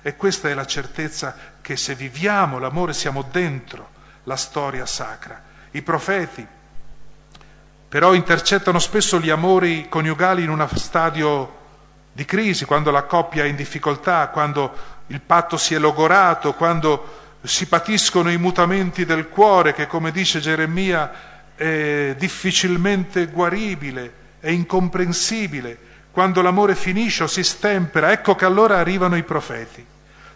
E 0.03 0.15
questa 0.15 0.49
è 0.49 0.55
la 0.55 0.67
certezza 0.67 1.35
che 1.61 1.77
se 1.77 1.97
viviamo 1.97 2.61
l'amore 2.61 2.93
siamo 2.93 3.23
dentro 3.23 3.91
la 4.23 4.37
storia 4.37 4.87
sacra. 4.87 5.43
I 5.73 5.83
profeti 5.83 6.47
però 7.89 8.14
intercettano 8.14 8.78
spesso 8.78 9.18
gli 9.18 9.30
amori 9.30 9.86
coniugali 9.89 10.43
in 10.43 10.51
uno 10.51 10.68
stadio 10.74 11.57
di 12.12 12.24
crisi, 12.24 12.64
quando 12.64 12.91
la 12.91 13.05
coppia 13.05 13.45
è 13.45 13.47
in 13.47 13.57
difficoltà, 13.57 14.28
quando 14.28 14.72
il 15.07 15.20
patto 15.20 15.57
si 15.57 15.74
è 15.74 15.78
logorato, 15.78 16.53
quando 16.55 17.36
si 17.43 17.66
patiscono 17.66 18.30
i 18.30 18.36
mutamenti 18.36 19.05
del 19.07 19.28
cuore 19.28 19.72
che, 19.72 19.86
come 19.86 20.11
dice 20.11 20.41
Geremia, 20.41 21.12
è 21.55 22.14
difficilmente 22.18 23.26
guaribile, 23.26 24.12
è 24.41 24.51
incomprensibile. 24.51 25.78
Quando 26.11 26.43
l'amore 26.43 26.74
finisce 26.74 27.22
o 27.22 27.26
si 27.26 27.45
stempera, 27.45 28.11
ecco 28.11 28.34
che 28.34 28.45
allora 28.45 28.78
arrivano 28.78 29.16
i 29.16 29.22
profeti. 29.22 29.86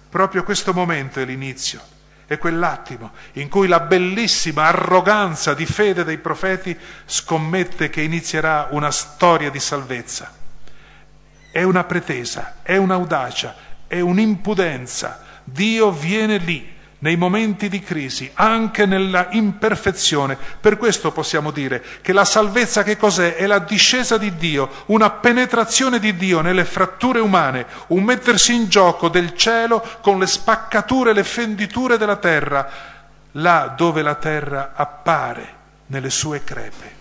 Proprio 0.09 0.45
questo 0.45 0.73
momento 0.73 1.21
è 1.21 1.25
l'inizio, 1.25 1.81
è 2.27 2.39
quell'attimo 2.39 3.13
in 3.33 3.49
cui 3.49 3.69
la 3.69 3.81
bellissima 3.81 4.65
arroganza 4.65 5.55
di 5.55 5.67
fede 5.67 6.05
dei 6.05 6.19
profeti 6.19 6.77
scommette 7.05 7.91
che 7.91 8.03
inizierà 8.03 8.69
una 8.71 8.91
storia 8.91 9.51
di 9.51 9.61
salvezza. 9.61 10.33
È 11.51 11.63
una 11.63 11.85
pretesa, 11.85 12.57
è 12.63 12.77
un'audacia, 12.77 13.55
è 13.87 14.01
un'impudenza. 14.01 15.23
Dio 15.45 15.91
viene 15.91 16.39
lì 16.39 16.72
nei 17.03 17.17
momenti 17.17 17.69
di 17.69 17.81
crisi, 17.81 18.31
anche 18.35 18.87
nella 18.87 19.29
imperfezione. 19.31 20.37
Per 20.61 20.77
questo 20.77 21.13
possiamo 21.13 21.51
dire 21.51 21.83
che 22.01 22.13
la 22.13 22.25
salvezza 22.25 22.83
che 22.83 22.97
cos'è? 22.97 23.35
È 23.35 23.47
la 23.47 23.59
discesa 23.59 24.19
di 24.19 24.37
Dio, 24.37 24.69
una 24.87 25.11
penetrazione 25.11 25.99
di 25.99 26.17
Dio 26.17 26.41
nelle 26.41 26.65
fratture 26.65 27.21
umane, 27.21 27.67
un 27.89 28.05
mettersi 28.05 28.55
in 28.55 28.69
gioco 28.69 29.09
del 29.09 29.35
cielo 29.37 29.85
con 30.01 30.19
le 30.19 30.27
spaccature 30.27 31.11
e 31.11 31.15
le 31.15 31.25
fenditure 31.25 31.99
della 31.99 32.17
terra, 32.17 32.71
là 33.33 33.75
dove 33.77 34.03
la 34.03 34.15
terra 34.15 34.73
appare 34.75 35.61
nelle 35.87 36.11
sue 36.11 36.43
crepe 36.45 37.01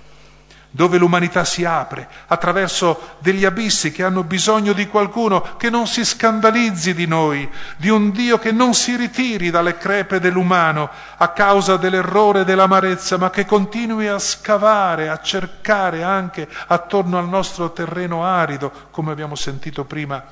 dove 0.73 0.97
l'umanità 0.97 1.43
si 1.43 1.65
apre 1.65 2.07
attraverso 2.27 3.17
degli 3.19 3.43
abissi 3.43 3.91
che 3.91 4.05
hanno 4.05 4.23
bisogno 4.23 4.71
di 4.71 4.87
qualcuno 4.87 5.57
che 5.57 5.69
non 5.69 5.85
si 5.85 6.05
scandalizzi 6.05 6.93
di 6.93 7.05
noi, 7.05 7.49
di 7.75 7.89
un 7.89 8.11
Dio 8.11 8.39
che 8.39 8.53
non 8.53 8.73
si 8.73 8.95
ritiri 8.95 9.49
dalle 9.49 9.75
crepe 9.75 10.21
dell'umano 10.21 10.89
a 11.17 11.27
causa 11.29 11.75
dell'errore 11.75 12.41
e 12.41 12.45
dell'amarezza, 12.45 13.17
ma 13.17 13.29
che 13.29 13.45
continui 13.45 14.07
a 14.07 14.17
scavare, 14.17 15.09
a 15.09 15.19
cercare 15.19 16.03
anche 16.03 16.47
attorno 16.67 17.17
al 17.17 17.27
nostro 17.27 17.71
terreno 17.71 18.23
arido, 18.25 18.71
come 18.91 19.11
abbiamo 19.11 19.35
sentito 19.35 19.83
prima 19.83 20.23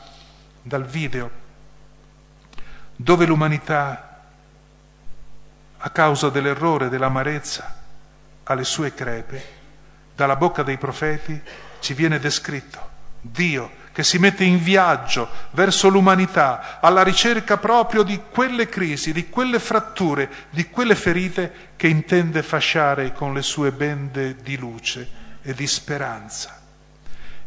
dal 0.62 0.86
video, 0.86 1.30
dove 2.96 3.26
l'umanità 3.26 4.22
a 5.82 5.90
causa 5.90 6.30
dell'errore, 6.30 6.88
dell'amarezza, 6.88 7.76
alle 8.44 8.64
sue 8.64 8.94
crepe, 8.94 9.58
dalla 10.20 10.36
bocca 10.36 10.64
dei 10.64 10.78
profeti 10.78 11.42
ci 11.80 11.94
viene 11.94 12.20
descritto 12.20 12.90
Dio 13.22 13.72
che 13.94 14.04
si 14.04 14.20
mette 14.20 14.44
in 14.44 14.62
viaggio 14.62 15.30
verso 15.52 15.88
l'umanità 15.88 16.80
alla 16.82 17.04
ricerca 17.04 17.56
proprio 17.56 18.04
di 18.04 18.20
quelle 18.30 18.68
crisi, 18.68 19.14
di 19.14 19.30
quelle 19.30 19.60
fratture, 19.60 20.30
di 20.50 20.70
quelle 20.70 20.96
ferite 20.96 21.72
che 21.78 21.88
intende 21.88 22.44
fasciare 22.44 23.14
con 23.14 23.34
le 23.34 23.42
sue 23.42 23.72
bende 23.72 24.36
di 24.36 24.58
luce 24.58 25.10
e 25.42 25.54
di 25.54 25.68
speranza. 25.68 26.60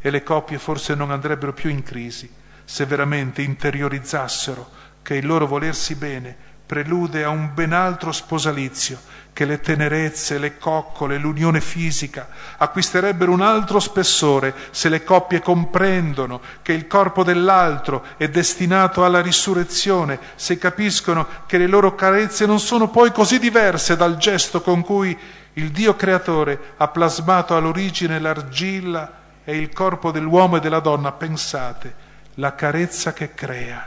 E 0.00 0.10
le 0.10 0.22
coppie 0.22 0.58
forse 0.58 0.94
non 0.94 1.10
andrebbero 1.10 1.52
più 1.52 1.68
in 1.68 1.82
crisi 1.82 2.30
se 2.64 2.86
veramente 2.86 3.42
interiorizzassero 3.42 4.70
che 5.02 5.16
il 5.16 5.26
loro 5.26 5.46
volersi 5.46 5.94
bene 5.94 6.34
prelude 6.64 7.22
a 7.22 7.28
un 7.28 7.52
ben 7.52 7.74
altro 7.74 8.12
sposalizio, 8.12 8.98
che 9.32 9.44
le 9.46 9.60
tenerezze, 9.60 10.38
le 10.38 10.58
coccole, 10.58 11.16
l'unione 11.16 11.60
fisica 11.60 12.28
acquisterebbero 12.58 13.32
un 13.32 13.40
altro 13.40 13.80
spessore 13.80 14.54
se 14.70 14.88
le 14.90 15.04
coppie 15.04 15.40
comprendono 15.40 16.40
che 16.60 16.72
il 16.72 16.86
corpo 16.86 17.24
dell'altro 17.24 18.04
è 18.18 18.28
destinato 18.28 19.04
alla 19.04 19.22
risurrezione, 19.22 20.18
se 20.34 20.58
capiscono 20.58 21.26
che 21.46 21.56
le 21.56 21.66
loro 21.66 21.94
carezze 21.94 22.44
non 22.44 22.60
sono 22.60 22.88
poi 22.88 23.10
così 23.10 23.38
diverse 23.38 23.96
dal 23.96 24.18
gesto 24.18 24.60
con 24.60 24.82
cui 24.82 25.18
il 25.54 25.70
Dio 25.70 25.96
creatore 25.96 26.74
ha 26.76 26.88
plasmato 26.88 27.56
all'origine 27.56 28.20
l'argilla 28.20 29.20
e 29.44 29.56
il 29.56 29.72
corpo 29.72 30.10
dell'uomo 30.10 30.56
e 30.56 30.60
della 30.60 30.80
donna, 30.80 31.12
pensate, 31.12 31.94
la 32.34 32.54
carezza 32.54 33.12
che 33.12 33.34
crea 33.34 33.86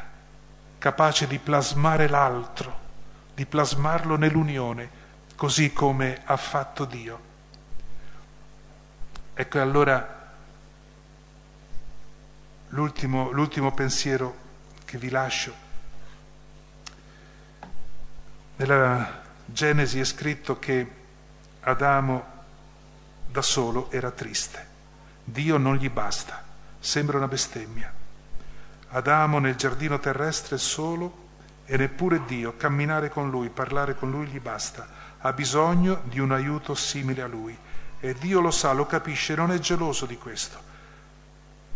capace 0.77 1.25
di 1.27 1.39
plasmare 1.39 2.07
l'altro, 2.07 2.79
di 3.33 3.45
plasmarlo 3.45 4.17
nell'unione, 4.17 5.03
così 5.36 5.73
come 5.73 6.21
ha 6.25 6.38
fatto 6.38 6.86
Dio. 6.86 7.19
Ecco 9.33 9.61
allora 9.61 10.31
l'ultimo, 12.69 13.31
l'ultimo 13.31 13.73
pensiero 13.73 14.36
che 14.86 14.97
vi 14.97 15.09
lascio. 15.09 15.53
Nella 18.57 19.23
Genesi 19.45 19.99
è 19.99 20.05
scritto 20.05 20.57
che 20.57 21.03
Adamo 21.61 22.33
da 23.27 23.41
solo 23.41 23.91
era 23.91 24.11
triste. 24.11 24.73
Dio 25.23 25.57
non 25.57 25.75
gli 25.75 25.89
basta, 25.89 26.43
sembra 26.79 27.17
una 27.17 27.27
bestemmia. 27.27 27.91
Adamo 28.89 29.39
nel 29.39 29.55
giardino 29.55 29.99
terrestre 29.99 30.57
solo 30.57 31.23
e 31.65 31.75
neppure 31.75 32.23
Dio, 32.25 32.55
camminare 32.55 33.09
con 33.09 33.29
lui, 33.29 33.49
parlare 33.49 33.95
con 33.95 34.09
lui 34.09 34.27
gli 34.27 34.39
basta, 34.39 34.88
ha 35.26 35.34
bisogno 35.34 36.01
di 36.03 36.19
un 36.19 36.32
aiuto 36.32 36.76
simile 36.76 37.23
a 37.23 37.28
lui 37.28 37.57
e 37.99 38.13
Dio 38.13 38.39
lo 38.39 38.51
sa, 38.51 38.73
lo 38.73 38.86
capisce, 38.86 39.34
non 39.34 39.51
è 39.51 39.57
geloso 39.57 40.05
di 40.05 40.17
questo. 40.17 40.73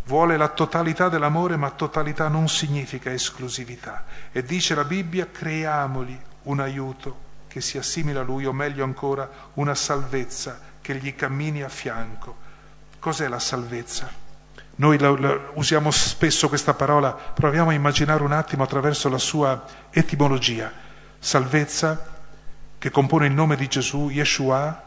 Vuole 0.06 0.38
la 0.38 0.50
totalità 0.50 1.10
dell'amore, 1.10 1.58
ma 1.58 1.72
totalità 1.72 2.28
non 2.28 2.47
significa 2.47 3.12
esclusività. 3.12 4.06
E 4.32 4.43
dice 4.43 4.76
la 4.76 4.84
Bibbia, 4.84 5.30
creiamoli 5.32 6.20
un 6.43 6.60
aiuto 6.60 7.28
che 7.47 7.62
sia 7.62 7.82
simile 7.82 8.20
a 8.20 8.24
lui, 8.24 8.45
o 8.45 8.54
meglio 8.54 8.84
ancora, 8.84 9.28
una 9.56 9.74
salvezza 9.74 10.60
che 10.80 10.95
gli 10.95 11.16
cammini 11.16 11.64
a 11.64 11.70
fianco. 11.70 12.36
Cos'è 13.00 13.28
la 13.28 13.39
salvezza? 13.39 14.12
Noi 14.76 15.00
la, 15.00 15.10
la, 15.18 15.39
usiamo 15.54 15.89
spesso 15.89 16.47
questa 16.50 16.76
parola, 16.76 17.14
proviamo 17.14 17.72
a 17.72 17.74
immaginare 17.74 18.22
un 18.22 18.32
attimo 18.32 18.62
attraverso 18.62 19.10
la 19.10 19.18
sua 19.18 19.66
etimologia. 19.89 20.72
Salvezza, 21.18 22.18
che 22.80 22.90
compone 22.90 23.28
il 23.28 23.34
nome 23.34 23.58
di 23.58 23.68
Gesù, 23.68 24.10
Yeshua, 24.10 24.84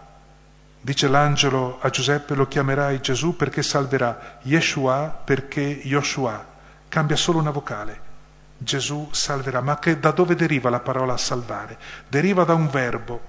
dice 0.80 1.08
l'angelo 1.08 1.78
a 1.80 1.90
Giuseppe, 1.90 2.34
lo 2.34 2.48
chiamerai 2.48 3.02
Gesù 3.02 3.36
perché 3.36 3.62
salverà, 3.62 4.38
Yeshua 4.42 5.20
perché 5.24 5.60
Yoshua, 5.60 6.44
cambia 6.88 7.16
solo 7.16 7.38
una 7.38 7.50
vocale. 7.50 8.10
Gesù 8.56 9.08
salverà, 9.12 9.60
ma 9.60 9.78
che, 9.78 9.98
da 9.98 10.10
dove 10.10 10.34
deriva 10.34 10.70
la 10.70 10.80
parola 10.80 11.16
salvare? 11.18 11.76
Deriva 12.08 12.44
da 12.44 12.54
un 12.54 12.68
verbo, 12.68 13.20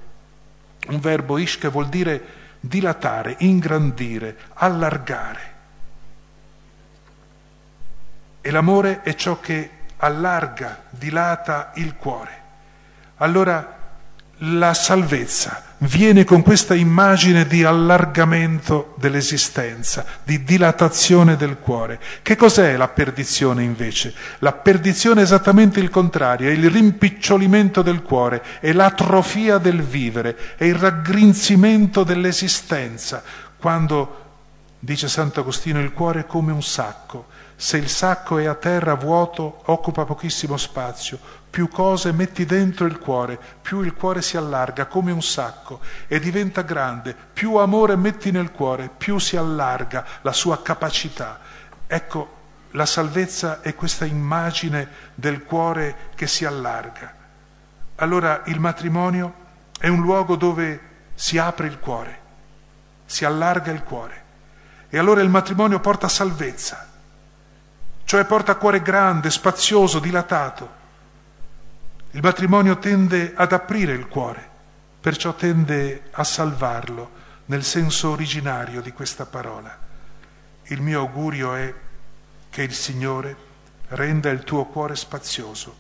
un 0.88 1.00
verbo 1.00 1.38
ish 1.38 1.58
che 1.58 1.68
vuol 1.68 1.90
dire 1.90 2.42
dilatare, 2.62 3.36
ingrandire, 3.40 4.38
allargare. 4.54 5.52
E 8.40 8.52
l'amore 8.52 9.02
è 9.02 9.14
ciò 9.16 9.40
che 9.42 9.70
allarga, 9.98 10.84
dilata 10.90 11.72
il 11.76 11.96
cuore. 11.96 12.42
Allora 13.18 13.82
la 14.46 14.74
salvezza 14.74 15.64
viene 15.80 16.24
con 16.24 16.42
questa 16.42 16.76
immagine 16.76 17.46
di 17.46 17.64
allargamento 17.64 18.96
dell'esistenza, 18.98 20.06
di 20.24 20.44
dilatazione 20.44 21.36
del 21.36 21.60
cuore. 21.60 22.00
Che 22.22 22.36
cos'è 22.36 22.76
la 22.78 22.88
perdizione 22.88 23.64
invece? 23.64 24.14
La 24.40 24.54
perdizione 24.54 25.22
è 25.22 25.24
esattamente 25.24 25.80
il 25.80 25.90
contrario, 25.90 26.50
è 26.50 26.54
il 26.54 26.70
rimpicciolimento 26.70 27.82
del 27.82 28.02
cuore, 28.02 28.42
è 28.60 28.72
l'atrofia 28.72 29.58
del 29.58 29.82
vivere, 29.82 30.38
è 30.58 30.66
il 30.66 30.76
raggrinzimento 30.76 32.04
dell'esistenza, 32.04 33.24
quando, 33.58 34.22
dice 34.80 35.08
Sant'Agostino, 35.08 35.80
il 35.80 35.94
cuore 35.94 36.22
è 36.22 36.26
come 36.26 36.52
un 36.52 36.64
sacco 36.64 37.28
se 37.56 37.78
il 37.78 37.90
sacco 37.90 38.38
è 38.38 38.46
a 38.46 38.56
terra 38.56 38.96
vuoto, 38.96 39.62
occupa 39.66 40.06
pochissimo 40.06 40.58
spazio, 40.58 41.20
più 41.50 41.70
cose 41.70 42.12
metti 42.12 42.46
dentro 42.46 42.86
il 42.86 42.98
cuore, 42.98 43.40
più 43.62 43.82
il 43.82 43.94
cuore 43.94 44.22
si 44.22 44.38
allarga 44.38 44.88
come 44.88 45.12
un 45.12 45.22
sacco 45.22 45.80
e 46.08 46.20
diventa 46.20 46.62
grande, 46.62 47.16
più 47.32 47.56
amore 47.58 47.96
metti 47.96 48.32
nel 48.32 48.52
cuore, 48.52 48.90
più 48.96 49.20
si 49.20 49.38
allarga 49.38 50.04
la 50.22 50.34
sua 50.34 50.62
capacità. 50.62 51.40
Ecco, 51.86 52.42
la 52.72 52.88
salvezza 52.88 53.62
è 53.62 53.76
questa 53.76 54.06
immagine 54.06 54.88
del 55.14 55.44
cuore 55.44 56.10
che 56.16 56.26
si 56.26 56.44
allarga. 56.44 57.14
Allora 57.98 58.42
il 58.46 58.60
matrimonio 58.60 59.34
è 59.80 59.88
un 59.88 60.02
luogo 60.02 60.36
dove 60.36 60.82
si 61.14 61.38
apre 61.38 61.68
il 61.68 61.78
cuore, 61.78 62.20
si 63.06 63.26
allarga 63.26 63.72
il 63.72 63.84
cuore. 63.84 64.22
E 64.90 64.98
allora 64.98 65.22
il 65.22 65.30
matrimonio 65.30 65.80
porta 65.80 66.08
salvezza 66.08 66.93
cioè 68.06 68.26
porta 68.26 68.56
cuore 68.56 68.82
grande, 68.82 69.30
spazioso, 69.30 70.00
dilatato. 70.00 70.82
Il 72.12 72.22
matrimonio 72.22 72.78
tende 72.78 73.34
ad 73.36 73.52
aprire 73.54 73.94
il 73.94 74.08
cuore, 74.08 74.50
perciò 75.00 75.34
tende 75.34 76.04
a 76.12 76.24
salvarlo 76.24 77.22
nel 77.46 77.64
senso 77.64 78.12
originario 78.12 78.82
di 78.82 78.92
questa 78.92 79.26
parola. 79.26 79.78
Il 80.66 80.82
mio 80.82 81.00
augurio 81.00 81.56
è 81.56 81.74
che 82.50 82.62
il 82.62 82.74
Signore 82.74 83.36
renda 83.90 84.30
il 84.30 84.44
tuo 84.44 84.66
cuore 84.66 84.96
spazioso, 84.96 85.76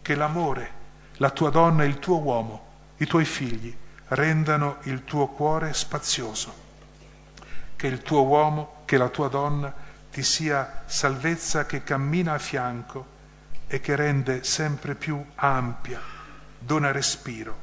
che 0.00 0.14
l'amore, 0.14 0.80
la 1.16 1.30
tua 1.30 1.50
donna 1.50 1.84
il 1.84 1.98
tuo 1.98 2.20
uomo, 2.20 2.70
i 2.98 3.06
tuoi 3.06 3.24
figli, 3.24 3.76
rendano 4.08 4.76
il 4.82 5.04
tuo 5.04 5.26
cuore 5.28 5.72
spazioso, 5.74 6.54
che 7.76 7.86
il 7.86 8.02
tuo 8.02 8.24
uomo, 8.24 8.82
che 8.84 8.96
la 8.96 9.08
tua 9.08 9.28
donna 9.28 9.72
ti 10.12 10.22
sia 10.22 10.82
salvezza 10.84 11.64
che 11.64 11.82
cammina 11.82 12.34
a 12.34 12.38
fianco 12.38 13.06
e 13.66 13.80
che 13.80 13.96
rende 13.96 14.44
sempre 14.44 14.94
più 14.94 15.24
ampia, 15.36 16.02
dona 16.58 16.92
respiro. 16.92 17.56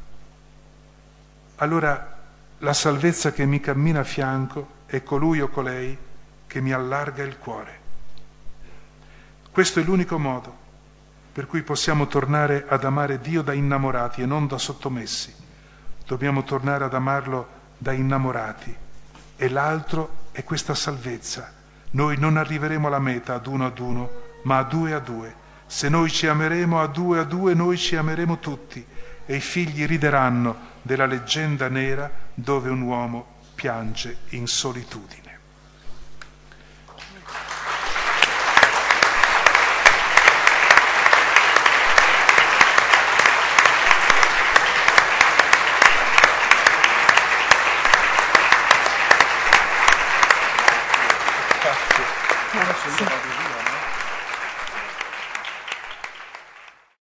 Allora 1.58 2.18
la 2.58 2.74
salvezza 2.74 3.32
che 3.32 3.46
mi 3.46 3.60
cammina 3.60 4.00
a 4.00 4.04
fianco 4.04 4.78
è 4.88 5.04
colui 5.04 5.42
o 5.42 5.50
colei 5.50 5.96
che 6.48 6.60
mi 6.60 6.74
allarga 6.74 7.22
il 7.22 7.38
cuore. 7.38 7.80
Questo 9.52 9.80
è 9.80 9.84
l'unico 9.84 10.18
modo 10.18 10.58
per 11.32 11.46
cui 11.46 11.62
possiamo 11.62 12.08
tornare 12.08 12.66
ad 12.68 12.84
amare 12.84 13.20
Dio 13.20 13.44
da 13.44 13.54
innamorati 13.54 14.24
e 14.24 14.26
non 14.26 14.48
da 14.48 14.58
sottomessi. 14.58 15.32
Dobbiamo 16.04 16.44
tornare 16.44 16.84
ad 16.84 16.96
amarlo 16.96 17.48
da 17.78 17.92
innamorati. 17.92 18.76
E 19.36 19.50
l'altro 19.50 20.30
è 20.32 20.44
questa 20.44 20.74
salvezza 20.74 21.58
noi 21.92 22.18
non 22.18 22.38
arriveremo 22.38 22.88
alla 22.88 23.00
meta 23.00 23.36
ad 23.36 23.48
uno 23.48 23.66
ad 23.66 23.80
uno, 23.80 24.10
ma 24.44 24.58
a 24.60 24.64
due 24.64 24.94
a 24.94 25.00
due. 25.00 25.36
Se 25.66 25.90
noi 25.90 26.10
ci 26.10 26.28
ameremo 26.28 26.82
a 26.82 26.88
due 26.88 27.20
a 27.20 27.24
due, 27.24 27.54
noi 27.54 27.78
ci 27.78 27.96
ameremo 27.96 28.40
tutti 28.40 28.86
e 29.26 29.36
i 29.36 29.42
figli 29.42 29.86
rideranno 29.86 30.68
della 30.82 31.06
leggenda 31.06 31.68
nera 31.68 32.10
dove 32.34 32.70
un 32.70 32.82
uomo 32.82 33.38
piange 33.56 34.18
in 34.30 34.48
solitudine. 34.48 35.29
是 52.82 53.49